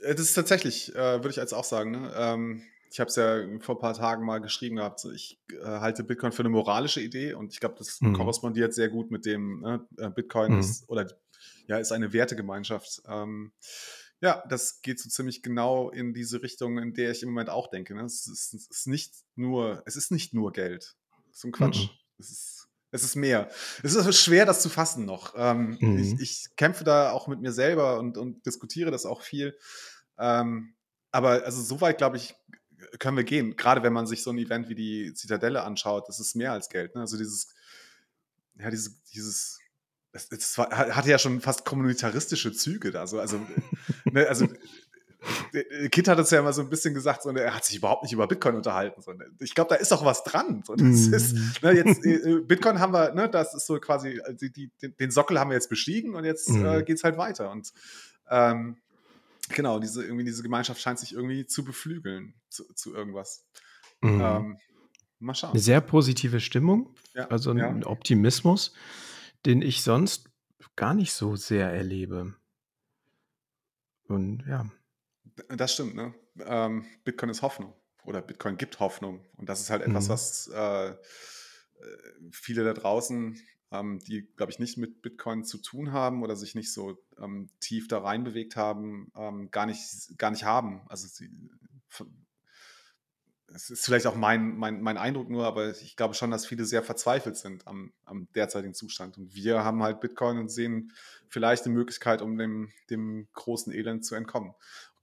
Äh, 0.00 0.14
Das 0.14 0.20
ist 0.26 0.34
tatsächlich, 0.34 0.94
äh, 0.94 1.16
würde 1.18 1.30
ich 1.30 1.36
jetzt 1.36 1.52
auch 1.54 1.64
sagen. 1.64 1.90
Ne? 1.92 2.12
Ähm, 2.16 2.62
ich 2.90 3.00
habe 3.00 3.08
es 3.08 3.16
ja 3.16 3.40
vor 3.60 3.74
ein 3.76 3.80
paar 3.80 3.94
Tagen 3.94 4.24
mal 4.24 4.38
geschrieben 4.40 4.76
gehabt. 4.76 5.00
so, 5.00 5.10
Ich 5.10 5.40
äh, 5.52 5.64
halte 5.64 6.04
Bitcoin 6.04 6.30
für 6.32 6.40
eine 6.42 6.50
moralische 6.50 7.00
Idee 7.00 7.34
und 7.34 7.52
ich 7.52 7.60
glaube, 7.60 7.74
das 7.78 8.00
Mhm. 8.00 8.14
korrespondiert 8.14 8.72
sehr 8.74 8.88
gut 8.88 9.10
mit 9.10 9.26
dem 9.26 9.60
ne? 9.60 9.86
äh, 9.98 10.10
Bitcoin 10.10 10.52
Mhm. 10.54 10.60
ist 10.60 10.88
oder 10.88 11.10
ja 11.66 11.78
ist 11.78 11.92
eine 11.92 12.12
Wertegemeinschaft. 12.12 13.02
Ähm, 13.08 13.52
ja, 14.20 14.42
das 14.48 14.80
geht 14.80 15.00
so 15.00 15.08
ziemlich 15.10 15.42
genau 15.42 15.90
in 15.90 16.14
diese 16.14 16.42
Richtung, 16.42 16.78
in 16.78 16.94
der 16.94 17.10
ich 17.10 17.22
im 17.22 17.30
Moment 17.30 17.50
auch 17.50 17.68
denke. 17.68 17.94
Ne? 17.94 18.04
Es, 18.04 18.26
ist, 18.26 18.54
es 18.54 18.68
ist 18.70 18.86
nicht 18.86 19.12
nur, 19.34 19.82
es 19.86 19.96
ist 19.96 20.12
nicht 20.12 20.32
nur 20.32 20.52
Geld. 20.52 20.94
So 21.32 21.48
ein 21.48 21.52
Quatsch. 21.52 21.84
Mhm. 21.86 21.90
Es 22.18 22.30
ist 22.30 22.53
es 22.94 23.02
ist 23.02 23.16
mehr. 23.16 23.50
Es 23.82 23.94
ist 23.94 24.20
schwer, 24.20 24.46
das 24.46 24.62
zu 24.62 24.68
fassen 24.68 25.04
noch. 25.04 25.34
Ähm, 25.36 25.76
Mhm. 25.80 25.98
ich, 25.98 26.20
ich 26.20 26.56
kämpfe 26.56 26.84
da 26.84 27.10
auch 27.10 27.26
mit 27.26 27.40
mir 27.40 27.52
selber 27.52 27.98
und, 27.98 28.16
und 28.16 28.46
diskutiere 28.46 28.92
das 28.92 29.04
auch 29.04 29.22
viel. 29.22 29.58
Ähm, 30.16 30.74
aber 31.10 31.44
also 31.44 31.60
so 31.60 31.80
weit, 31.80 31.98
glaube 31.98 32.16
ich, 32.18 32.36
können 33.00 33.16
wir 33.16 33.24
gehen. 33.24 33.56
Gerade 33.56 33.82
wenn 33.82 33.92
man 33.92 34.06
sich 34.06 34.22
so 34.22 34.30
ein 34.30 34.38
Event 34.38 34.68
wie 34.68 34.76
die 34.76 35.12
Zitadelle 35.12 35.64
anschaut, 35.64 36.08
das 36.08 36.20
ist 36.20 36.36
mehr 36.36 36.52
als 36.52 36.68
Geld. 36.68 36.94
Ne? 36.94 37.00
Also 37.00 37.16
dieses, 37.18 37.48
ja, 38.60 38.70
dieses, 38.70 39.02
dieses, 39.06 39.58
das, 40.12 40.28
das 40.28 40.56
war, 40.56 40.70
hatte 40.70 41.10
ja 41.10 41.18
schon 41.18 41.40
fast 41.40 41.64
kommunitaristische 41.64 42.52
Züge 42.52 42.92
da. 42.92 43.08
So, 43.08 43.18
also, 43.18 43.40
ne, 44.04 44.28
also 44.28 44.46
Kit 45.90 46.08
hat 46.08 46.18
es 46.18 46.30
ja 46.30 46.40
immer 46.40 46.52
so 46.52 46.62
ein 46.62 46.68
bisschen 46.70 46.94
gesagt, 46.94 47.22
so, 47.22 47.30
er 47.30 47.54
hat 47.54 47.64
sich 47.64 47.76
überhaupt 47.76 48.02
nicht 48.02 48.12
über 48.12 48.26
Bitcoin 48.26 48.56
unterhalten. 48.56 49.00
So, 49.02 49.12
ne. 49.12 49.24
ich 49.40 49.54
glaube, 49.54 49.68
da 49.70 49.76
ist 49.76 49.92
auch 49.92 50.04
was 50.04 50.24
dran. 50.24 50.62
So, 50.66 50.74
Mhm. 50.74 50.92
ist, 50.92 51.62
ne, 51.62 51.72
jetzt, 51.72 52.04
äh, 52.04 52.40
Bitcoin 52.40 52.78
haben 52.80 52.92
wir, 52.92 53.14
ne, 53.14 53.28
das 53.28 53.54
ist 53.54 53.66
so 53.66 53.78
quasi, 53.78 54.18
äh, 54.18 54.34
die, 54.34 54.50
die, 54.52 54.70
den- 54.80 55.10
Sockel 55.10 55.38
haben 55.38 55.50
wir 55.50 55.54
jetzt 55.54 55.68
bestiegen 55.70 56.14
und 56.14 56.24
jetzt 56.24 56.48
Mhm. 56.50 56.64
äh, 56.66 56.82
geht 56.82 56.96
es 56.98 57.04
halt 57.04 57.16
weiter. 57.16 57.50
Und 57.50 57.72
ähm, 58.30 58.76
genau, 59.50 59.78
diese, 59.78 60.02
irgendwie 60.04 60.24
diese 60.24 60.42
Gemeinschaft 60.42 60.80
scheint 60.80 60.98
sich 60.98 61.12
irgendwie 61.14 61.46
zu 61.46 61.64
beflügeln 61.64 62.34
zu, 62.50 62.64
zu 62.74 62.94
irgendwas. 62.94 63.44
Mhm. 64.00 64.20
Ähm, 64.20 64.58
mal 65.20 65.34
schauen. 65.34 65.50
Eine 65.52 65.60
sehr 65.60 65.80
positive 65.80 66.40
Stimmung, 66.40 66.94
Ja, 67.14 67.28
also 67.28 67.50
ein 67.50 67.58
ja. 67.58 67.86
Optimismus, 67.86 68.74
den 69.46 69.62
ich 69.62 69.82
sonst 69.82 70.28
gar 70.76 70.92
nicht 70.94 71.12
so 71.12 71.36
sehr 71.36 71.70
erlebe. 71.70 72.34
Und 74.08 74.44
ja. 74.46 74.66
Das 75.48 75.72
stimmt, 75.72 75.94
ne? 75.94 76.14
Ähm, 76.40 76.84
Bitcoin 77.04 77.30
ist 77.30 77.42
Hoffnung 77.42 77.72
oder 78.04 78.22
Bitcoin 78.22 78.56
gibt 78.56 78.80
Hoffnung. 78.80 79.24
Und 79.36 79.48
das 79.48 79.60
ist 79.60 79.70
halt 79.70 79.82
etwas, 79.82 80.06
Mhm. 80.06 80.12
was 80.12 80.48
äh, 80.48 80.94
viele 82.30 82.64
da 82.64 82.72
draußen, 82.72 83.40
ähm, 83.72 83.98
die, 84.00 84.22
glaube 84.36 84.52
ich, 84.52 84.58
nicht 84.58 84.76
mit 84.78 85.02
Bitcoin 85.02 85.44
zu 85.44 85.58
tun 85.58 85.92
haben 85.92 86.22
oder 86.22 86.36
sich 86.36 86.54
nicht 86.54 86.72
so 86.72 86.98
ähm, 87.18 87.48
tief 87.60 87.88
da 87.88 87.98
reinbewegt 87.98 88.56
haben, 88.56 89.10
ähm, 89.16 89.50
gar, 89.50 89.66
nicht, 89.66 90.16
gar 90.18 90.30
nicht 90.30 90.44
haben. 90.44 90.82
Also 90.88 91.08
sie, 91.08 91.30
es 93.54 93.70
ist 93.70 93.84
vielleicht 93.84 94.06
auch 94.06 94.16
mein, 94.16 94.56
mein, 94.56 94.80
mein 94.80 94.96
Eindruck 94.96 95.30
nur, 95.30 95.46
aber 95.46 95.70
ich 95.70 95.96
glaube 95.96 96.14
schon, 96.14 96.30
dass 96.30 96.46
viele 96.46 96.64
sehr 96.64 96.82
verzweifelt 96.82 97.36
sind 97.36 97.66
am, 97.66 97.92
am 98.04 98.26
derzeitigen 98.34 98.74
Zustand. 98.74 99.16
Und 99.16 99.34
wir 99.34 99.62
haben 99.64 99.82
halt 99.82 100.00
Bitcoin 100.00 100.38
und 100.38 100.48
sehen 100.48 100.92
vielleicht 101.28 101.64
eine 101.64 101.74
Möglichkeit, 101.74 102.20
um 102.20 102.36
dem, 102.36 102.72
dem 102.90 103.28
großen 103.32 103.72
Elend 103.72 104.04
zu 104.04 104.14
entkommen. 104.14 104.54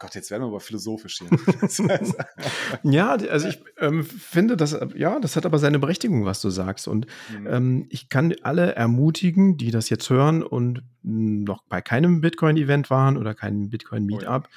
Oh 0.02 0.06
Gott, 0.06 0.16
jetzt 0.16 0.32
werden 0.32 0.42
wir 0.44 0.48
aber 0.48 0.60
philosophisch 0.60 1.20
hier. 1.20 1.30
Ja, 2.84 3.12
also 3.12 3.48
ich 3.48 3.60
ähm, 3.80 4.04
finde, 4.04 4.58
dass, 4.58 4.78
ja, 4.96 5.20
das 5.20 5.36
hat 5.36 5.46
aber 5.46 5.60
seine 5.60 5.78
Berechtigung, 5.80 6.26
was 6.26 6.42
du 6.42 6.50
sagst. 6.50 6.88
Und 6.88 7.06
Mhm. 7.32 7.48
ähm, 7.48 7.86
ich 7.90 8.10
kann 8.10 8.34
alle 8.42 8.74
ermutigen, 8.76 9.58
die 9.58 9.70
das 9.72 9.90
jetzt 9.90 10.10
hören 10.10 10.42
und 10.44 10.84
noch 11.04 11.64
bei 11.70 11.82
keinem 11.82 12.22
Bitcoin-Event 12.22 12.90
waren 12.90 13.18
oder 13.18 13.36
keinem 13.36 13.70
Bitcoin-Meetup, 13.70 14.48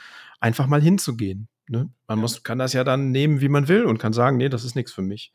einfach 0.41 0.67
mal 0.67 0.81
hinzugehen. 0.81 1.49
Ne? 1.69 1.91
Man 2.09 2.19
Ja. 2.19 2.23
muss, 2.23 2.43
kann 2.43 2.59
das 2.59 2.73
ja 2.73 2.85
dann 2.85 3.11
nehmen, 3.11 3.41
wie 3.41 3.49
man 3.49 3.69
will 3.69 3.85
und 3.85 3.99
kann 3.99 4.13
sagen, 4.13 4.37
nee, 4.39 4.49
das 4.49 4.65
ist 4.65 4.75
nichts 4.77 4.93
für 4.93 5.03
mich. 5.03 5.33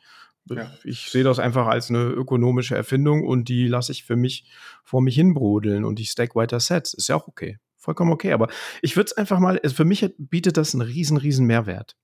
Ja. 0.49 0.71
Ich 0.83 1.09
sehe 1.11 1.23
das 1.23 1.37
einfach 1.37 1.67
als 1.67 1.89
eine 1.91 2.03
ökonomische 2.05 2.75
Erfindung 2.75 3.23
und 3.27 3.49
die 3.49 3.67
lasse 3.67 3.91
ich 3.91 4.03
für 4.05 4.15
mich 4.15 4.49
vor 4.83 5.01
mich 5.01 5.13
hinbrodeln 5.15 5.85
und 5.85 5.99
ich 5.99 6.09
stack 6.09 6.35
weiter 6.35 6.59
Sets. 6.59 6.93
Ist 6.95 7.09
ja 7.09 7.15
auch 7.15 7.27
okay. 7.27 7.59
Vollkommen 7.89 8.11
okay. 8.11 8.33
Aber 8.33 8.49
ich 8.83 8.95
würde 8.95 9.07
es 9.07 9.17
einfach 9.17 9.39
mal, 9.39 9.59
also 9.63 9.75
für 9.75 9.83
mich 9.83 10.07
bietet 10.19 10.57
das 10.57 10.75
einen 10.75 10.83
riesen, 10.83 11.17
riesen 11.17 11.47
Mehrwert. 11.47 11.95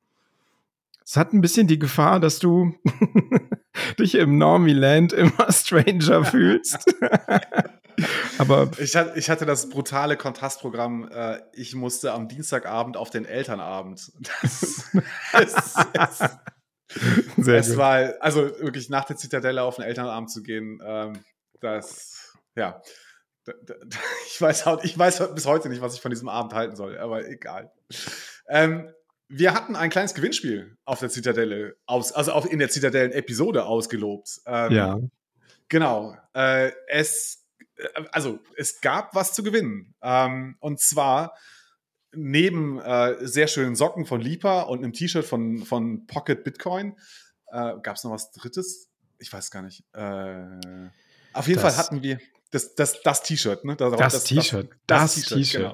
Es 1.06 1.16
hat 1.16 1.32
ein 1.32 1.42
bisschen 1.42 1.68
die 1.68 1.78
Gefahr, 1.78 2.20
dass 2.20 2.40
du 2.40 2.74
dich 4.00 4.16
im 4.16 4.40
Normie-Land 4.40 5.14
immer 5.14 5.46
Stranger 5.52 6.26
fühlst. 6.26 6.96
Aber 8.40 8.72
Ich 8.80 8.96
hatte, 8.96 9.46
das 9.46 9.70
brutale 9.70 10.18
Kontrastprogramm. 10.18 11.08
Äh, 11.12 11.42
ich 11.54 11.76
musste 11.76 12.14
am 12.14 12.28
Dienstagabend 12.28 12.98
auf 12.98 13.12
den 13.12 13.26
Elternabend. 13.26 14.12
Das, 14.42 14.92
es, 15.34 15.56
es, 15.94 16.20
sehr 17.38 17.60
es 17.60 17.70
gut. 17.70 17.78
war, 17.78 18.14
also 18.22 18.42
wirklich 18.60 18.90
nach 18.90 19.06
der 19.06 19.18
Zitadelle 19.18 19.62
auf 19.62 19.76
den 19.76 19.86
Elternabend 19.86 20.32
zu 20.32 20.42
gehen, 20.42 20.82
ähm, 20.84 21.20
das, 21.62 22.36
ja, 22.56 22.82
ich, 24.28 24.42
weiß, 24.42 24.66
ich 24.84 24.98
weiß 24.98 25.34
bis 25.34 25.46
heute 25.46 25.70
nicht, 25.70 25.82
was 25.82 25.96
ich 25.96 26.02
von 26.02 26.12
diesem 26.12 26.30
Abend 26.30 26.54
halten 26.54 26.76
soll, 26.76 26.98
aber 26.98 27.28
egal. 27.28 27.72
Ähm, 28.48 28.92
wir 29.28 29.54
hatten 29.54 29.76
ein 29.76 29.90
kleines 29.90 30.14
Gewinnspiel 30.14 30.78
auf 30.86 31.00
der 31.00 31.10
Zitadelle, 31.10 31.78
aus, 31.86 32.12
also 32.12 32.32
auf, 32.32 32.52
in 32.52 32.60
der 32.60 32.70
Zitadellen-Episode 32.70 33.66
ausgelobt. 33.66 34.42
Ähm, 34.46 34.72
ja. 34.72 35.00
Genau. 35.68 36.16
Äh, 36.34 36.72
es, 36.88 37.46
äh, 37.78 38.04
also, 38.12 38.40
es 38.56 38.82
gab 38.82 39.16
was 39.16 39.34
zu 39.34 39.44
gewinnen. 39.44 39.96
Ähm, 40.02 40.58
und 40.60 40.80
zwar 40.80 41.36
neben 42.14 42.80
äh, 42.80 43.16
sehr 43.28 43.48
schönen 43.48 43.76
Socken 43.76 44.06
von 44.06 44.22
Lipa 44.22 44.62
und 44.62 44.80
einem 44.80 44.94
T-Shirt 44.94 45.26
von, 45.26 45.66
von 45.66 46.08
Pocket 46.08 46.44
Bitcoin 46.44 46.96
äh, 47.48 47.74
gab 47.82 47.96
es 47.96 48.04
noch 48.04 48.12
was 48.12 48.32
Drittes. 48.32 48.90
Ich 49.18 49.32
weiß 49.32 49.52
gar 49.52 49.64
nicht. 49.64 49.84
Äh, 49.94 50.90
auf 51.34 51.48
jeden 51.48 51.62
das, 51.62 51.76
Fall 51.76 51.78
hatten 51.78 52.04
wir 52.04 52.20
das, 52.56 52.74
das, 52.74 53.02
das 53.02 53.22
T-Shirt, 53.24 53.66
ne? 53.66 53.76
Das, 53.76 53.92
das 53.98 54.24
T-Shirt. 54.24 54.70
Das, 54.88 55.16
T-Shirt. 55.16 55.62
Genau. 55.62 55.74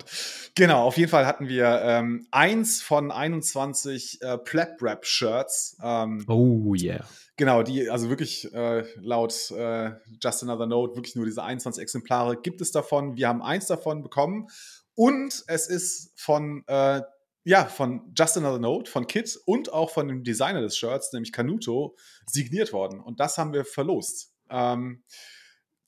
genau. 0.56 0.84
auf 0.88 0.98
jeden 0.98 1.12
Fall 1.12 1.28
hatten 1.28 1.48
wir 1.48 1.82
ähm, 1.84 2.26
eins 2.32 2.82
von 2.82 3.12
21 3.12 4.20
äh, 4.22 4.38
Plap-Rap-Shirts. 4.40 5.78
Ähm, 5.84 6.26
oh 6.28 6.74
yeah. 6.74 7.06
Genau, 7.38 7.62
die, 7.62 7.90
also 7.90 8.10
wirklich 8.10 8.52
äh, 8.54 8.84
laut 9.00 9.52
äh, 9.52 9.92
Just 10.22 10.44
Another 10.44 10.66
Note, 10.66 10.96
wirklich 10.96 11.16
nur 11.16 11.26
diese 11.26 11.44
21 11.44 11.82
Exemplare 11.82 12.36
gibt 12.36 12.62
es 12.62 12.72
davon. 12.72 13.16
Wir 13.16 13.28
haben 13.28 13.44
eins 13.44 13.68
davon 13.68 14.02
bekommen 14.02 14.48
und 14.96 15.44
es 15.48 15.68
ist 15.68 16.12
von, 16.16 16.64
äh, 16.68 17.02
ja, 17.44 17.66
von 17.66 18.12
Just 18.18 18.38
Another 18.38 18.60
Note, 18.60 18.90
von 18.90 19.06
Kit 19.06 19.40
und 19.46 19.72
auch 19.72 19.92
von 19.92 20.08
dem 20.08 20.24
Designer 20.24 20.62
des 20.62 20.78
Shirts, 20.78 21.14
nämlich 21.14 21.32
Canuto, 21.32 21.96
signiert 22.26 22.74
worden. 22.74 23.00
Und 23.00 23.20
das 23.20 23.38
haben 23.38 23.54
wir 23.54 23.66
verlost. 23.66 24.34
Ähm, 24.50 25.04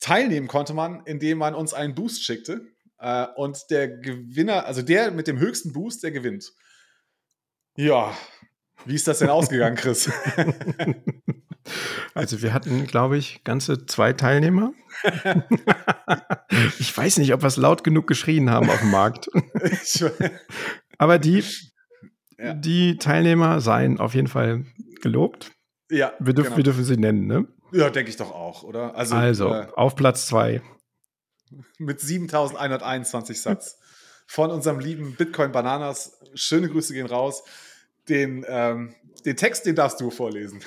teilnehmen 0.00 0.48
konnte 0.48 0.74
man, 0.74 1.02
indem 1.06 1.38
man 1.38 1.54
uns 1.54 1.74
einen 1.74 1.94
Boost 1.94 2.24
schickte. 2.24 2.60
Äh, 2.98 3.26
und 3.36 3.58
der 3.70 3.88
Gewinner, 3.88 4.66
also 4.66 4.82
der 4.82 5.10
mit 5.10 5.26
dem 5.26 5.38
höchsten 5.38 5.72
Boost, 5.72 6.02
der 6.02 6.10
gewinnt. 6.10 6.52
Ja, 7.76 8.16
wie 8.84 8.94
ist 8.94 9.08
das 9.08 9.18
denn 9.18 9.30
ausgegangen, 9.30 9.76
Chris? 9.76 10.10
Also 12.14 12.42
wir 12.42 12.52
hatten, 12.52 12.86
glaube 12.86 13.16
ich, 13.16 13.42
ganze 13.42 13.86
zwei 13.86 14.12
Teilnehmer. 14.12 14.72
ich 16.78 16.96
weiß 16.96 17.18
nicht, 17.18 17.32
ob 17.32 17.42
wir 17.42 17.46
es 17.48 17.56
laut 17.56 17.82
genug 17.82 18.06
geschrien 18.06 18.50
haben 18.50 18.70
auf 18.70 18.80
dem 18.80 18.90
Markt. 18.90 19.28
Aber 20.98 21.18
die, 21.18 21.42
ja. 22.38 22.54
die 22.54 22.98
Teilnehmer 22.98 23.60
seien 23.60 23.98
auf 23.98 24.14
jeden 24.14 24.28
Fall 24.28 24.64
gelobt. 25.00 25.52
Ja. 25.90 26.12
Wir, 26.20 26.34
dürf, 26.34 26.46
genau. 26.46 26.56
wir 26.58 26.64
dürfen 26.64 26.84
sie 26.84 26.96
nennen, 26.96 27.26
ne? 27.26 27.48
Ja, 27.74 27.90
denke 27.90 28.08
ich 28.08 28.16
doch 28.16 28.30
auch, 28.30 28.62
oder? 28.62 28.94
Also, 28.94 29.16
also 29.16 29.52
äh, 29.52 29.66
auf 29.74 29.96
Platz 29.96 30.26
zwei. 30.26 30.62
Mit 31.78 32.00
7121 32.00 33.40
Satz 33.40 33.78
von 34.26 34.50
unserem 34.50 34.78
lieben 34.78 35.16
Bitcoin 35.16 35.50
Bananas. 35.50 36.18
Schöne 36.34 36.68
Grüße 36.68 36.94
gehen 36.94 37.06
raus. 37.06 37.42
Den, 38.08 38.44
ähm, 38.48 38.94
den 39.24 39.36
Text, 39.36 39.66
den 39.66 39.74
darfst 39.74 40.00
du 40.00 40.10
vorlesen. 40.10 40.60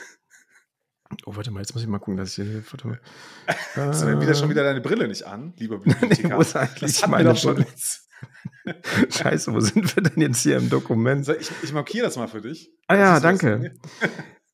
Oh, 1.26 1.36
warte 1.36 1.49
mal, 1.51 1.62
jetzt 1.62 1.74
muss 1.74 1.82
ich 1.82 1.88
mal 1.88 1.99
gucken, 1.99 2.18
dass 2.18 2.38
ich 2.38 2.45
hier. 2.45 2.64
Warte 2.70 2.99
Hast 3.76 4.03
du 4.03 4.20
wieder 4.20 4.36
schon 4.36 4.49
wieder 4.49 4.64
deine 4.64 4.82
Brille 4.82 5.08
nicht 5.08 5.24
an, 5.24 5.53
lieber 5.58 5.78
Bibliothekar? 5.80 6.30
nee, 6.30 6.36
wo 6.36 6.41
ist 6.41 6.55
eigentlich 6.58 7.08
meine 7.08 7.34
Brille? 7.34 7.66
Scheiße, 9.10 9.53
wo 9.53 9.62
sind 9.62 9.95
wir 9.95 10.03
denn 10.03 10.22
jetzt 10.22 10.41
hier 10.41 10.58
im 10.58 10.70
Dokument? 10.70 11.28
Ich, 11.30 11.51
ich 11.64 11.72
markiere 11.72 12.08
das 12.08 12.18
mal 12.18 12.28
für 12.28 12.41
dich. 12.41 12.74
Ah 12.88 12.97
ja, 12.97 13.20
danke. 13.22 13.76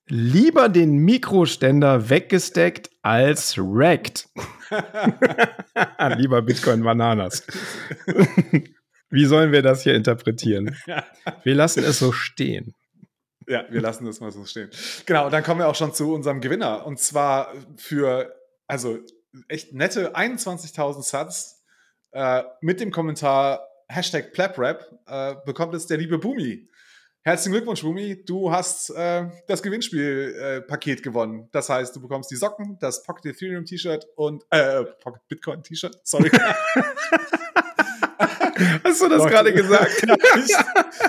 Lieber 0.08 0.68
den 0.68 0.98
Mikroständer 0.98 2.10
weggesteckt 2.10 2.90
als 3.02 3.58
wrecked. 3.58 4.28
Lieber 6.18 6.42
Bitcoin 6.42 6.84
Bananas. 6.84 7.46
Wie 9.10 9.26
sollen 9.26 9.52
wir 9.52 9.62
das 9.62 9.84
hier 9.84 9.96
interpretieren? 9.96 10.76
Wir 11.44 11.56
lassen 11.56 11.84
es 11.84 12.00
so 12.00 12.12
stehen. 12.12 12.76
Ja, 13.48 13.66
wir 13.70 13.82
lassen 13.82 14.06
das 14.06 14.20
mal 14.20 14.32
so 14.32 14.46
stehen. 14.46 14.70
Genau, 15.06 15.26
und 15.26 15.32
dann 15.32 15.44
kommen 15.44 15.60
wir 15.60 15.68
auch 15.68 15.76
schon 15.76 15.94
zu 15.94 16.14
unserem 16.14 16.42
Gewinner. 16.42 16.86
Und 16.86 17.00
zwar 17.00 17.54
für, 17.78 18.34
also 18.68 19.00
echt 19.48 19.74
nette 19.74 20.16
21.000 20.16 21.04
Satz 21.04 21.64
äh, 22.12 22.44
mit 22.62 22.80
dem 22.80 22.92
Kommentar 22.92 23.68
Hashtag 23.88 24.34
PlapRap 24.34 25.00
äh, 25.06 25.36
bekommt 25.46 25.76
es 25.76 25.88
der 25.88 25.98
liebe 25.98 26.18
Bumi. 26.18 26.70
Herzlichen 27.26 27.54
Glückwunsch, 27.54 27.82
Bumi. 27.82 28.22
Du 28.26 28.52
hast 28.52 28.90
äh, 28.90 29.30
das 29.48 29.64
Gewinnspielpaket 29.64 31.00
äh, 31.00 31.02
gewonnen. 31.02 31.48
Das 31.54 31.70
heißt, 31.70 31.96
du 31.96 32.02
bekommst 32.02 32.30
die 32.32 32.36
Socken, 32.36 32.78
das 32.82 33.02
Pocket 33.02 33.28
Ethereum 33.28 33.64
T-Shirt 33.64 34.06
und 34.18 34.44
äh, 34.50 34.84
Pocket 34.84 35.26
Bitcoin 35.30 35.64
T-Shirt. 35.64 35.98
Sorry. 36.04 36.30
Hast 38.84 39.02
du 39.02 39.08
das 39.08 39.26
gerade 39.26 39.54
gesagt? 39.54 40.06
Ja, 40.46 40.58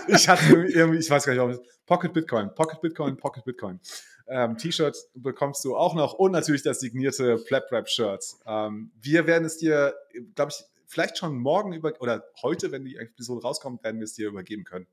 ich, 0.06 0.14
ich, 0.14 0.28
hatte 0.28 0.44
irgendwie, 0.54 0.98
ich 0.98 1.10
weiß 1.10 1.24
gar 1.24 1.32
nicht, 1.32 1.42
warum. 1.42 1.58
Pocket 1.84 2.12
Bitcoin, 2.12 2.54
Pocket 2.54 2.80
Bitcoin, 2.80 3.16
Pocket 3.16 3.44
Bitcoin. 3.44 3.80
Ähm, 4.28 4.56
T-Shirt 4.56 4.96
bekommst 5.14 5.64
du 5.64 5.74
auch 5.76 5.96
noch 5.96 6.12
und 6.14 6.30
natürlich 6.30 6.62
das 6.62 6.78
signierte 6.78 7.38
Flap 7.38 7.72
Rap 7.72 7.88
Shirt. 7.88 8.24
Ähm, 8.46 8.92
wir 9.00 9.26
werden 9.26 9.46
es 9.46 9.58
dir, 9.58 9.96
glaube 10.36 10.52
ich, 10.52 10.64
vielleicht 10.86 11.18
schon 11.18 11.36
morgen 11.36 11.72
über 11.72 11.92
oder 11.98 12.24
heute, 12.40 12.70
wenn 12.70 12.84
die 12.84 12.94
Episode 12.98 13.42
rauskommt, 13.42 13.82
werden 13.82 13.98
wir 13.98 14.04
es 14.04 14.14
dir 14.14 14.28
übergeben 14.28 14.62
können. 14.62 14.86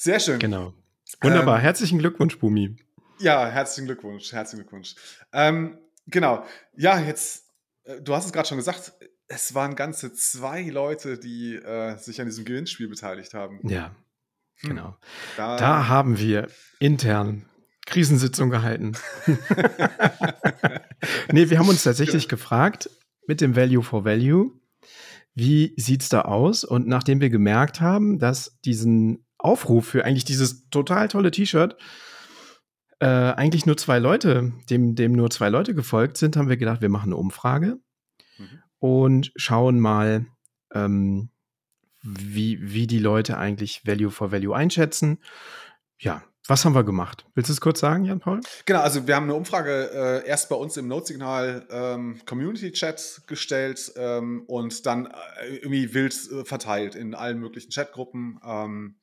Sehr 0.00 0.20
schön. 0.20 0.38
Genau. 0.38 0.74
Wunderbar. 1.22 1.56
Ähm, 1.56 1.62
herzlichen 1.62 1.98
Glückwunsch, 1.98 2.38
Bumi. 2.38 2.76
Ja, 3.18 3.48
herzlichen 3.48 3.86
Glückwunsch. 3.86 4.30
Herzlichen 4.30 4.62
Glückwunsch. 4.62 4.94
Ähm, 5.32 5.76
genau. 6.06 6.44
Ja, 6.76 7.00
jetzt, 7.00 7.46
äh, 7.82 8.00
du 8.00 8.14
hast 8.14 8.26
es 8.26 8.32
gerade 8.32 8.46
schon 8.46 8.58
gesagt, 8.58 8.92
es 9.26 9.56
waren 9.56 9.74
ganze 9.74 10.12
zwei 10.12 10.62
Leute, 10.62 11.18
die 11.18 11.56
äh, 11.56 11.96
sich 11.96 12.20
an 12.20 12.28
diesem 12.28 12.44
Gewinnspiel 12.44 12.86
beteiligt 12.86 13.34
haben. 13.34 13.58
Ja, 13.68 13.90
hm. 14.60 14.70
genau. 14.70 14.96
Da, 15.36 15.56
da 15.56 15.88
haben 15.88 16.16
wir 16.16 16.46
intern 16.78 17.46
Krisensitzung 17.84 18.50
gehalten. 18.50 18.92
nee, 21.32 21.50
wir 21.50 21.58
haben 21.58 21.68
uns 21.68 21.82
tatsächlich 21.82 22.28
gefragt 22.28 22.88
mit 23.26 23.40
dem 23.40 23.56
Value 23.56 23.82
for 23.82 24.04
Value, 24.04 24.52
wie 25.34 25.74
sieht 25.76 26.02
es 26.02 26.08
da 26.08 26.22
aus? 26.22 26.62
Und 26.62 26.86
nachdem 26.86 27.20
wir 27.20 27.30
gemerkt 27.30 27.80
haben, 27.80 28.20
dass 28.20 28.60
diesen 28.64 29.24
Aufruf 29.38 29.86
für 29.86 30.04
eigentlich 30.04 30.24
dieses 30.24 30.68
total 30.70 31.08
tolle 31.08 31.30
T-Shirt 31.30 31.76
äh, 33.00 33.06
eigentlich 33.06 33.66
nur 33.66 33.76
zwei 33.76 33.98
Leute, 33.98 34.52
dem, 34.70 34.94
dem 34.94 35.12
nur 35.12 35.30
zwei 35.30 35.48
Leute 35.48 35.74
gefolgt 35.74 36.16
sind, 36.16 36.36
haben 36.36 36.48
wir 36.48 36.56
gedacht, 36.56 36.80
wir 36.80 36.88
machen 36.88 37.10
eine 37.10 37.16
Umfrage 37.16 37.78
mhm. 38.38 38.62
und 38.78 39.32
schauen 39.36 39.78
mal, 39.78 40.26
ähm, 40.72 41.30
wie, 42.02 42.58
wie 42.72 42.86
die 42.86 42.98
Leute 42.98 43.38
eigentlich 43.38 43.86
Value 43.86 44.10
for 44.10 44.32
Value 44.32 44.54
einschätzen. 44.54 45.18
Ja, 46.00 46.22
was 46.48 46.64
haben 46.64 46.74
wir 46.74 46.82
gemacht? 46.82 47.26
Willst 47.34 47.50
du 47.50 47.52
es 47.52 47.60
kurz 47.60 47.80
sagen, 47.80 48.06
Jan-Paul? 48.06 48.40
Genau, 48.64 48.80
also 48.80 49.06
wir 49.06 49.14
haben 49.14 49.24
eine 49.24 49.34
Umfrage 49.34 49.90
äh, 49.92 50.26
erst 50.26 50.48
bei 50.48 50.56
uns 50.56 50.78
im 50.78 50.88
Notsignal 50.88 51.66
ähm, 51.70 52.20
Community-Chat 52.24 53.22
gestellt 53.26 53.92
ähm, 53.96 54.44
und 54.46 54.86
dann 54.86 55.06
äh, 55.06 55.56
irgendwie 55.56 55.92
wild 55.92 56.14
äh, 56.14 56.44
verteilt 56.46 56.94
in 56.94 57.14
allen 57.14 57.38
möglichen 57.38 57.70
Chatgruppen. 57.70 58.40
Ähm, 58.42 58.96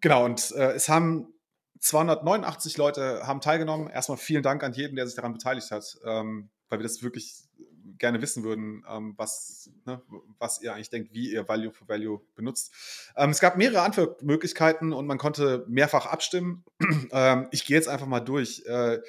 genau, 0.00 0.24
und 0.24 0.52
äh, 0.52 0.70
es 0.72 0.88
haben 0.88 1.34
289 1.80 2.76
Leute 2.76 3.26
haben 3.26 3.40
teilgenommen. 3.40 3.88
Erstmal 3.88 4.18
vielen 4.18 4.44
Dank 4.44 4.62
an 4.62 4.72
jeden, 4.72 4.94
der 4.94 5.06
sich 5.06 5.16
daran 5.16 5.32
beteiligt 5.32 5.72
hat, 5.72 5.98
ähm, 6.04 6.50
weil 6.68 6.78
wir 6.78 6.84
das 6.84 7.02
wirklich 7.02 7.47
gerne 7.98 8.20
wissen 8.20 8.44
würden, 8.44 8.84
ähm, 8.88 9.14
was, 9.16 9.70
ne, 9.86 10.02
was 10.38 10.60
ihr 10.60 10.74
eigentlich 10.74 10.90
denkt, 10.90 11.12
wie 11.12 11.32
ihr 11.32 11.48
Value 11.48 11.72
for 11.72 11.88
Value 11.88 12.20
benutzt. 12.34 12.72
Ähm, 13.16 13.30
es 13.30 13.40
gab 13.40 13.56
mehrere 13.56 13.82
Antwortmöglichkeiten 13.82 14.92
und 14.92 15.06
man 15.06 15.18
konnte 15.18 15.64
mehrfach 15.68 16.06
abstimmen. 16.06 16.64
ähm, 17.12 17.48
ich 17.50 17.64
gehe 17.64 17.76
jetzt 17.76 17.88
einfach 17.88 18.06
mal 18.06 18.20
durch, 18.20 18.64
äh, 18.66 19.00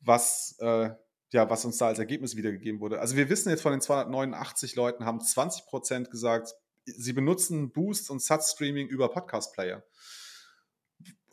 was, 0.00 0.56
äh, 0.60 0.90
ja, 1.32 1.50
was 1.50 1.64
uns 1.64 1.78
da 1.78 1.88
als 1.88 1.98
Ergebnis 1.98 2.36
wiedergegeben 2.36 2.80
wurde. 2.80 3.00
Also 3.00 3.16
wir 3.16 3.28
wissen 3.28 3.50
jetzt 3.50 3.62
von 3.62 3.72
den 3.72 3.80
289 3.80 4.74
Leuten 4.76 5.04
haben 5.04 5.20
20 5.20 5.66
Prozent 5.66 6.10
gesagt, 6.10 6.54
sie 6.84 7.12
benutzen 7.12 7.72
Boost 7.72 8.10
und 8.10 8.22
Sat-Streaming 8.22 8.88
über 8.88 9.10
Podcast-Player. 9.10 9.84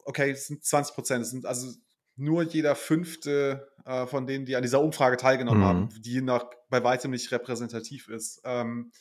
Okay, 0.06 0.32
das 0.32 0.48
sind 0.48 0.64
20 0.64 0.96
Prozent. 0.96 1.46
Also 1.46 1.74
nur 2.16 2.44
jeder 2.44 2.76
fünfte 2.76 3.68
äh, 3.86 4.06
von 4.06 4.28
denen, 4.28 4.46
die 4.46 4.56
an 4.56 4.62
dieser 4.62 4.82
Umfrage 4.82 5.18
teilgenommen 5.18 5.62
mhm. 5.62 5.66
haben, 5.66 5.90
die 6.00 6.22
nach, 6.22 6.46
bei 6.70 6.84
weitem 6.84 7.12
nicht 7.12 7.32
repräsentativ 7.32 8.08
ist. 8.08 8.42
Ähm, 8.44 8.92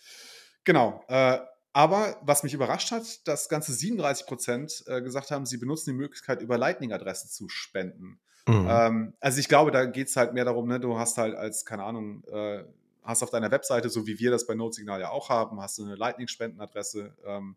genau. 0.64 1.04
Äh, 1.08 1.38
aber 1.74 2.18
was 2.22 2.42
mich 2.42 2.52
überrascht 2.52 2.90
hat, 2.90 3.26
dass 3.26 3.48
ganze 3.48 3.72
37 3.72 4.26
Prozent 4.26 4.84
äh, 4.86 5.00
gesagt 5.00 5.30
haben, 5.30 5.46
sie 5.46 5.56
benutzen 5.56 5.90
die 5.90 5.96
Möglichkeit, 5.96 6.42
über 6.42 6.58
Lightning-Adressen 6.58 7.30
zu 7.30 7.48
spenden. 7.48 8.20
Mhm. 8.46 8.66
Ähm, 8.68 9.14
also 9.20 9.38
ich 9.38 9.48
glaube, 9.48 9.70
da 9.70 9.86
geht 9.86 10.08
es 10.08 10.16
halt 10.16 10.34
mehr 10.34 10.44
darum, 10.44 10.68
ne, 10.68 10.80
du 10.80 10.98
hast 10.98 11.16
halt 11.16 11.34
als, 11.34 11.64
keine 11.64 11.84
Ahnung, 11.84 12.24
äh, 12.24 12.64
hast 13.04 13.22
auf 13.22 13.30
deiner 13.30 13.50
Webseite, 13.50 13.88
so 13.88 14.06
wie 14.06 14.18
wir 14.18 14.30
das 14.30 14.46
bei 14.46 14.54
Notesignal 14.54 15.00
ja 15.00 15.10
auch 15.10 15.28
haben, 15.28 15.60
hast 15.60 15.78
du 15.78 15.84
eine 15.84 15.94
Lightning-Spendenadresse 15.94 17.16
ähm, 17.24 17.56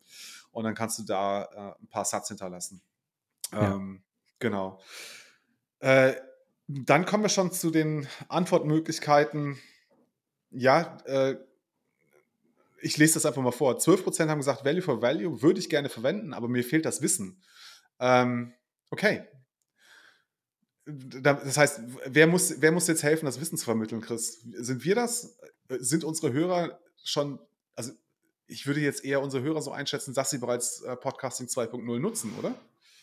und 0.52 0.64
dann 0.64 0.76
kannst 0.76 1.00
du 1.00 1.04
da 1.04 1.44
äh, 1.44 1.84
ein 1.84 1.88
paar 1.88 2.06
Satz 2.06 2.30
hinterlassen. 2.30 2.82
Ja. 3.52 3.76
Ähm, 3.76 4.02
genau. 4.40 4.80
Äh, 5.86 6.16
dann 6.68 7.06
kommen 7.06 7.22
wir 7.22 7.30
schon 7.30 7.52
zu 7.52 7.70
den 7.70 8.08
Antwortmöglichkeiten. 8.28 9.60
Ja, 10.50 10.98
äh, 11.06 11.36
ich 12.82 12.98
lese 12.98 13.14
das 13.14 13.28
einfach 13.28 13.44
mal 13.44 13.52
vor. 13.52 13.78
12% 13.78 14.28
haben 14.28 14.40
gesagt, 14.40 14.66
Value 14.66 14.82
for 14.82 15.04
Value 15.04 15.44
würde 15.44 15.60
ich 15.60 15.70
gerne 15.70 15.90
verwenden, 15.90 16.34
aber 16.34 16.48
mir 16.48 16.64
fehlt 16.64 16.86
das 16.86 17.04
Wissen. 17.04 17.44
Ähm, 18.00 18.56
okay. 18.90 19.28
Das 20.88 21.56
heißt, 21.56 21.82
wer 22.08 22.26
muss, 22.26 22.60
wer 22.62 22.72
muss 22.72 22.88
jetzt 22.88 23.04
helfen, 23.04 23.28
das 23.28 23.40
Wissen 23.40 23.58
zu 23.60 23.66
vermitteln, 23.66 24.02
Chris? 24.02 24.42
Sind 24.42 24.84
wir 24.84 24.96
das? 24.96 25.38
Sind 25.70 26.04
unsere 26.04 26.34
Hörer 26.34 26.80
schon, 27.04 27.40
also 27.76 27.92
ich 28.48 28.66
würde 28.66 28.80
jetzt 28.80 29.06
eher 29.06 29.22
unsere 29.22 29.44
Hörer 29.44 29.62
so 29.62 29.72
einschätzen, 29.72 30.16
dass 30.16 30.32
sie 30.32 30.40
bereits 30.40 30.82
äh, 30.82 30.96
Podcasting 30.96 31.46
2.0 31.46 32.00
nutzen, 32.00 32.34
oder? 32.40 32.56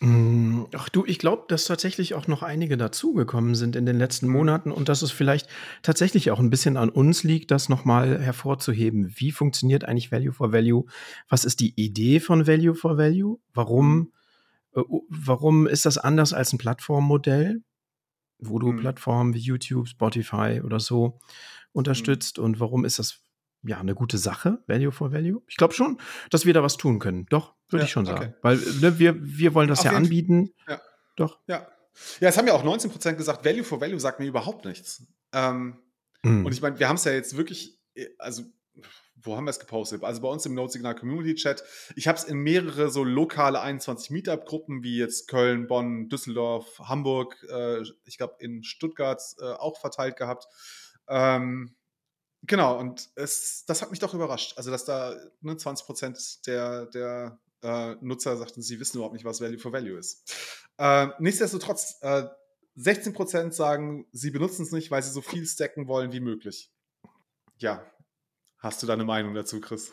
Mm, 0.03 0.65
ach 0.75 0.89
du, 0.89 1.05
ich 1.07 1.21
glaube, 1.21 1.45
dass 1.47 1.67
tatsächlich 1.67 2.15
auch 2.15 2.27
noch 2.27 2.43
einige 2.43 2.77
dazugekommen 2.77 3.55
sind 3.55 3.77
in 3.77 3.87
den 3.87 3.99
letzten 3.99 4.27
mhm. 4.27 4.33
Monaten 4.33 4.73
und 4.73 4.89
dass 4.89 5.03
es 5.03 5.13
vielleicht 5.13 5.49
tatsächlich 5.83 6.33
auch 6.33 6.41
ein 6.41 6.51
bisschen 6.51 6.77
an 6.77 6.89
uns 6.89 7.23
liegt, 7.23 7.53
das 7.53 7.69
nochmal 7.69 8.21
hervorzuheben. 8.21 9.13
Wie 9.15 9.31
funktioniert 9.31 9.85
eigentlich 9.85 10.11
Value 10.11 10.33
for 10.33 10.53
Value? 10.53 10.87
Was 11.29 11.45
ist 11.45 11.61
die 11.61 11.73
Idee 11.81 12.19
von 12.19 12.49
Value 12.49 12.75
for 12.75 12.99
Value? 12.99 13.39
Warum, 13.55 13.95
mhm. 13.95 14.13
äh, 14.75 14.83
warum 15.09 15.69
ist 15.69 15.87
das 15.87 15.99
anders 15.99 16.33
als 16.33 16.53
ein 16.53 16.59
Plattformmodell, 16.59 17.63
wo 18.39 18.59
du 18.59 18.73
mhm. 18.73 18.79
Plattformen 18.79 19.35
wie 19.35 19.39
YouTube, 19.39 19.87
Spotify 19.87 20.63
oder 20.65 20.81
so 20.81 21.07
mhm. 21.07 21.13
unterstützt? 21.75 22.41
Und 22.41 22.59
warum 22.59 22.85
ist 22.85 22.99
das 22.99 23.21
ja, 23.63 23.79
eine 23.79 23.95
gute 23.95 24.19
Sache, 24.19 24.63
Value 24.67 24.93
for 24.93 25.13
Value. 25.13 25.43
Ich 25.47 25.57
glaube 25.57 25.75
schon, 25.75 25.99
dass 26.31 26.45
wir 26.45 26.55
da 26.55 26.63
was 26.63 26.77
tun 26.77 26.99
können. 26.99 27.27
Doch, 27.31 27.55
würde 27.69 27.83
ja, 27.83 27.87
ich 27.87 27.93
schon 27.93 28.07
sagen. 28.07 28.19
Okay. 28.19 28.35
Weil 28.43 28.57
ne, 28.57 28.99
wir, 28.99 29.15
wir 29.19 29.55
wollen 29.55 29.69
das 29.69 29.81
Auf 29.81 29.85
ja 29.87 29.93
anbieten. 29.93 30.53
Ja. 30.69 30.81
Doch. 31.17 31.39
Ja. 31.47 31.67
Ja, 32.21 32.31
es 32.31 32.39
haben 32.39 32.47
ja 32.47 32.55
auch 32.55 32.65
19 32.65 32.91
Prozent 32.91 33.19
gesagt, 33.19 33.45
Value 33.45 33.65
for 33.65 33.81
Value 33.81 34.01
sagt 34.01 34.19
mir 34.19 34.27
überhaupt 34.27 34.65
nichts. 34.65 35.05
Ähm, 35.33 35.77
mhm. 36.23 36.47
Und 36.47 36.53
ich 36.53 36.63
meine, 36.63 36.79
wir 36.79 36.89
haben 36.89 36.97
es 36.97 37.05
ja 37.05 37.13
jetzt 37.13 37.37
wirklich, 37.37 37.79
äh, 37.95 38.07
also 38.19 38.45
wo 39.25 39.37
haben 39.37 39.45
wir 39.45 39.51
es 39.51 39.61
gepostet? 39.61 40.03
Also 40.03 40.21
bei 40.21 40.29
uns 40.29 40.45
im 40.47 40.55
Notsignal 40.55 40.95
Community 40.95 41.35
Chat. 41.35 41.63
Ich 41.97 42.09
habe 42.09 42.19
es 42.19 42.25
in 42.25 42.39
mehrere 42.39 42.91
so 42.91 43.05
lokale 43.05 43.61
21 43.61 44.11
Meetup-Gruppen 44.11 44.83
wie 44.83 44.97
jetzt 44.97 45.29
Köln, 45.29 45.67
Bonn, 45.67 46.09
Düsseldorf, 46.09 46.79
Hamburg, 46.81 47.37
äh, 47.49 47.83
ich 48.05 48.19
glaube 48.19 48.37
in 48.41 48.65
Stuttgart 48.65 49.23
äh, 49.41 49.45
auch 49.45 49.79
verteilt 49.79 50.17
gehabt. 50.17 50.47
Ähm, 51.09 51.75
Genau, 52.43 52.79
und 52.79 53.09
es, 53.15 53.65
das 53.67 53.83
hat 53.83 53.91
mich 53.91 54.01
doch 54.01 54.15
überrascht. 54.15 54.55
Also, 54.57 54.71
dass 54.71 54.85
da 54.85 55.15
ne, 55.41 55.57
20 55.57 55.87
Prozent 55.87 56.47
der, 56.47 56.87
der 56.87 57.39
äh, 57.63 57.95
Nutzer 58.01 58.37
sagten, 58.37 58.63
sie 58.63 58.81
wissen 58.81 58.97
überhaupt 58.97 59.15
nicht, 59.15 59.25
was 59.25 59.41
Value 59.41 59.59
for 59.59 59.73
Value 59.73 59.99
ist. 59.99 60.35
Äh, 60.79 61.09
nichtsdestotrotz, 61.21 61.99
äh, 62.03 62.25
16 62.75 63.13
Prozent 63.13 63.55
sagen, 63.55 64.07
sie 64.13 64.31
benutzen 64.31 64.63
es 64.63 64.73
nicht, 64.73 64.91
weil 64.91 65.03
sie 65.03 65.11
so 65.11 65.21
viel 65.21 65.47
stacken 65.47 65.87
wollen 65.87 66.13
wie 66.13 66.21
möglich. 66.21 66.73
Ja, 67.59 67.85
hast 68.59 68.83
du 68.83 68.87
da 68.87 68.95
eine 68.95 69.05
Meinung 69.05 69.35
dazu, 69.35 69.61
Chris? 69.61 69.93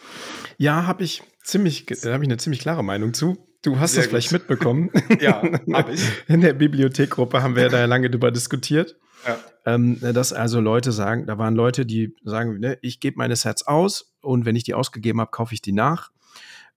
Ja, 0.58 0.88
habe 0.88 1.04
ich 1.04 1.22
ziemlich, 1.43 1.86
habe 1.89 2.24
ich 2.24 2.30
eine 2.30 2.38
ziemlich 2.38 2.62
klare 2.62 2.84
Meinung 2.84 3.14
zu. 3.14 3.38
Du 3.62 3.80
hast 3.80 3.91
Sehr 3.91 4.04
das 4.04 4.10
vielleicht 4.10 4.32
mitbekommen. 4.32 4.89
ja, 5.20 5.43
habe 5.74 5.93
ich. 5.93 6.02
In 6.28 6.41
der 6.41 6.54
Bibliothekgruppe 6.54 7.43
haben 7.43 7.56
wir 7.56 7.64
ja 7.64 7.70
da 7.70 7.86
lange 7.86 8.10
drüber 8.10 8.32
diskutiert. 8.32 8.97
Ja. 9.28 9.38
Ähm, 9.66 9.99
dass 9.99 10.34
also 10.34 10.62
Leute 10.62 10.91
sagen, 10.91 11.28
da 11.28 11.38
waren 11.38 11.55
Leute, 11.55 11.86
die 11.86 12.16
sagen, 12.24 12.60
ne, 12.60 12.78
ich 12.82 12.99
gebe 12.99 13.18
meine 13.18 13.36
Sets 13.36 13.68
aus 13.68 14.16
und 14.22 14.45
wenn 14.45 14.55
ich 14.55 14.64
die 14.64 14.74
ausgegeben 14.74 15.20
habe, 15.20 15.32
kaufe 15.32 15.53
ich 15.53 15.62
die 15.62 15.74
nach 15.74 16.12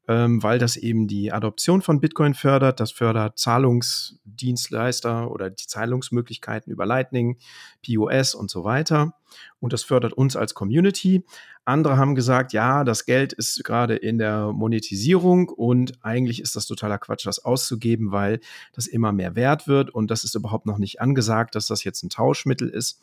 ähm, 0.08 0.42
weil 0.42 0.58
das 0.58 0.76
eben 0.76 1.06
die 1.06 1.32
Adoption 1.32 1.82
von 1.82 2.00
Bitcoin 2.00 2.34
fördert. 2.34 2.80
Das 2.80 2.90
fördert 2.90 3.38
Zahlungsdienstleister 3.38 5.30
oder 5.30 5.50
die 5.50 5.66
Zahlungsmöglichkeiten 5.66 6.72
über 6.72 6.86
Lightning, 6.86 7.38
POS 7.86 8.34
und 8.34 8.50
so 8.50 8.64
weiter. 8.64 9.14
Und 9.60 9.72
das 9.72 9.84
fördert 9.84 10.12
uns 10.12 10.36
als 10.36 10.54
Community. 10.54 11.24
Andere 11.64 11.96
haben 11.96 12.14
gesagt, 12.14 12.52
ja, 12.52 12.82
das 12.82 13.04
Geld 13.04 13.32
ist 13.32 13.62
gerade 13.62 13.94
in 13.94 14.18
der 14.18 14.52
Monetisierung 14.52 15.48
und 15.48 16.04
eigentlich 16.04 16.40
ist 16.42 16.56
das 16.56 16.66
totaler 16.66 16.98
Quatsch, 16.98 17.24
das 17.24 17.38
auszugeben, 17.38 18.10
weil 18.10 18.40
das 18.72 18.88
immer 18.88 19.12
mehr 19.12 19.36
wert 19.36 19.68
wird 19.68 19.90
und 19.90 20.10
das 20.10 20.24
ist 20.24 20.34
überhaupt 20.34 20.66
noch 20.66 20.78
nicht 20.78 21.00
angesagt, 21.00 21.54
dass 21.54 21.66
das 21.68 21.84
jetzt 21.84 22.02
ein 22.02 22.10
Tauschmittel 22.10 22.68
ist. 22.68 23.00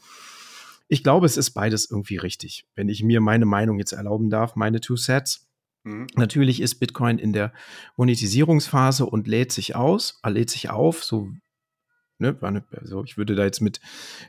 Ich 0.90 1.04
glaube, 1.04 1.26
es 1.26 1.38
ist 1.38 1.52
beides 1.52 1.90
irgendwie 1.90 2.18
richtig. 2.18 2.66
Wenn 2.76 2.90
ich 2.90 3.04
mir 3.04 3.22
meine 3.22 3.46
Meinung 3.46 3.80
jetzt 3.80 3.94
erlauben 3.94 4.30
darf, 4.30 4.56
meine 4.56 4.82
Two 4.82 4.98
Sets. 4.98 5.49
Mhm. 5.84 6.08
Natürlich 6.16 6.62
ist 6.62 6.76
Bitcoin 6.76 7.20
in 7.20 7.34
der 7.34 7.54
Monetisierungsphase 7.98 9.06
und 9.06 9.28
lädt 9.28 9.52
sich 9.52 9.76
aus, 9.76 10.20
äh, 10.24 10.30
lädt 10.30 10.50
sich 10.50 10.70
auf, 10.70 11.04
so 11.04 11.32
Ne, 12.22 12.36
also 12.76 13.06
ich 13.06 13.18
würde 13.18 13.34
da 13.34 13.46
jetzt 13.46 13.62
mit 13.62 13.80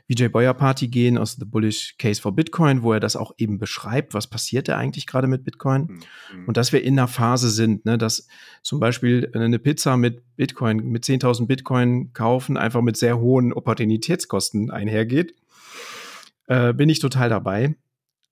Vijay 0.07 0.29
Boyer 0.29 0.53
Party 0.53 0.87
gehen 0.87 1.17
aus 1.17 1.33
The 1.33 1.43
Bullish 1.43 1.95
Case 1.97 2.21
for 2.21 2.33
Bitcoin, 2.33 2.83
wo 2.83 2.93
er 2.93 3.01
das 3.01 3.17
auch 3.17 3.33
eben 3.37 3.59
beschreibt, 3.59 4.13
was 4.13 4.27
passiert 4.27 4.69
da 4.69 4.77
eigentlich 4.77 5.05
gerade 5.05 5.27
mit 5.27 5.43
Bitcoin. 5.43 5.81
Mhm. 5.81 5.99
mhm. 6.33 6.47
Und 6.47 6.55
dass 6.55 6.71
wir 6.71 6.81
in 6.83 6.97
einer 6.97 7.09
Phase 7.09 7.49
sind, 7.49 7.83
ne, 7.83 7.97
dass 7.97 8.29
zum 8.63 8.79
Beispiel 8.79 9.29
eine 9.33 9.59
Pizza 9.59 9.97
mit 9.97 10.23
Bitcoin, 10.37 10.87
mit 10.87 11.03
10.000 11.03 11.47
Bitcoin 11.47 12.13
kaufen, 12.13 12.55
einfach 12.55 12.81
mit 12.81 12.95
sehr 12.95 13.19
hohen 13.19 13.51
Opportunitätskosten 13.51 14.71
einhergeht, 14.71 15.35
äh, 16.47 16.73
bin 16.73 16.87
ich 16.87 16.99
total 16.99 17.27
dabei. 17.27 17.75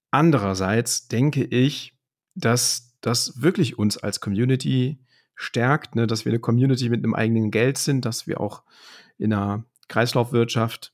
Andererseits 0.09 1.09
denke 1.09 1.43
ich, 1.43 1.97
dass 2.33 2.88
das 3.01 3.41
wirklich 3.41 3.77
uns 3.77 3.97
als 3.97 4.19
Community 4.19 4.99
stärkt, 5.35 5.95
ne, 5.95 6.05
dass 6.05 6.25
wir 6.25 6.31
eine 6.31 6.39
Community 6.39 6.89
mit 6.89 7.03
einem 7.03 7.15
eigenen 7.15 7.51
Geld 7.51 7.77
sind, 7.77 8.05
dass 8.05 8.27
wir 8.27 8.41
auch 8.41 8.63
in 9.17 9.33
einer 9.33 9.63
Kreislaufwirtschaft 9.87 10.93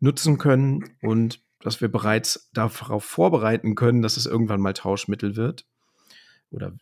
nutzen 0.00 0.38
können 0.38 0.96
und 1.02 1.40
dass 1.60 1.80
wir 1.80 1.88
bereits 1.88 2.50
darauf 2.52 3.04
vorbereiten 3.04 3.74
können, 3.74 4.02
dass 4.02 4.16
es 4.16 4.26
irgendwann 4.26 4.60
mal 4.60 4.74
Tauschmittel 4.74 5.36
wird 5.36 5.66
oder 6.50 6.72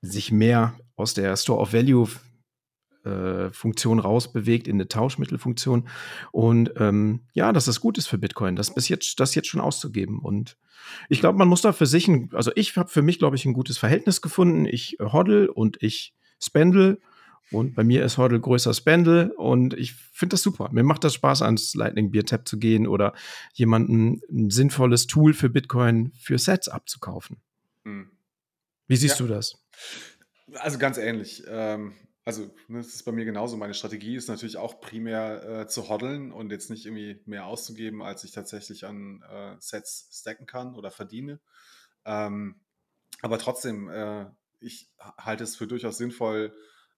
sich 0.00 0.30
mehr 0.30 0.78
aus 0.94 1.14
der 1.14 1.36
Store 1.36 1.60
of 1.60 1.72
Value 1.72 2.08
äh, 3.06 3.52
Funktion 3.52 3.98
rausbewegt 3.98 4.68
in 4.68 4.76
eine 4.76 4.88
Tauschmittelfunktion. 4.88 5.88
Und 6.32 6.72
ähm, 6.76 7.20
ja, 7.32 7.52
dass 7.52 7.66
das 7.66 7.80
gut 7.80 7.98
ist 7.98 8.08
für 8.08 8.18
Bitcoin, 8.18 8.56
das 8.56 8.74
bis 8.74 8.88
jetzt, 8.88 9.20
das 9.20 9.34
jetzt 9.34 9.48
schon 9.48 9.60
auszugeben. 9.60 10.18
Und 10.18 10.56
ich 11.08 11.20
glaube, 11.20 11.38
man 11.38 11.48
muss 11.48 11.62
da 11.62 11.72
für 11.72 11.86
sich, 11.86 12.08
ein, 12.08 12.30
also 12.32 12.50
ich 12.54 12.76
habe 12.76 12.88
für 12.88 13.02
mich, 13.02 13.18
glaube 13.18 13.36
ich, 13.36 13.44
ein 13.44 13.54
gutes 13.54 13.78
Verhältnis 13.78 14.20
gefunden. 14.20 14.66
Ich 14.66 14.98
hoddle 15.00 15.52
und 15.52 15.82
ich 15.82 16.14
spendel. 16.40 17.00
Und 17.52 17.76
bei 17.76 17.84
mir 17.84 18.04
ist 18.04 18.18
Hodl 18.18 18.40
größer 18.40 18.74
Spendel 18.74 19.30
und 19.30 19.72
ich 19.74 19.94
finde 19.94 20.34
das 20.34 20.42
super. 20.42 20.68
Mir 20.72 20.82
macht 20.82 21.04
das 21.04 21.14
Spaß, 21.14 21.42
ans 21.42 21.74
Lightning 21.74 22.10
Beer 22.10 22.24
Tap 22.24 22.48
zu 22.48 22.58
gehen 22.58 22.88
oder 22.88 23.14
jemanden 23.54 24.20
ein 24.28 24.50
sinnvolles 24.50 25.06
Tool 25.06 25.32
für 25.32 25.48
Bitcoin 25.48 26.10
für 26.18 26.38
Sets 26.38 26.68
abzukaufen. 26.68 27.36
Hm. 27.84 28.10
Wie 28.88 28.96
siehst 28.96 29.20
ja. 29.20 29.26
du 29.26 29.32
das? 29.32 29.62
Also 30.54 30.78
ganz 30.78 30.98
ähnlich. 30.98 31.44
Ähm, 31.48 31.92
also, 32.26 32.50
ne, 32.66 32.78
das 32.78 32.88
ist 32.88 33.04
bei 33.04 33.12
mir 33.12 33.24
genauso. 33.24 33.56
Meine 33.56 33.72
Strategie 33.72 34.16
ist 34.16 34.28
natürlich 34.28 34.56
auch 34.56 34.80
primär 34.80 35.60
äh, 35.60 35.68
zu 35.68 35.88
hoddeln 35.88 36.32
und 36.32 36.50
jetzt 36.50 36.70
nicht 36.70 36.84
irgendwie 36.84 37.22
mehr 37.24 37.46
auszugeben, 37.46 38.02
als 38.02 38.24
ich 38.24 38.32
tatsächlich 38.32 38.84
an 38.84 39.22
äh, 39.30 39.54
Sets 39.60 40.08
stacken 40.12 40.44
kann 40.44 40.74
oder 40.74 40.90
verdiene. 40.90 41.38
Ähm, 42.04 42.56
aber 43.22 43.38
trotzdem, 43.38 43.88
äh, 43.88 44.26
ich 44.58 44.90
halte 44.98 45.44
es 45.44 45.54
für 45.54 45.68
durchaus 45.68 45.98
sinnvoll, 45.98 46.52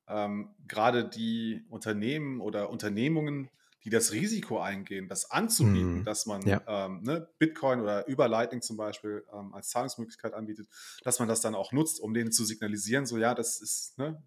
ähm, 0.08 0.54
gerade 0.66 1.06
die 1.06 1.62
Unternehmen 1.68 2.40
oder 2.40 2.70
Unternehmungen, 2.70 3.50
die 3.84 3.90
das 3.90 4.12
Risiko 4.12 4.58
eingehen, 4.60 5.08
das 5.08 5.30
anzubieten, 5.30 6.00
mm, 6.00 6.04
dass 6.04 6.24
man 6.24 6.40
ja. 6.46 6.62
ähm, 6.66 7.02
ne, 7.02 7.28
Bitcoin 7.38 7.80
oder 7.80 8.06
über 8.08 8.28
Lightning 8.28 8.62
zum 8.62 8.78
Beispiel 8.78 9.26
ähm, 9.32 9.52
als 9.52 9.68
Zahlungsmöglichkeit 9.68 10.32
anbietet, 10.32 10.68
dass 11.04 11.18
man 11.18 11.28
das 11.28 11.42
dann 11.42 11.54
auch 11.54 11.72
nutzt, 11.72 12.00
um 12.00 12.14
denen 12.14 12.32
zu 12.32 12.46
signalisieren, 12.46 13.04
so 13.04 13.18
ja, 13.18 13.34
das 13.34 13.60
ist, 13.60 13.98
ne, 13.98 14.22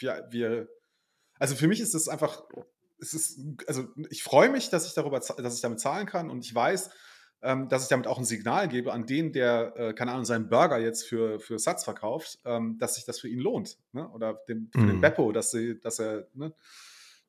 wir, 0.00 0.26
wir, 0.30 0.68
also 1.38 1.54
für 1.54 1.68
mich 1.68 1.80
ist 1.80 1.94
es 1.94 2.08
einfach, 2.08 2.42
es 3.00 3.14
ist, 3.14 3.40
also 3.66 3.88
ich 4.10 4.22
freue 4.22 4.50
mich, 4.50 4.70
dass 4.70 4.86
ich 4.86 4.94
darüber, 4.94 5.20
dass 5.20 5.54
ich 5.54 5.60
damit 5.60 5.80
zahlen 5.80 6.06
kann 6.06 6.30
und 6.30 6.44
ich 6.44 6.54
weiß, 6.54 6.90
ähm, 7.42 7.68
dass 7.68 7.84
ich 7.84 7.88
damit 7.88 8.06
auch 8.06 8.18
ein 8.18 8.24
Signal 8.24 8.68
gebe 8.68 8.92
an 8.92 9.06
den, 9.06 9.32
der, 9.32 9.74
äh, 9.76 9.94
keine 9.94 10.12
Ahnung, 10.12 10.24
seinen 10.24 10.48
Burger 10.48 10.78
jetzt 10.78 11.06
für, 11.06 11.40
für 11.40 11.58
Satz 11.58 11.84
verkauft, 11.84 12.38
ähm, 12.44 12.76
dass 12.78 12.96
sich 12.96 13.04
das 13.04 13.18
für 13.18 13.28
ihn 13.28 13.40
lohnt. 13.40 13.78
Ne? 13.92 14.08
Oder 14.10 14.34
dem, 14.48 14.70
für 14.72 14.86
den 14.86 14.96
mhm. 14.96 15.00
Beppo, 15.00 15.32
dass, 15.32 15.50
sie, 15.50 15.80
dass 15.80 15.98
er, 15.98 16.28
ne? 16.34 16.52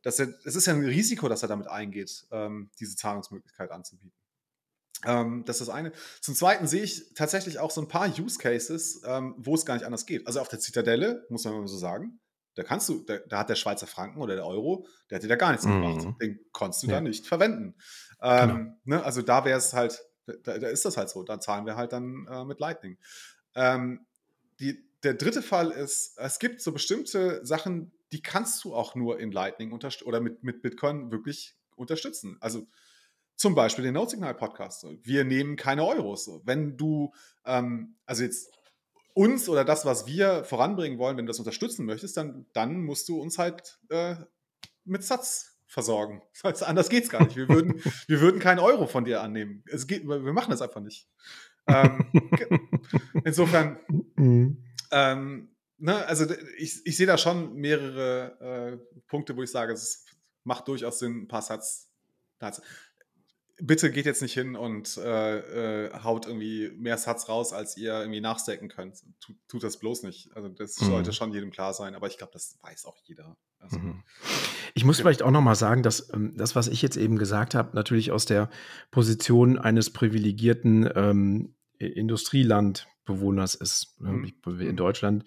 dass 0.02 0.20
er, 0.20 0.34
es 0.44 0.56
ist 0.56 0.66
ja 0.68 0.74
ein 0.74 0.84
Risiko, 0.84 1.30
dass 1.30 1.44
er 1.44 1.48
damit 1.48 1.68
eingeht, 1.68 2.26
ähm, 2.32 2.70
diese 2.80 2.96
Zahlungsmöglichkeit 2.96 3.72
anzubieten. 3.72 4.12
Ähm, 5.06 5.44
das 5.46 5.62
ist 5.62 5.68
das 5.68 5.76
eine. 5.76 5.94
Zum 6.20 6.36
Zweiten 6.36 6.68
sehe 6.68 6.84
ich 6.84 7.14
tatsächlich 7.14 7.60
auch 7.60 7.72
so 7.72 7.82
ein 7.82 7.88
paar 7.88 8.08
Use 8.20 8.38
Cases, 8.38 9.02
ähm, 9.06 9.36
wo 9.38 9.56
es 9.56 9.66
gar 9.66 9.76
nicht 9.76 9.86
anders 9.86 10.06
geht. 10.06 10.28
Also 10.28 10.42
auf 10.42 10.50
der 10.50 10.60
Zitadelle, 10.60 11.26
muss 11.30 11.46
man 11.46 11.54
mal 11.54 11.68
so 11.68 11.78
sagen, 11.78 12.20
da 12.56 12.64
kannst 12.64 12.90
du, 12.90 13.04
da, 13.04 13.18
da, 13.18 13.40
hat 13.40 13.50
der 13.50 13.56
Schweizer 13.56 13.88
Franken 13.88 14.22
oder 14.22 14.36
der 14.36 14.46
Euro, 14.46 14.86
der 15.10 15.18
hat 15.18 15.24
dir 15.24 15.30
da 15.30 15.36
gar 15.36 15.52
nichts 15.52 15.66
mhm. 15.66 15.82
gebracht. 15.82 16.22
Den 16.22 16.40
konntest 16.52 16.84
du 16.84 16.88
ja. 16.88 16.94
da 16.94 17.02
nicht 17.02 17.26
verwenden. 17.28 17.76
Ähm, 18.22 18.50
genau. 18.84 18.98
ne, 18.98 19.04
also 19.04 19.22
da 19.22 19.46
wäre 19.46 19.58
es 19.58 19.74
halt, 19.74 20.02
da, 20.26 20.58
da, 20.58 20.68
ist 20.68 20.86
das 20.86 20.98
halt 20.98 21.10
so. 21.10 21.24
Da 21.24 21.40
zahlen 21.40 21.66
wir 21.66 21.76
halt 21.76 21.94
dann 21.94 22.28
äh, 22.30 22.44
mit 22.44 22.60
Lightning. 22.60 22.98
Ähm, 23.56 24.06
die, 24.60 24.84
der 25.04 25.14
dritte 25.14 25.42
Fall 25.42 25.72
ist, 25.72 26.18
es 26.18 26.40
gibt 26.40 26.62
so 26.62 26.72
bestimmte 26.72 27.46
Sachen, 27.46 27.92
die 28.12 28.22
kannst 28.22 28.64
du 28.64 28.76
auch 28.76 28.96
nur 28.96 29.20
in 29.20 29.32
Lightning 29.32 29.72
oder 29.72 30.20
mit, 30.20 30.44
mit 30.44 30.62
Bitcoin 30.62 31.12
wirklich 31.12 31.56
unterstützen. 31.76 32.38
Also 32.42 32.68
zum 33.36 33.56
Beispiel 33.56 33.84
den 33.84 33.96
Notsignal 33.96 34.36
Podcast. 34.36 34.86
Wir 35.02 35.24
nehmen 35.24 35.56
keine 35.56 35.86
Euros. 35.86 36.30
Wenn 36.44 36.78
du, 36.78 37.14
ähm, 37.46 37.96
also 38.06 38.24
jetzt 38.24 38.52
uns 39.14 39.50
oder 39.50 39.66
das, 39.66 39.86
was 39.86 40.06
wir 40.06 40.44
voranbringen 40.44 41.00
wollen, 41.00 41.18
wenn 41.18 41.26
du 41.26 41.30
das 41.30 41.40
unterstützen 41.40 41.86
möchtest, 41.86 42.18
dann, 42.18 42.46
dann 42.54 42.84
musst 42.84 43.10
du 43.10 43.20
uns 43.22 43.38
halt 43.38 43.80
äh, 43.90 44.16
mit 44.86 45.04
Satz 45.04 45.58
versorgen. 45.68 46.22
Also 46.44 46.66
anders 46.66 46.90
geht 46.90 47.04
es 47.04 47.10
gar 47.10 47.24
nicht. 47.24 47.36
Wir 47.36 47.48
würden, 47.50 47.82
wir 48.08 48.22
würden 48.22 48.40
keinen 48.40 48.60
Euro 48.60 48.88
von 48.88 49.06
dir 49.06 49.22
annehmen. 49.22 49.64
Es 49.68 49.88
geht, 49.88 50.08
wir 50.08 50.34
machen 50.34 50.52
das 50.52 50.62
einfach 50.62 50.82
nicht. 50.82 51.08
Ähm, 51.68 52.06
insofern, 53.24 53.80
mhm. 54.16 54.64
ähm, 54.92 55.56
ne, 55.78 56.06
also 56.08 56.26
ich, 56.58 56.86
ich 56.86 56.98
sehe 56.98 57.08
da 57.08 57.18
schon 57.18 57.56
mehrere 57.56 58.80
äh, 58.80 59.00
Punkte, 59.08 59.38
wo 59.38 59.44
ich 59.44 59.52
sage, 59.52 59.74
es 59.74 60.06
macht 60.44 60.68
durchaus 60.68 61.00
Sinn, 61.00 61.24
ein 61.24 61.28
paar 61.28 61.42
Satz. 61.42 61.90
Bitte 63.64 63.92
geht 63.92 64.06
jetzt 64.06 64.22
nicht 64.24 64.34
hin 64.34 64.56
und 64.56 64.98
äh, 64.98 65.86
äh, 65.86 65.94
haut 66.04 66.26
irgendwie 66.26 66.72
mehr 66.78 66.98
Satz 66.98 67.30
raus, 67.30 67.54
als 67.54 67.78
ihr 67.78 68.00
irgendwie 68.00 68.20
nachstecken 68.20 68.70
könnt. 68.70 69.04
Tut, 69.20 69.36
tut 69.48 69.64
das 69.64 69.78
bloß 69.78 70.04
nicht. 70.04 70.36
Also 70.36 70.50
das 70.50 70.80
mhm. 70.82 70.86
sollte 70.86 71.14
schon 71.14 71.32
jedem 71.32 71.52
klar 71.52 71.74
sein, 71.74 71.94
aber 71.94 72.08
ich 72.08 72.18
glaube, 72.18 72.34
das 72.34 72.58
weiß 72.64 72.86
auch 72.86 72.98
jeder. 73.04 73.38
Also, 73.60 73.78
mhm. 73.78 74.04
Ich 74.74 74.84
muss 74.84 74.98
ja. 74.98 75.04
vielleicht 75.04 75.22
auch 75.22 75.32
noch 75.32 75.42
mal 75.42 75.56
sagen, 75.56 75.84
dass 75.84 76.12
ähm, 76.14 76.34
das, 76.36 76.56
was 76.56 76.68
ich 76.68 76.82
jetzt 76.82 76.98
eben 76.98 77.18
gesagt 77.18 77.54
habe, 77.54 77.76
natürlich 77.76 78.12
aus 78.12 78.26
der 78.26 78.50
Position 78.90 79.60
eines 79.60 79.92
privilegierten 79.92 80.90
ähm, 80.96 81.56
Industrielandbewohners 81.78 83.56
ist. 83.56 84.00
Ne, 84.02 84.12
mhm. 84.12 84.34
In 84.46 84.68
mhm. 84.72 84.76
Deutschland 84.76 85.24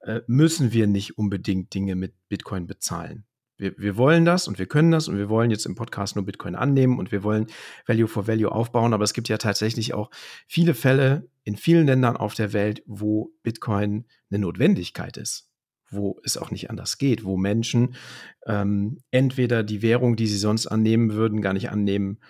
äh, 0.00 0.20
müssen 0.26 0.72
wir 0.72 0.86
nicht 0.86 1.18
unbedingt 1.18 1.72
Dinge 1.74 1.94
mit 1.94 2.14
Bitcoin 2.28 2.66
bezahlen. 2.66 3.24
Wir, 3.60 3.74
wir 3.76 3.96
wollen 3.96 4.24
das 4.24 4.48
und 4.48 4.58
wir 4.58 4.66
können 4.66 4.90
das 4.90 5.06
und 5.06 5.18
wir 5.18 5.28
wollen 5.28 5.50
jetzt 5.50 5.66
im 5.66 5.74
Podcast 5.74 6.16
nur 6.16 6.24
Bitcoin 6.24 6.54
annehmen 6.54 6.98
und 6.98 7.12
wir 7.12 7.22
wollen 7.22 7.46
Value 7.86 8.08
for 8.08 8.26
Value 8.26 8.50
aufbauen. 8.50 8.94
Aber 8.94 9.04
es 9.04 9.12
gibt 9.12 9.28
ja 9.28 9.36
tatsächlich 9.36 9.92
auch 9.92 10.10
viele 10.48 10.74
Fälle 10.74 11.28
in 11.44 11.56
vielen 11.56 11.86
Ländern 11.86 12.16
auf 12.16 12.34
der 12.34 12.52
Welt, 12.52 12.82
wo 12.86 13.32
Bitcoin 13.42 14.06
eine 14.30 14.40
Notwendigkeit 14.40 15.16
ist 15.16 15.46
wo 15.92 16.20
es 16.22 16.36
auch 16.36 16.52
nicht 16.52 16.70
anders 16.70 16.98
geht, 16.98 17.24
wo 17.24 17.36
Menschen 17.36 17.96
ähm, 18.46 19.00
entweder 19.10 19.64
die 19.64 19.82
Währung, 19.82 20.14
die 20.14 20.28
sie 20.28 20.38
sonst 20.38 20.68
annehmen 20.68 21.14
würden, 21.14 21.42
gar 21.42 21.52
nicht 21.52 21.70
annehmen 21.70 22.20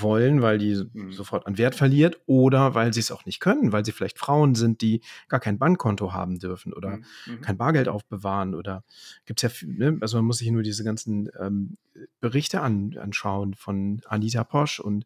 wollen, 0.00 0.42
weil 0.42 0.58
die 0.58 0.84
mhm. 0.92 1.12
sofort 1.12 1.46
an 1.46 1.58
Wert 1.58 1.74
verliert 1.74 2.20
oder 2.26 2.74
weil 2.74 2.92
sie 2.92 3.00
es 3.00 3.10
auch 3.10 3.24
nicht 3.24 3.40
können, 3.40 3.72
weil 3.72 3.84
sie 3.84 3.92
vielleicht 3.92 4.18
Frauen 4.18 4.54
sind, 4.54 4.80
die 4.80 5.00
gar 5.28 5.40
kein 5.40 5.58
Bankkonto 5.58 6.12
haben 6.12 6.38
dürfen 6.38 6.72
oder 6.72 6.96
mhm. 6.96 7.04
mhm. 7.26 7.40
kein 7.40 7.56
Bargeld 7.56 7.88
aufbewahren 7.88 8.54
oder 8.54 8.84
gibt 9.24 9.42
es 9.42 9.60
ja, 9.60 9.68
ne? 9.68 9.98
also 10.00 10.18
man 10.18 10.26
muss 10.26 10.38
sich 10.38 10.50
nur 10.50 10.62
diese 10.62 10.84
ganzen 10.84 11.30
ähm, 11.38 11.76
Berichte 12.20 12.60
an, 12.60 12.96
anschauen 12.98 13.54
von 13.54 14.00
Anita 14.06 14.44
Posch 14.44 14.80
und 14.80 15.04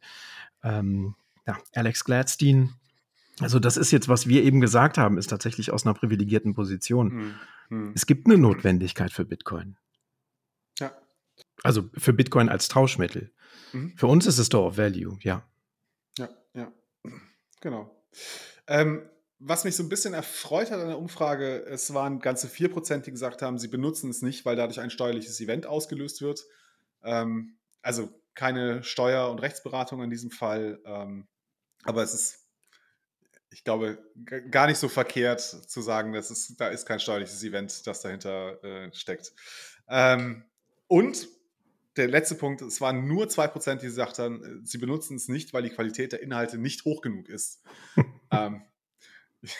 ähm, 0.62 1.14
ja, 1.46 1.58
Alex 1.74 2.04
Gladstein. 2.04 2.70
Also 3.40 3.58
das 3.58 3.76
ist 3.76 3.90
jetzt, 3.90 4.08
was 4.08 4.26
wir 4.28 4.42
eben 4.42 4.60
gesagt 4.60 4.98
haben, 4.98 5.16
ist 5.18 5.28
tatsächlich 5.28 5.72
aus 5.72 5.86
einer 5.86 5.94
privilegierten 5.94 6.54
Position. 6.54 7.08
Mhm. 7.08 7.34
mhm. 7.68 7.92
Es 7.94 8.06
gibt 8.06 8.26
eine 8.26 8.38
Notwendigkeit 8.38 9.12
für 9.12 9.24
Bitcoin. 9.24 9.76
Also 11.62 11.88
für 11.96 12.12
Bitcoin 12.12 12.48
als 12.48 12.68
Tauschmittel. 12.68 13.32
Mhm. 13.72 13.96
Für 13.96 14.06
uns 14.06 14.26
ist 14.26 14.38
es 14.38 14.46
Store 14.46 14.68
of 14.68 14.78
Value, 14.78 15.18
ja. 15.22 15.46
Ja, 16.18 16.28
ja. 16.54 16.72
Genau. 17.60 18.04
Ähm, 18.66 19.08
was 19.38 19.64
mich 19.64 19.74
so 19.74 19.82
ein 19.82 19.88
bisschen 19.88 20.14
erfreut 20.14 20.70
hat 20.70 20.80
an 20.80 20.88
der 20.88 20.98
Umfrage, 20.98 21.64
es 21.64 21.94
waren 21.94 22.20
ganze 22.20 22.46
4%, 22.46 23.00
die 23.00 23.10
gesagt 23.10 23.42
haben, 23.42 23.58
sie 23.58 23.68
benutzen 23.68 24.10
es 24.10 24.22
nicht, 24.22 24.44
weil 24.44 24.56
dadurch 24.56 24.80
ein 24.80 24.90
steuerliches 24.90 25.40
Event 25.40 25.66
ausgelöst 25.66 26.20
wird. 26.20 26.44
Ähm, 27.02 27.56
also 27.82 28.10
keine 28.34 28.82
Steuer- 28.82 29.30
und 29.30 29.40
Rechtsberatung 29.40 30.02
in 30.02 30.10
diesem 30.10 30.30
Fall. 30.30 30.80
Ähm, 30.84 31.26
aber 31.84 32.02
es 32.02 32.12
ist, 32.12 32.46
ich 33.50 33.64
glaube, 33.64 33.98
gar 34.50 34.66
nicht 34.66 34.78
so 34.78 34.88
verkehrt 34.88 35.40
zu 35.40 35.80
sagen, 35.80 36.12
dass 36.12 36.30
es, 36.30 36.54
da 36.56 36.68
ist 36.68 36.86
kein 36.86 37.00
steuerliches 37.00 37.42
Event, 37.42 37.86
das 37.86 38.02
dahinter 38.02 38.62
äh, 38.62 38.92
steckt. 38.92 39.32
Ähm, 39.88 40.44
und 40.90 41.28
der 41.96 42.08
letzte 42.08 42.34
Punkt, 42.34 42.62
es 42.62 42.80
waren 42.80 43.06
nur 43.06 43.26
2%, 43.26 43.76
die 43.76 43.86
gesagt 43.86 44.18
haben, 44.18 44.60
sie 44.64 44.78
benutzen 44.78 45.16
es 45.16 45.28
nicht, 45.28 45.52
weil 45.52 45.62
die 45.62 45.70
Qualität 45.70 46.10
der 46.10 46.20
Inhalte 46.20 46.58
nicht 46.58 46.84
hoch 46.84 47.00
genug 47.00 47.28
ist. 47.28 47.62
ähm, 48.32 48.62
ich, 49.40 49.56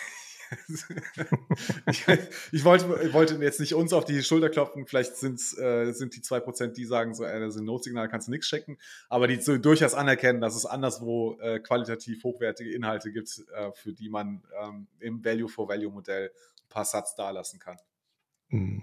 ich, 2.51 2.64
wollte, 2.64 3.12
wollte 3.12 3.37
jetzt 3.37 3.61
nicht 3.61 3.74
uns 3.74 3.93
auf 3.93 4.05
die 4.05 4.24
Schulter 4.24 4.51
klopfen, 4.51 4.89
vielleicht 4.89 5.12
äh, 5.22 5.93
sind 5.93 6.16
die 6.16 6.20
2%, 6.20 6.72
die 6.72 6.85
sagen, 6.85 7.14
so, 7.14 7.22
äh, 7.22 7.39
das 7.39 7.57
ein 7.57 7.64
Notsignal, 7.64 8.09
kannst 8.09 8.26
du 8.26 8.33
nichts 8.33 8.49
checken, 8.49 8.76
aber 9.09 9.28
die 9.28 9.41
so 9.41 9.57
durchaus 9.57 9.95
anerkennen, 9.95 10.41
dass 10.41 10.57
es 10.57 10.66
anderswo 10.66 11.39
äh, 11.39 11.61
qualitativ 11.61 12.24
hochwertige 12.24 12.72
Inhalte 12.74 13.12
gibt, 13.12 13.45
äh, 13.55 13.70
für 13.70 13.93
die 13.93 14.09
man 14.09 14.43
ähm, 14.61 14.89
im 14.99 15.24
Value-for-Value-Modell 15.24 16.33
ein 16.33 16.68
paar 16.68 16.85
Satz 16.85 17.14
dalassen 17.14 17.61
kann. 17.61 17.76
Hm. 18.49 18.83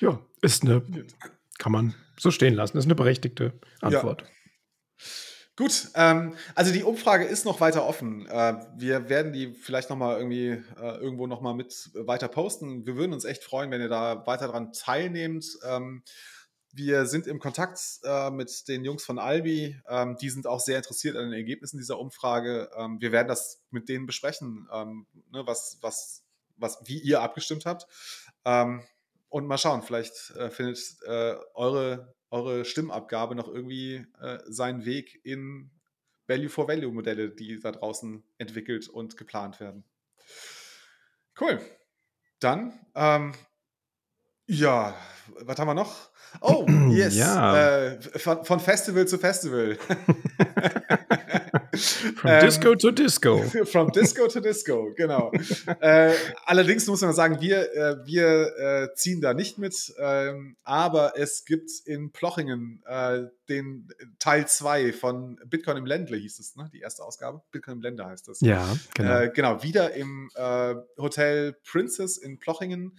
Ja, 0.00 0.20
ist 0.40 0.62
eine 0.62 0.82
kann 1.62 1.70
man 1.70 1.94
so 2.18 2.32
stehen 2.32 2.54
lassen. 2.54 2.76
Ist 2.76 2.86
eine 2.86 2.96
berechtigte 2.96 3.52
Antwort. 3.80 4.22
Ja. 4.22 4.28
Gut, 5.54 5.90
ähm, 5.94 6.34
also 6.56 6.72
die 6.72 6.82
Umfrage 6.82 7.24
ist 7.24 7.44
noch 7.44 7.60
weiter 7.60 7.86
offen. 7.86 8.26
Äh, 8.26 8.54
wir 8.76 9.08
werden 9.08 9.32
die 9.32 9.54
vielleicht 9.54 9.88
noch 9.88 9.96
mal 9.96 10.16
irgendwie 10.16 10.48
äh, 10.80 10.96
irgendwo 10.98 11.28
noch 11.28 11.40
mal 11.40 11.54
mit 11.54 11.90
weiter 11.94 12.26
posten. 12.26 12.84
Wir 12.84 12.96
würden 12.96 13.12
uns 13.12 13.24
echt 13.24 13.44
freuen, 13.44 13.70
wenn 13.70 13.80
ihr 13.80 13.88
da 13.88 14.26
weiter 14.26 14.48
dran 14.48 14.72
teilnehmt. 14.72 15.46
Ähm, 15.64 16.02
wir 16.72 17.06
sind 17.06 17.28
im 17.28 17.38
Kontakt 17.38 17.78
äh, 18.02 18.30
mit 18.30 18.66
den 18.66 18.84
Jungs 18.84 19.04
von 19.04 19.20
Albi. 19.20 19.78
Ähm, 19.88 20.16
die 20.20 20.30
sind 20.30 20.48
auch 20.48 20.58
sehr 20.58 20.78
interessiert 20.78 21.16
an 21.16 21.26
den 21.26 21.34
Ergebnissen 21.34 21.76
dieser 21.76 22.00
Umfrage. 22.00 22.70
Ähm, 22.76 23.00
wir 23.00 23.12
werden 23.12 23.28
das 23.28 23.62
mit 23.70 23.88
denen 23.88 24.06
besprechen, 24.06 24.68
ähm, 24.72 25.06
ne, 25.30 25.46
was, 25.46 25.78
was, 25.80 26.24
was, 26.56 26.80
wie 26.86 26.98
ihr 26.98 27.20
abgestimmt 27.20 27.66
habt. 27.66 27.86
Ähm, 28.44 28.82
und 29.32 29.46
mal 29.46 29.56
schauen, 29.56 29.82
vielleicht 29.82 30.30
äh, 30.36 30.50
findet 30.50 30.78
äh, 31.06 31.34
eure, 31.54 32.14
eure 32.30 32.66
Stimmabgabe 32.66 33.34
noch 33.34 33.48
irgendwie 33.48 34.04
äh, 34.20 34.38
seinen 34.46 34.84
Weg 34.84 35.20
in 35.24 35.70
Value-for-Value-Modelle, 36.26 37.30
die 37.30 37.58
da 37.58 37.72
draußen 37.72 38.22
entwickelt 38.36 38.88
und 38.88 39.16
geplant 39.16 39.58
werden. 39.58 39.84
Cool. 41.40 41.60
Dann, 42.40 42.78
ähm, 42.94 43.32
ja, 44.46 44.94
was 45.40 45.58
haben 45.58 45.68
wir 45.68 45.74
noch? 45.74 46.10
Oh, 46.42 46.66
yes. 46.90 47.16
Ja. 47.16 47.56
Äh, 47.56 48.00
von, 48.02 48.44
von, 48.44 48.60
Festival 48.60 49.08
zu 49.08 49.16
Festival. 49.16 49.78
From 51.72 52.30
ähm, 52.30 52.40
Disco 52.40 52.74
to 52.74 52.90
Disco. 52.90 53.42
From 53.64 53.90
Disco 53.92 54.28
to 54.28 54.40
Disco, 54.40 54.92
genau. 54.94 55.32
äh, 55.80 56.12
allerdings 56.44 56.86
muss 56.86 57.00
man 57.00 57.14
sagen, 57.14 57.40
wir, 57.40 57.74
äh, 57.74 58.06
wir 58.06 58.56
äh, 58.58 58.94
ziehen 58.94 59.20
da 59.20 59.32
nicht 59.32 59.58
mit, 59.58 59.94
ähm, 59.98 60.56
aber 60.64 61.14
es 61.16 61.44
gibt 61.44 61.70
in 61.86 62.12
Plochingen 62.12 62.82
äh, 62.86 63.22
den 63.48 63.88
Teil 64.18 64.46
2 64.46 64.92
von 64.92 65.40
Bitcoin 65.46 65.78
im 65.78 65.86
Ländle, 65.86 66.16
hieß 66.16 66.38
es, 66.38 66.56
ne? 66.56 66.68
die 66.72 66.80
erste 66.80 67.02
Ausgabe. 67.02 67.42
Bitcoin 67.50 67.76
im 67.76 67.82
Ländle 67.82 68.06
heißt 68.06 68.28
das. 68.28 68.40
Ja, 68.40 68.76
genau. 68.94 69.20
Äh, 69.20 69.30
genau, 69.30 69.62
wieder 69.62 69.94
im 69.94 70.28
äh, 70.34 70.74
Hotel 70.98 71.54
Princess 71.64 72.18
in 72.18 72.38
Plochingen. 72.38 72.98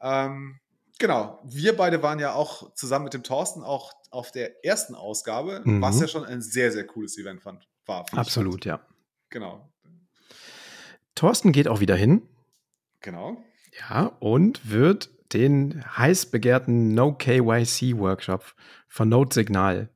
Ähm, 0.00 0.60
Genau, 1.02 1.40
wir 1.42 1.76
beide 1.76 2.00
waren 2.04 2.20
ja 2.20 2.34
auch 2.34 2.72
zusammen 2.74 3.06
mit 3.06 3.14
dem 3.14 3.24
Thorsten 3.24 3.64
auch 3.64 3.92
auf 4.12 4.30
der 4.30 4.64
ersten 4.64 4.94
Ausgabe, 4.94 5.60
mhm. 5.64 5.82
was 5.82 6.00
ja 6.00 6.06
schon 6.06 6.24
ein 6.24 6.42
sehr, 6.42 6.70
sehr 6.70 6.86
cooles 6.86 7.18
Event 7.18 7.42
fand, 7.42 7.66
war. 7.92 8.18
Absolut, 8.18 8.64
ja. 8.64 8.80
Genau. 9.30 9.68
Thorsten 11.14 11.52
geht 11.52 11.68
auch 11.68 11.80
wieder 11.80 11.96
hin. 11.96 12.22
Genau. 13.00 13.42
Ja, 13.78 14.06
und 14.20 14.70
wird 14.70 15.10
den 15.32 15.82
heiß 15.96 16.26
begehrten 16.26 16.94
No 16.94 17.14
KYC 17.14 17.96
Workshop 17.98 18.54
von 18.88 19.08
Node 19.08 19.34
Signal 19.34 19.88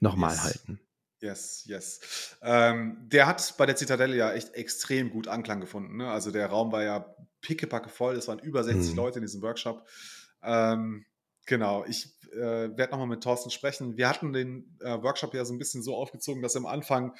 nochmal 0.00 0.32
yes. 0.32 0.42
halten. 0.44 0.80
Yes, 1.20 1.64
yes. 1.66 2.36
Ähm, 2.42 2.98
der 3.08 3.26
hat 3.26 3.54
bei 3.56 3.66
der 3.66 3.76
Zitadelle 3.76 4.16
ja 4.16 4.32
echt 4.32 4.54
extrem 4.54 5.10
gut 5.10 5.28
Anklang 5.28 5.60
gefunden. 5.60 5.96
Ne? 5.96 6.10
Also 6.10 6.30
der 6.30 6.48
Raum 6.48 6.70
war 6.70 6.82
ja 6.82 7.14
pickepacke 7.40 7.88
voll. 7.88 8.16
Es 8.16 8.28
waren 8.28 8.40
über 8.40 8.62
60 8.62 8.90
mhm. 8.90 8.96
Leute 8.96 9.18
in 9.20 9.24
diesem 9.24 9.40
Workshop. 9.40 9.86
Ähm, 10.42 11.06
genau, 11.46 11.84
ich 11.86 12.13
äh, 12.34 12.76
werde 12.76 12.92
nochmal 12.92 13.06
mit 13.06 13.22
Thorsten 13.22 13.50
sprechen. 13.50 13.96
Wir 13.96 14.08
hatten 14.08 14.32
den 14.32 14.76
äh, 14.80 15.02
Workshop 15.02 15.34
ja 15.34 15.44
so 15.44 15.54
ein 15.54 15.58
bisschen 15.58 15.82
so 15.82 15.94
aufgezogen, 15.94 16.42
dass 16.42 16.54
wir 16.54 16.60
am 16.60 16.66
Anfang 16.66 17.14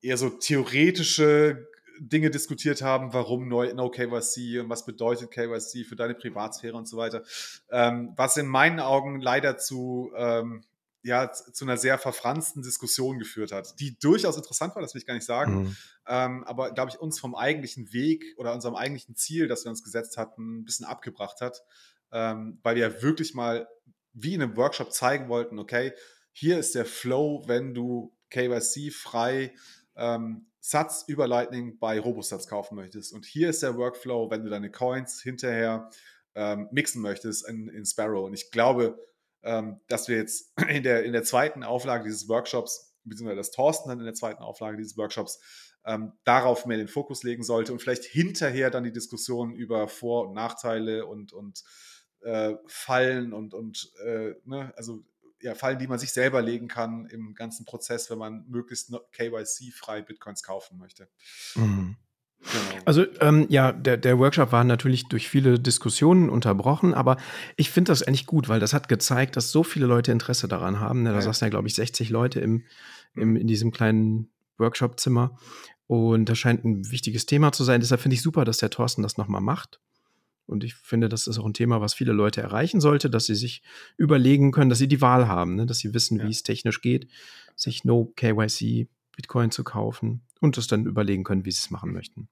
eher 0.00 0.16
so 0.16 0.30
theoretische 0.30 1.68
Dinge 1.98 2.30
diskutiert 2.30 2.82
haben, 2.82 3.12
warum 3.12 3.48
No 3.48 3.90
KYC 3.90 4.60
und 4.60 4.68
was 4.68 4.84
bedeutet 4.84 5.30
KYC 5.30 5.84
für 5.86 5.96
deine 5.96 6.14
Privatsphäre 6.14 6.76
und 6.76 6.88
so 6.88 6.96
weiter. 6.96 7.22
Ähm, 7.70 8.12
was 8.16 8.36
in 8.36 8.46
meinen 8.46 8.80
Augen 8.80 9.20
leider 9.20 9.58
zu, 9.58 10.10
ähm, 10.16 10.64
ja, 11.02 11.30
zu 11.32 11.64
einer 11.64 11.76
sehr 11.76 11.98
verfransten 11.98 12.62
Diskussion 12.62 13.18
geführt 13.18 13.52
hat, 13.52 13.78
die 13.78 13.98
durchaus 13.98 14.36
interessant 14.36 14.74
war, 14.74 14.82
das 14.82 14.94
will 14.94 15.00
ich 15.00 15.06
gar 15.06 15.14
nicht 15.14 15.26
sagen, 15.26 15.62
mhm. 15.62 15.76
ähm, 16.06 16.44
aber 16.44 16.72
glaube 16.72 16.90
ich 16.90 16.98
uns 16.98 17.20
vom 17.20 17.34
eigentlichen 17.34 17.92
Weg 17.92 18.24
oder 18.36 18.54
unserem 18.54 18.74
eigentlichen 18.74 19.14
Ziel, 19.14 19.46
das 19.46 19.64
wir 19.64 19.70
uns 19.70 19.82
gesetzt 19.84 20.16
hatten, 20.16 20.60
ein 20.60 20.64
bisschen 20.64 20.86
abgebracht 20.86 21.40
hat 21.40 21.62
ähm, 22.12 22.58
weil 22.62 22.76
wir 22.76 22.88
ja 22.88 23.02
wirklich 23.02 23.34
mal 23.34 23.66
wie 24.12 24.34
in 24.34 24.42
einem 24.42 24.56
Workshop 24.56 24.92
zeigen 24.92 25.28
wollten, 25.28 25.58
okay, 25.58 25.92
hier 26.32 26.58
ist 26.58 26.74
der 26.74 26.86
Flow, 26.86 27.42
wenn 27.46 27.74
du 27.74 28.14
KYC 28.30 28.90
frei 28.92 29.54
ähm, 29.96 30.46
Satz 30.60 31.04
über 31.06 31.26
Lightning 31.26 31.78
bei 31.78 31.98
Robosatz 31.98 32.46
kaufen 32.46 32.76
möchtest. 32.76 33.12
Und 33.12 33.26
hier 33.26 33.50
ist 33.50 33.62
der 33.62 33.76
Workflow, 33.76 34.30
wenn 34.30 34.44
du 34.44 34.50
deine 34.50 34.70
Coins 34.70 35.20
hinterher 35.20 35.90
ähm, 36.34 36.68
mixen 36.70 37.02
möchtest 37.02 37.46
in, 37.48 37.68
in 37.68 37.84
Sparrow. 37.84 38.24
Und 38.24 38.32
ich 38.32 38.50
glaube, 38.50 38.98
ähm, 39.42 39.80
dass 39.88 40.08
wir 40.08 40.16
jetzt 40.16 40.52
in 40.68 40.82
der, 40.82 41.04
in 41.04 41.12
der 41.12 41.24
zweiten 41.24 41.64
Auflage 41.64 42.04
dieses 42.04 42.28
Workshops, 42.28 42.96
beziehungsweise 43.04 43.38
das 43.38 43.50
Thorsten 43.50 43.88
dann 43.88 43.98
in 43.98 44.04
der 44.04 44.14
zweiten 44.14 44.42
Auflage 44.42 44.76
dieses 44.76 44.96
Workshops, 44.96 45.40
ähm, 45.84 46.12
darauf 46.24 46.64
mehr 46.64 46.76
den 46.76 46.88
Fokus 46.88 47.24
legen 47.24 47.42
sollte 47.42 47.72
und 47.72 47.80
vielleicht 47.80 48.04
hinterher 48.04 48.70
dann 48.70 48.84
die 48.84 48.92
Diskussion 48.92 49.52
über 49.52 49.88
Vor- 49.88 50.28
und 50.28 50.34
Nachteile 50.34 51.06
und, 51.06 51.32
und 51.32 51.64
äh, 52.22 52.54
Fallen 52.66 53.32
und, 53.32 53.54
und 53.54 53.92
äh, 54.04 54.34
ne, 54.44 54.72
also 54.76 55.04
ja, 55.40 55.54
Fallen, 55.54 55.78
die 55.78 55.88
man 55.88 55.98
sich 55.98 56.12
selber 56.12 56.40
legen 56.40 56.68
kann 56.68 57.06
im 57.06 57.34
ganzen 57.34 57.64
Prozess, 57.64 58.10
wenn 58.10 58.18
man 58.18 58.44
möglichst 58.48 58.92
KYC-frei 59.12 60.02
Bitcoins 60.02 60.42
kaufen 60.42 60.78
möchte. 60.78 61.08
Mhm. 61.56 61.96
Genau. 62.42 62.82
Also 62.84 63.04
ähm, 63.20 63.46
ja, 63.50 63.72
der, 63.72 63.96
der 63.96 64.18
Workshop 64.18 64.50
war 64.50 64.64
natürlich 64.64 65.08
durch 65.08 65.28
viele 65.28 65.60
Diskussionen 65.60 66.28
unterbrochen, 66.28 66.92
aber 66.92 67.16
ich 67.56 67.70
finde 67.70 67.92
das 67.92 68.02
eigentlich 68.02 68.26
gut, 68.26 68.48
weil 68.48 68.58
das 68.58 68.74
hat 68.74 68.88
gezeigt, 68.88 69.36
dass 69.36 69.52
so 69.52 69.62
viele 69.62 69.86
Leute 69.86 70.10
Interesse 70.10 70.48
daran 70.48 70.80
haben. 70.80 71.04
Ne? 71.04 71.10
Da 71.10 71.16
ja. 71.16 71.22
saßen 71.22 71.46
ja, 71.46 71.50
glaube 71.50 71.68
ich, 71.68 71.74
60 71.74 72.10
Leute 72.10 72.40
im, 72.40 72.64
im, 73.14 73.30
mhm. 73.30 73.36
in 73.36 73.46
diesem 73.46 73.70
kleinen 73.70 74.32
Workshop-Zimmer. 74.58 75.38
Und 75.86 76.28
das 76.28 76.38
scheint 76.38 76.64
ein 76.64 76.90
wichtiges 76.90 77.26
Thema 77.26 77.52
zu 77.52 77.64
sein. 77.64 77.80
Deshalb 77.80 78.00
finde 78.00 78.14
ich 78.14 78.22
super, 78.22 78.44
dass 78.44 78.58
der 78.58 78.70
Thorsten 78.70 79.02
das 79.02 79.18
nochmal 79.18 79.40
macht. 79.40 79.80
Und 80.52 80.62
ich 80.62 80.74
finde, 80.74 81.08
das 81.08 81.26
ist 81.26 81.38
auch 81.38 81.46
ein 81.46 81.54
Thema, 81.54 81.80
was 81.80 81.94
viele 81.94 82.12
Leute 82.12 82.40
erreichen 82.40 82.80
sollte, 82.80 83.10
dass 83.10 83.26
sie 83.26 83.34
sich 83.34 83.62
überlegen 83.96 84.52
können, 84.52 84.70
dass 84.70 84.78
sie 84.78 84.88
die 84.88 85.00
Wahl 85.00 85.26
haben, 85.26 85.56
ne? 85.56 85.66
dass 85.66 85.78
sie 85.78 85.94
wissen, 85.94 86.18
ja. 86.18 86.26
wie 86.26 86.30
es 86.30 86.42
technisch 86.42 86.80
geht, 86.80 87.08
sich 87.56 87.84
No 87.84 88.12
KYC 88.16 88.88
Bitcoin 89.16 89.50
zu 89.50 89.64
kaufen 89.64 90.22
und 90.40 90.56
es 90.58 90.66
dann 90.66 90.86
überlegen 90.86 91.24
können, 91.24 91.44
wie 91.44 91.50
sie 91.50 91.60
es 91.64 91.70
machen 91.70 91.92
möchten. 91.92 92.28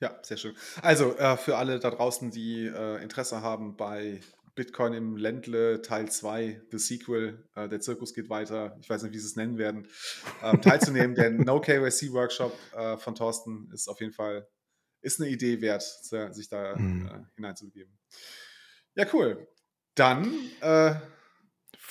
Ja, 0.00 0.16
sehr 0.22 0.36
schön. 0.36 0.54
Also 0.80 1.16
äh, 1.16 1.36
für 1.36 1.56
alle 1.56 1.80
da 1.80 1.90
draußen, 1.90 2.30
die 2.30 2.66
äh, 2.66 3.02
Interesse 3.02 3.42
haben 3.42 3.76
bei 3.76 4.20
Bitcoin 4.54 4.92
im 4.92 5.16
Ländle 5.16 5.82
Teil 5.82 6.10
2, 6.10 6.62
The 6.70 6.78
Sequel, 6.78 7.44
äh, 7.54 7.68
der 7.68 7.80
Zirkus 7.80 8.14
geht 8.14 8.28
weiter, 8.28 8.76
ich 8.80 8.88
weiß 8.88 9.02
nicht, 9.02 9.12
wie 9.14 9.18
sie 9.18 9.26
es 9.26 9.36
nennen 9.36 9.58
werden, 9.58 9.88
ähm, 10.42 10.60
teilzunehmen. 10.60 11.14
der 11.14 11.30
No 11.30 11.60
KYC 11.60 12.12
Workshop 12.12 12.56
äh, 12.76 12.96
von 12.96 13.14
Thorsten 13.14 13.70
ist 13.72 13.88
auf 13.88 14.00
jeden 14.00 14.12
Fall 14.12 14.48
ist 15.00 15.20
eine 15.20 15.30
Idee 15.30 15.60
wert, 15.60 15.82
sich 15.82 16.48
da 16.48 16.76
mhm. 16.76 17.06
Äh, 17.06 17.24
hineinzubegeben. 17.36 17.92
Ja, 18.94 19.06
cool. 19.12 19.46
Dann 19.94 20.32
äh, 20.60 20.94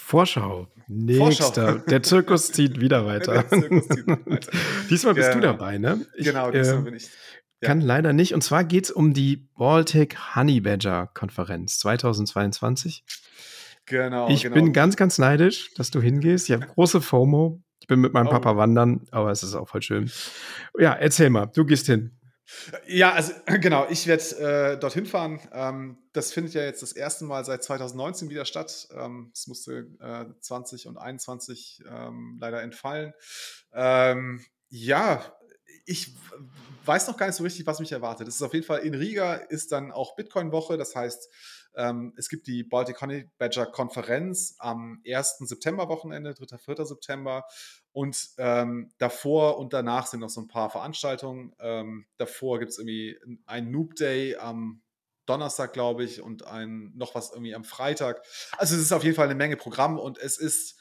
Vorschau. 0.08 0.68
Nächster. 0.88 1.54
Vorschau. 1.54 1.78
Der 1.90 2.02
Zirkus 2.04 2.52
zieht 2.52 2.80
wieder 2.82 3.06
weiter. 3.06 3.48
Zieht 3.50 3.70
weiter. 3.70 4.52
diesmal 4.90 5.14
bist 5.14 5.32
genau. 5.32 5.42
du 5.42 5.48
dabei, 5.48 5.78
ne? 5.78 6.06
Ich, 6.16 6.26
genau, 6.26 6.50
diesmal 6.52 6.80
äh, 6.80 6.84
bin 6.84 6.94
ich. 6.96 7.10
Ja. 7.62 7.70
Kann 7.70 7.82
leider 7.82 8.14
nicht. 8.14 8.34
Und 8.34 8.42
zwar 8.42 8.64
geht 8.64 8.86
es 8.86 8.92
um 8.92 9.14
die 9.14 9.50
Baltic 9.58 10.36
Honey 10.36 10.62
Badger 10.62 11.10
Konferenz 11.14 11.80
2022. 11.80 13.04
Genau. 13.86 14.30
Ich 14.30 14.44
genau. 14.44 14.54
bin 14.54 14.74
ganz, 14.74 14.96
ganz 14.96 15.18
neidisch, 15.18 15.74
dass 15.74 15.92
du 15.92 16.00
hingehst. 16.00 16.50
Ich 16.50 16.56
habe 16.56 16.68
große 16.68 17.02
FOMO. 17.02 17.62
Ich 17.82 17.88
bin 17.88 18.00
mit 18.00 18.14
meinem 18.14 18.28
oh. 18.28 18.32
Papa 18.32 18.56
wandern, 18.58 19.08
aber 19.12 19.32
es 19.32 19.44
ist 19.44 19.56
auch 19.56 19.68
voll 19.68 19.82
schön. 19.82 20.12
Ja, 20.78 20.94
erzähl 20.94 21.30
mal, 21.30 21.48
du 21.48 21.66
gehst 21.66 21.86
hin. 21.88 22.18
Ja, 22.88 23.14
also 23.14 23.34
genau, 23.60 23.88
ich 23.90 24.08
werde 24.08 24.74
äh, 24.74 24.80
dorthin 24.80 25.06
fahren. 25.06 25.40
Ähm, 25.52 25.98
das 26.14 26.32
findet 26.32 26.54
ja 26.54 26.64
jetzt 26.64 26.82
das 26.82 26.94
erste 26.94 27.26
Mal 27.26 27.46
seit 27.46 27.64
2019 27.64 28.30
wieder 28.30 28.46
statt. 28.46 28.88
Ähm, 28.92 29.32
es 29.34 29.48
musste 29.48 29.88
äh, 30.00 30.26
20 30.40 30.88
und 30.88 30.98
21 30.98 31.84
ähm, 31.90 32.38
leider 32.40 32.62
entfallen. 32.62 33.14
Ähm, 33.74 34.44
ja, 34.70 35.38
ich 35.86 36.14
weiß 36.86 37.08
noch 37.08 37.18
gar 37.18 37.28
nicht 37.28 37.36
so 37.36 37.44
richtig, 37.44 37.66
was 37.66 37.80
mich 37.80 37.92
erwartet. 37.92 38.28
Es 38.28 38.36
ist 38.36 38.42
auf 38.42 38.54
jeden 38.54 38.66
Fall 38.66 38.80
in 38.80 38.94
Riga 38.94 39.36
ist 39.36 39.72
dann 39.72 39.92
auch 39.92 40.16
Bitcoin-Woche. 40.16 40.78
Das 40.78 40.96
heißt, 40.96 41.30
ähm, 41.76 42.14
es 42.18 42.28
gibt 42.28 42.48
die 42.48 42.64
Baltic 42.64 43.00
Honey 43.02 43.30
Badger 43.38 43.68
Konferenz 43.68 44.56
am 44.58 45.02
1. 45.08 45.38
September-Wochenende, 45.40 46.34
3. 46.34 46.58
4. 46.58 46.86
September. 46.86 47.46
Und 47.98 48.30
ähm, 48.38 48.92
davor 49.00 49.58
und 49.58 49.74
danach 49.74 50.06
sind 50.06 50.20
noch 50.20 50.30
so 50.30 50.40
ein 50.40 50.48
paar 50.48 50.70
Veranstaltungen. 50.70 51.56
Ähm, 51.60 52.06
davor 52.18 52.60
gibt 52.60 52.70
es 52.70 52.78
irgendwie 52.78 53.18
einen 53.48 53.72
Noob 53.72 53.96
Day 53.96 54.36
am 54.36 54.84
Donnerstag, 55.26 55.74
glaube 55.74 56.04
ich, 56.04 56.22
und 56.22 56.46
ein 56.46 56.92
noch 56.96 57.16
was 57.16 57.32
irgendwie 57.32 57.56
am 57.56 57.64
Freitag. 57.64 58.22
Also 58.60 58.76
es 58.76 58.84
ist 58.84 58.92
auf 58.92 59.04
jeden 59.04 59.16
Fall 59.16 59.26
eine 59.26 59.34
Menge 59.34 59.58
Programm 59.58 59.98
und 59.98 60.20
es 60.20 60.38
ist 60.38 60.78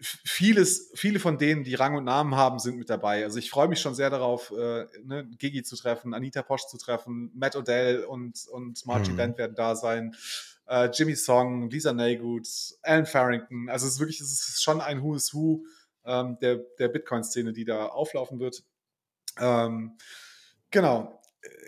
vieles, 0.00 0.90
viele 0.96 1.20
von 1.20 1.38
denen, 1.38 1.62
die 1.62 1.76
Rang 1.76 1.94
und 1.94 2.02
Namen 2.02 2.34
haben, 2.34 2.58
sind 2.58 2.76
mit 2.76 2.90
dabei. 2.90 3.22
Also 3.22 3.38
ich 3.38 3.48
freue 3.48 3.68
mich 3.68 3.80
schon 3.80 3.94
sehr 3.94 4.10
darauf, 4.10 4.50
äh, 4.50 4.86
ne, 5.04 5.24
Gigi 5.38 5.62
zu 5.62 5.76
treffen, 5.76 6.12
Anita 6.12 6.42
Posch 6.42 6.66
zu 6.66 6.76
treffen, 6.76 7.30
Matt 7.36 7.54
Odell 7.54 8.02
und, 8.02 8.48
und 8.50 8.84
Margie 8.84 9.12
mhm. 9.12 9.16
Dent 9.16 9.38
werden 9.38 9.54
da 9.54 9.76
sein, 9.76 10.16
äh, 10.66 10.90
Jimmy 10.92 11.14
Song, 11.14 11.70
Lisa 11.70 11.92
Naygood, 11.92 12.48
Alan 12.82 13.06
Farrington. 13.06 13.68
Also 13.68 13.86
es 13.86 13.92
ist 13.92 14.00
wirklich, 14.00 14.20
es 14.20 14.32
ist 14.32 14.64
schon 14.64 14.80
ein 14.80 15.04
Who 15.04 15.14
is 15.14 15.32
Who 15.32 15.62
ähm, 16.04 16.38
der, 16.40 16.56
der 16.78 16.88
Bitcoin-Szene, 16.88 17.52
die 17.52 17.64
da 17.64 17.86
auflaufen 17.86 18.40
wird. 18.40 18.64
Ähm, 19.38 19.96
genau. 20.70 21.18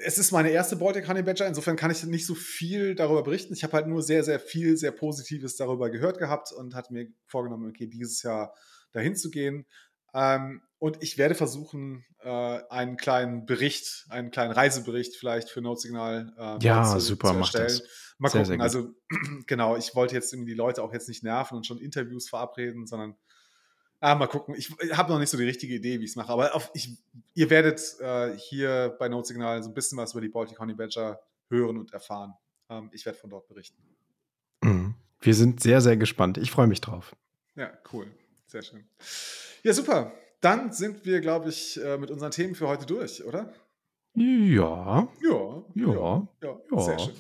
Es 0.05 0.19
ist 0.19 0.31
meine 0.31 0.51
erste 0.51 0.77
Baltic 0.77 1.09
Honey 1.09 1.23
Badger, 1.23 1.49
insofern 1.49 1.75
kann 1.75 1.91
ich 1.91 2.05
nicht 2.05 2.27
so 2.27 2.35
viel 2.37 2.95
darüber 2.95 3.25
berichten. 3.25 3.55
Ich 3.55 3.65
habe 3.65 3.73
halt 3.73 3.89
nur 3.89 4.03
sehr, 4.03 4.23
sehr 4.23 4.39
viel, 4.39 4.77
sehr 4.77 4.93
Positives 4.93 5.57
darüber 5.57 5.91
gehört 5.91 6.19
gehabt 6.19 6.53
und 6.53 6.75
hatte 6.75 6.93
mir 6.93 7.09
vorgenommen, 7.27 7.69
okay, 7.69 7.89
dieses 7.89 8.23
Jahr 8.23 8.55
dahin 8.93 9.17
zu 9.17 9.31
gehen. 9.31 9.67
Ähm, 10.15 10.63
und 10.79 11.03
ich 11.03 11.19
werde 11.19 11.35
versuchen, 11.35 12.05
äh, 12.21 12.29
einen 12.29 12.97
kleinen 12.97 13.47
Bericht, 13.47 14.07
einen 14.11 14.31
kleinen 14.31 14.53
Reisebericht 14.53 15.17
vielleicht 15.17 15.51
für 15.51 15.61
Notsignal 15.61 16.33
äh, 16.39 16.65
ja, 16.65 16.85
zu, 16.85 17.01
super, 17.01 17.33
zu 17.33 17.39
erstellen. 17.39 17.65
Macht 17.65 17.83
das. 17.83 17.89
Mal 18.19 18.29
sehr, 18.29 18.43
gucken. 18.43 18.57
Sehr 18.57 18.61
also 18.61 18.95
genau, 19.47 19.77
ich 19.77 19.95
wollte 19.97 20.15
jetzt 20.15 20.33
die 20.33 20.55
Leute 20.55 20.83
auch 20.83 20.93
jetzt 20.93 21.09
nicht 21.09 21.25
nerven 21.25 21.57
und 21.57 21.67
schon 21.67 21.79
Interviews 21.79 22.29
verabreden, 22.29 22.87
sondern 22.87 23.17
Ah, 24.01 24.15
mal 24.15 24.27
gucken. 24.27 24.55
Ich 24.57 24.71
habe 24.93 25.13
noch 25.13 25.19
nicht 25.19 25.31
so 25.31 25.39
die 25.39 25.45
richtige 25.45 25.75
Idee, 25.75 25.99
wie 26.01 26.05
ich 26.05 26.11
es 26.11 26.17
mache. 26.17 26.31
Aber 26.31 26.55
auf, 26.55 26.71
ich, 26.75 26.97
ihr 27.35 27.49
werdet 27.49 27.81
äh, 28.01 28.37
hier 28.37 28.95
bei 28.99 29.09
Notsignal 29.09 29.63
so 29.63 29.71
ein 29.71 29.75
bisschen 29.75 29.97
was 29.97 30.13
über 30.13 30.21
die 30.21 30.29
Baltic 30.29 30.59
Honey 30.59 30.75
Badger 30.75 31.21
hören 31.49 31.79
und 31.79 31.93
erfahren. 31.93 32.35
Ähm, 32.69 32.91
ich 32.93 33.07
werde 33.07 33.19
von 33.19 33.31
dort 33.31 33.49
berichten. 33.49 33.83
Mhm. 34.63 34.95
Wir 35.21 35.35
sind 35.35 35.61
sehr, 35.63 35.81
sehr 35.81 35.97
gespannt. 35.97 36.37
Ich 36.39 36.51
freue 36.51 36.67
mich 36.67 36.81
drauf. 36.81 37.17
Ja, 37.57 37.73
cool. 37.93 38.07
Sehr 38.47 38.63
schön. 38.63 38.85
Ja, 39.63 39.73
super. 39.73 40.13
Dann 40.41 40.73
sind 40.73 41.07
wir, 41.07 41.21
glaube 41.21 41.49
ich, 41.49 41.83
äh, 41.83 41.97
mit 41.97 42.11
unseren 42.11 42.31
Themen 42.31 42.55
für 42.55 42.69
heute 42.69 42.85
durch, 42.85 43.25
oder? 43.25 43.53
Ja. 44.15 45.09
Ja. 45.23 45.65
Ja. 45.75 46.29
Ja. 46.43 46.61
ja. 46.71 46.81
Sehr 46.81 46.99
schön. 46.99 47.15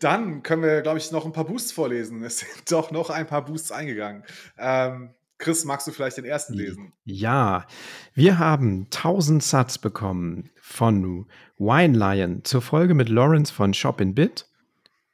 Dann 0.00 0.42
können 0.42 0.62
wir, 0.62 0.82
glaube 0.82 0.98
ich, 0.98 1.10
noch 1.10 1.26
ein 1.26 1.32
paar 1.32 1.44
Boosts 1.44 1.72
vorlesen. 1.72 2.22
Es 2.24 2.38
sind 2.38 2.70
doch 2.70 2.90
noch 2.90 3.10
ein 3.10 3.26
paar 3.26 3.44
Boosts 3.44 3.72
eingegangen. 3.72 4.24
Ähm, 4.58 5.14
Chris, 5.44 5.66
magst 5.66 5.86
du 5.86 5.92
vielleicht 5.92 6.16
den 6.16 6.24
ersten 6.24 6.54
lesen? 6.54 6.94
Ja, 7.04 7.66
wir 8.14 8.38
haben 8.38 8.84
1000 8.84 9.42
Satz 9.42 9.76
bekommen 9.76 10.48
von 10.58 11.26
Wine 11.58 11.98
Lion 11.98 12.44
zur 12.44 12.62
Folge 12.62 12.94
mit 12.94 13.10
Lawrence 13.10 13.52
von 13.52 13.74
Shop 13.74 14.00
in 14.00 14.14
Bit 14.14 14.48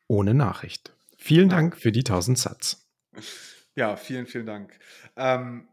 ohne 0.06 0.32
Nachricht. 0.32 0.92
Vielen 1.16 1.48
Dank 1.48 1.76
für 1.76 1.90
die 1.90 2.02
1000 2.02 2.38
Satz. 2.38 2.86
Ja, 3.74 3.96
vielen, 3.96 4.28
vielen 4.28 4.46
Dank. 4.46 4.78
Ähm, 5.16 5.68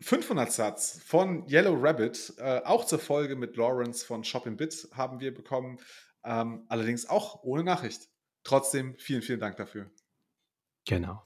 500 0.00 0.50
Satz 0.50 0.98
von 1.04 1.46
Yellow 1.46 1.74
Rabbit, 1.78 2.32
äh, 2.38 2.62
auch 2.64 2.86
zur 2.86 2.98
Folge 2.98 3.36
mit 3.36 3.58
Lawrence 3.58 4.06
von 4.06 4.24
Shop 4.24 4.46
in 4.46 4.56
Bit 4.56 4.88
haben 4.94 5.20
wir 5.20 5.34
bekommen, 5.34 5.78
ähm, 6.24 6.64
allerdings 6.68 7.10
auch 7.10 7.42
ohne 7.42 7.62
Nachricht. 7.62 8.08
Trotzdem 8.42 8.96
vielen, 8.96 9.20
vielen 9.20 9.40
Dank 9.40 9.58
dafür. 9.58 9.90
Genau. 10.86 11.22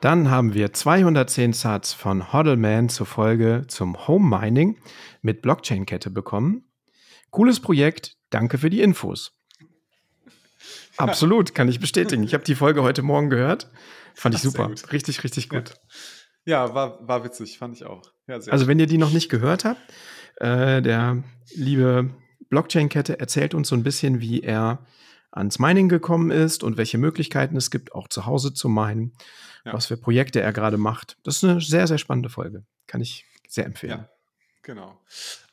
Dann 0.00 0.30
haben 0.30 0.54
wir 0.54 0.72
210 0.72 1.52
Satz 1.52 1.92
von 1.92 2.32
Hodlman 2.32 2.88
zur 2.88 3.06
Folge 3.06 3.64
zum 3.68 4.06
Home 4.06 4.38
Mining 4.38 4.78
mit 5.22 5.42
Blockchain-Kette 5.42 6.10
bekommen. 6.10 6.64
Cooles 7.30 7.60
Projekt, 7.60 8.16
danke 8.30 8.58
für 8.58 8.70
die 8.70 8.80
Infos. 8.80 9.32
Absolut, 10.96 11.54
kann 11.54 11.68
ich 11.68 11.80
bestätigen. 11.80 12.22
Ich 12.22 12.34
habe 12.34 12.44
die 12.44 12.54
Folge 12.54 12.82
heute 12.82 13.02
Morgen 13.02 13.30
gehört. 13.30 13.70
Fand 14.14 14.34
ich 14.34 14.40
Ach, 14.40 14.44
super. 14.44 14.70
Richtig, 14.92 15.24
richtig 15.24 15.48
gut. 15.48 15.74
Ja, 16.44 16.66
ja 16.66 16.74
war, 16.74 17.06
war 17.06 17.24
witzig, 17.24 17.58
fand 17.58 17.74
ich 17.76 17.84
auch. 17.84 18.02
Ja, 18.26 18.34
also, 18.34 18.66
wenn 18.66 18.78
ihr 18.78 18.86
die 18.86 18.98
noch 18.98 19.10
nicht 19.10 19.28
gehört 19.28 19.64
habt, 19.64 19.80
äh, 20.36 20.82
der 20.82 21.22
liebe 21.54 22.10
Blockchain-Kette 22.50 23.18
erzählt 23.18 23.54
uns 23.54 23.68
so 23.68 23.74
ein 23.74 23.82
bisschen, 23.82 24.20
wie 24.20 24.40
er 24.40 24.84
ans 25.32 25.58
Mining 25.58 25.88
gekommen 25.88 26.30
ist 26.30 26.62
und 26.62 26.76
welche 26.76 26.98
Möglichkeiten 26.98 27.56
es 27.56 27.70
gibt, 27.70 27.94
auch 27.94 28.06
zu 28.08 28.26
Hause 28.26 28.54
zu 28.54 28.68
minen, 28.68 29.12
ja. 29.64 29.72
was 29.72 29.86
für 29.86 29.96
Projekte 29.96 30.40
er 30.40 30.52
gerade 30.52 30.76
macht. 30.76 31.16
Das 31.24 31.36
ist 31.36 31.44
eine 31.44 31.60
sehr, 31.60 31.86
sehr 31.86 31.98
spannende 31.98 32.28
Folge. 32.28 32.64
Kann 32.86 33.00
ich 33.00 33.24
sehr 33.48 33.66
empfehlen. 33.66 34.00
Ja, 34.00 34.08
genau. 34.62 35.00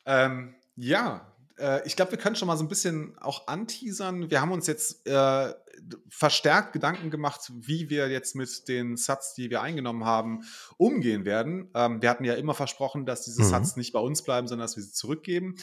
Ähm, 0.06 0.56
ja, 0.76 1.34
äh, 1.58 1.86
ich 1.86 1.96
glaube, 1.96 2.12
wir 2.12 2.18
können 2.18 2.36
schon 2.36 2.48
mal 2.48 2.58
so 2.58 2.64
ein 2.64 2.70
bisschen 2.70 3.18
auch 3.20 3.48
anteasern. 3.48 4.30
Wir 4.30 4.42
haben 4.42 4.52
uns 4.52 4.68
jetzt 4.68 5.08
äh, 5.08 5.54
verstärkt 6.10 6.74
Gedanken 6.74 7.10
gemacht, 7.10 7.52
wie 7.54 7.90
wir 7.90 8.10
jetzt 8.10 8.36
mit 8.36 8.68
den 8.68 8.98
Sats, 8.98 9.34
die 9.34 9.50
wir 9.50 9.62
eingenommen 9.62 10.06
haben, 10.06 10.44
umgehen 10.78 11.26
werden. 11.26 11.70
Ähm, 11.74 12.02
wir 12.02 12.10
hatten 12.10 12.26
ja 12.26 12.36
immer 12.36 12.54
versprochen, 12.54 13.06
dass 13.06 13.24
diese 13.24 13.44
mhm. 13.44 13.48
Sats 13.48 13.76
nicht 13.78 13.94
bei 13.94 14.00
uns 14.00 14.24
bleiben, 14.24 14.48
sondern 14.48 14.66
dass 14.66 14.76
wir 14.76 14.84
sie 14.84 14.92
zurückgeben. 14.92 15.56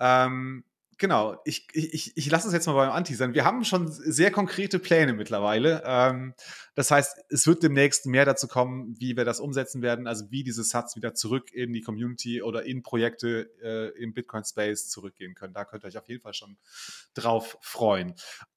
Ähm, 0.00 0.64
genau, 0.98 1.36
ich, 1.44 1.66
ich, 1.72 2.16
ich 2.16 2.30
lasse 2.30 2.46
es 2.48 2.54
jetzt 2.54 2.66
mal 2.66 2.74
beim 2.74 2.90
Anti 2.90 3.14
sein. 3.14 3.34
Wir 3.34 3.44
haben 3.44 3.64
schon 3.64 3.90
sehr 3.90 4.30
konkrete 4.30 4.78
Pläne 4.78 5.12
mittlerweile. 5.12 5.82
Ähm, 5.84 6.34
das 6.74 6.90
heißt, 6.90 7.18
es 7.28 7.46
wird 7.46 7.62
demnächst 7.62 8.06
mehr 8.06 8.24
dazu 8.24 8.48
kommen, 8.48 8.94
wie 8.98 9.16
wir 9.16 9.24
das 9.24 9.40
umsetzen 9.40 9.82
werden, 9.82 10.06
also 10.06 10.30
wie 10.30 10.42
diese 10.42 10.64
Sats 10.64 10.96
wieder 10.96 11.14
zurück 11.14 11.52
in 11.52 11.72
die 11.72 11.82
Community 11.82 12.42
oder 12.42 12.64
in 12.64 12.82
Projekte 12.82 13.50
äh, 13.62 13.88
im 14.02 14.14
Bitcoin-Space 14.14 14.88
zurückgehen 14.88 15.34
können. 15.34 15.54
Da 15.54 15.64
könnt 15.64 15.84
ihr 15.84 15.88
euch 15.88 15.98
auf 15.98 16.08
jeden 16.08 16.22
Fall 16.22 16.34
schon 16.34 16.56
drauf 17.14 17.58
freuen. 17.60 18.14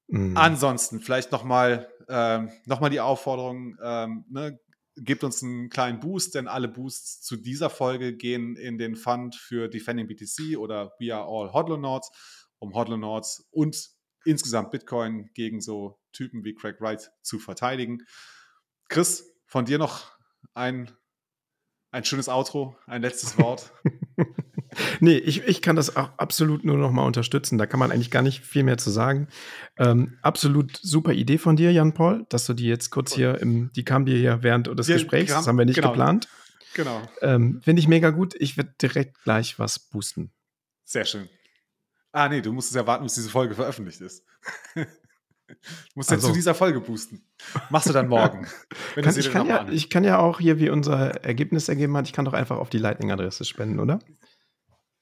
Mhm. 0.08 0.38
Ansonsten 0.38 1.00
vielleicht 1.00 1.32
nochmal 1.32 1.90
ähm, 2.08 2.52
noch 2.66 2.88
die 2.90 3.00
Aufforderung, 3.00 3.78
ähm, 3.82 4.26
ne, 4.30 4.60
gebt 4.96 5.24
uns 5.24 5.44
einen 5.44 5.70
kleinen 5.70 6.00
Boost, 6.00 6.36
denn 6.36 6.48
alle 6.48 6.68
Boosts 6.68 7.22
zu 7.22 7.36
dieser 7.36 7.70
Folge 7.70 8.16
gehen 8.16 8.56
in 8.56 8.78
den 8.78 8.96
Fund 8.96 9.36
für 9.36 9.68
Defending 9.68 10.08
BTC 10.08 10.58
oder 10.58 10.94
We 11.00 11.14
Are 11.14 11.26
All 11.26 11.54
Hodlonauts, 11.54 12.12
um 12.60 12.74
Hodlonauts 12.74 13.48
und 13.52 13.90
insgesamt 14.24 14.72
Bitcoin 14.72 15.30
gegen 15.34 15.62
so 15.62 16.00
Typen 16.14 16.44
wie 16.44 16.56
Craig 16.56 16.80
Wright 16.80 17.12
zu 17.22 17.40
verteidigen. 17.40 18.04
Chris, 18.90 19.36
von 19.46 19.66
dir 19.66 19.78
noch 19.78 20.12
ein, 20.54 20.92
ein 21.92 22.06
schönes 22.06 22.30
Outro, 22.30 22.78
ein 22.86 23.02
letztes 23.02 23.38
Wort. 23.38 23.72
nee, 25.00 25.18
ich, 25.18 25.44
ich 25.44 25.62
kann 25.62 25.76
das 25.76 25.96
auch 25.96 26.10
absolut 26.18 26.64
nur 26.64 26.78
noch 26.78 26.92
mal 26.92 27.06
unterstützen. 27.06 27.58
Da 27.58 27.66
kann 27.66 27.80
man 27.80 27.92
eigentlich 27.92 28.12
gar 28.12 28.22
nicht 28.22 28.44
viel 28.44 28.64
mehr 28.64 28.78
zu 28.78 28.90
sagen. 28.90 29.28
Ähm, 29.78 30.18
absolut 30.22 30.78
super 30.82 31.14
Idee 31.14 31.38
von 31.38 31.56
dir, 31.56 31.72
Jan-Paul, 31.72 32.26
dass 32.30 32.46
du 32.46 32.54
die 32.54 32.68
jetzt 32.68 32.90
kurz 32.90 33.14
hier 33.14 33.40
im, 33.42 33.72
die 33.74 33.86
kam 33.86 34.06
dir 34.06 34.18
hier 34.18 34.44
während 34.44 34.68
des 34.78 34.88
ja, 34.88 34.96
Gesprächs, 34.96 35.34
das 35.34 35.48
haben 35.48 35.58
wir 35.58 35.66
nicht 35.66 35.76
genau. 35.76 35.90
geplant. 35.90 36.28
Genau. 36.76 37.02
Ähm, 37.22 37.62
Finde 37.64 37.80
ich 37.80 37.88
mega 37.88 38.10
gut. 38.10 38.36
Ich 38.38 38.58
werde 38.58 38.74
direkt 38.82 39.24
gleich 39.24 39.58
was 39.60 39.80
boosten. 39.80 40.32
Sehr 40.84 41.06
schön. 41.06 41.30
Ah, 42.12 42.30
nee, 42.30 42.42
du 42.42 42.52
musst 42.52 42.70
es 42.70 42.76
ja 42.76 42.86
warten, 42.86 43.04
bis 43.04 43.16
diese 43.16 43.30
Folge 43.30 43.56
veröffentlicht 43.56 44.02
ist. 44.02 44.24
Du 45.48 45.54
musst 45.96 46.12
also. 46.12 46.28
ja 46.28 46.34
zu 46.34 46.36
dieser 46.36 46.56
Folge 46.56 46.82
boosten. 46.82 47.24
Machst 47.70 47.88
du 47.88 47.94
dann 47.94 48.08
morgen. 48.08 48.48
kann, 48.96 49.18
ich, 49.18 49.32
kann 49.32 49.48
ja, 49.48 49.68
ich 49.70 49.90
kann 49.92 50.04
ja 50.04 50.18
auch 50.18 50.40
hier, 50.40 50.60
wie 50.60 50.70
unser 50.70 51.24
Ergebnis 51.24 51.70
ergeben 51.70 51.96
hat, 51.96 52.08
ich 52.08 52.14
kann 52.14 52.26
doch 52.26 52.34
einfach 52.34 52.58
auf 52.58 52.72
die 52.72 52.80
Lightning-Adresse 52.80 53.46
spenden, 53.46 53.80
oder? 53.80 54.00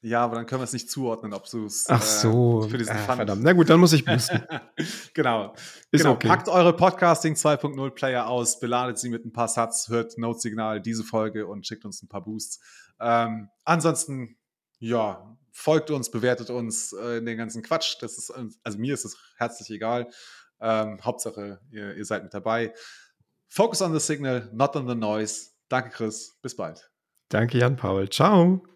Ja, 0.04 0.26
aber 0.26 0.36
dann 0.36 0.45
können 0.45 0.60
wir 0.60 0.66
es 0.66 0.74
nicht 0.74 0.91
zuordnen, 0.91 1.34
ob 1.34 1.49
du 1.49 1.66
es 1.66 1.86
Ach 1.88 2.01
äh, 2.01 2.06
so. 2.06 2.66
Äh, 2.66 2.70
für 2.70 2.78
diesen 2.78 2.93
ah, 2.93 3.16
Verdammt. 3.16 3.41
Na 3.41 3.54
gut, 3.54 3.70
dann 3.70 3.80
muss 3.80 3.93
ich 3.93 4.04
boosten. 4.04 4.43
genau. 5.14 5.54
Ist 5.91 6.01
genau. 6.01 6.16
Okay. 6.16 6.28
Packt 6.28 6.49
eure 6.49 6.76
Podcasting 6.76 7.36
2.0 7.36 7.89
Player 7.91 8.28
aus, 8.28 8.60
beladet 8.60 8.99
sie 8.99 9.08
mit 9.08 9.24
ein 9.26 9.32
paar 9.32 9.47
Satz, 9.47 9.88
hört 9.88 10.18
Note-Signal 10.18 10.82
diese 10.82 11.06
Folge 11.06 11.47
und 11.47 11.66
schickt 11.66 11.86
uns 11.86 12.04
ein 12.04 12.10
paar 12.10 12.22
Boosts. 12.22 12.60
Ähm, 12.99 13.47
ansonsten, 13.64 14.36
ja, 14.80 15.38
folgt 15.54 15.89
uns, 15.89 16.12
bewertet 16.12 16.49
uns 16.49 16.91
äh, 16.91 17.20
in 17.20 17.26
den 17.26 17.38
ganzen 17.38 17.64
Quatsch. 17.64 17.95
Das 18.01 18.18
ist, 18.18 18.30
also 18.62 18.78
mir 18.78 18.93
ist 18.93 19.06
es 19.06 19.18
herzlich 19.38 19.70
egal. 19.70 20.10
Ähm, 20.60 20.99
Hauptsache, 21.01 21.62
ihr, 21.72 21.95
ihr 21.95 22.06
seid 22.06 22.24
mit 22.24 22.34
dabei. 22.34 22.74
Focus 23.47 23.82
on 23.82 23.93
the 23.93 24.01
signal, 24.01 24.49
not 24.51 24.76
on 24.76 24.86
the 24.86 24.95
noise. 24.95 25.51
Danke, 25.70 25.91
Chris. 25.91 26.38
Bis 26.41 26.58
bald. 26.58 26.91
Danke, 27.30 27.58
Jan-Paul. 27.58 28.10
Ciao. 28.10 28.72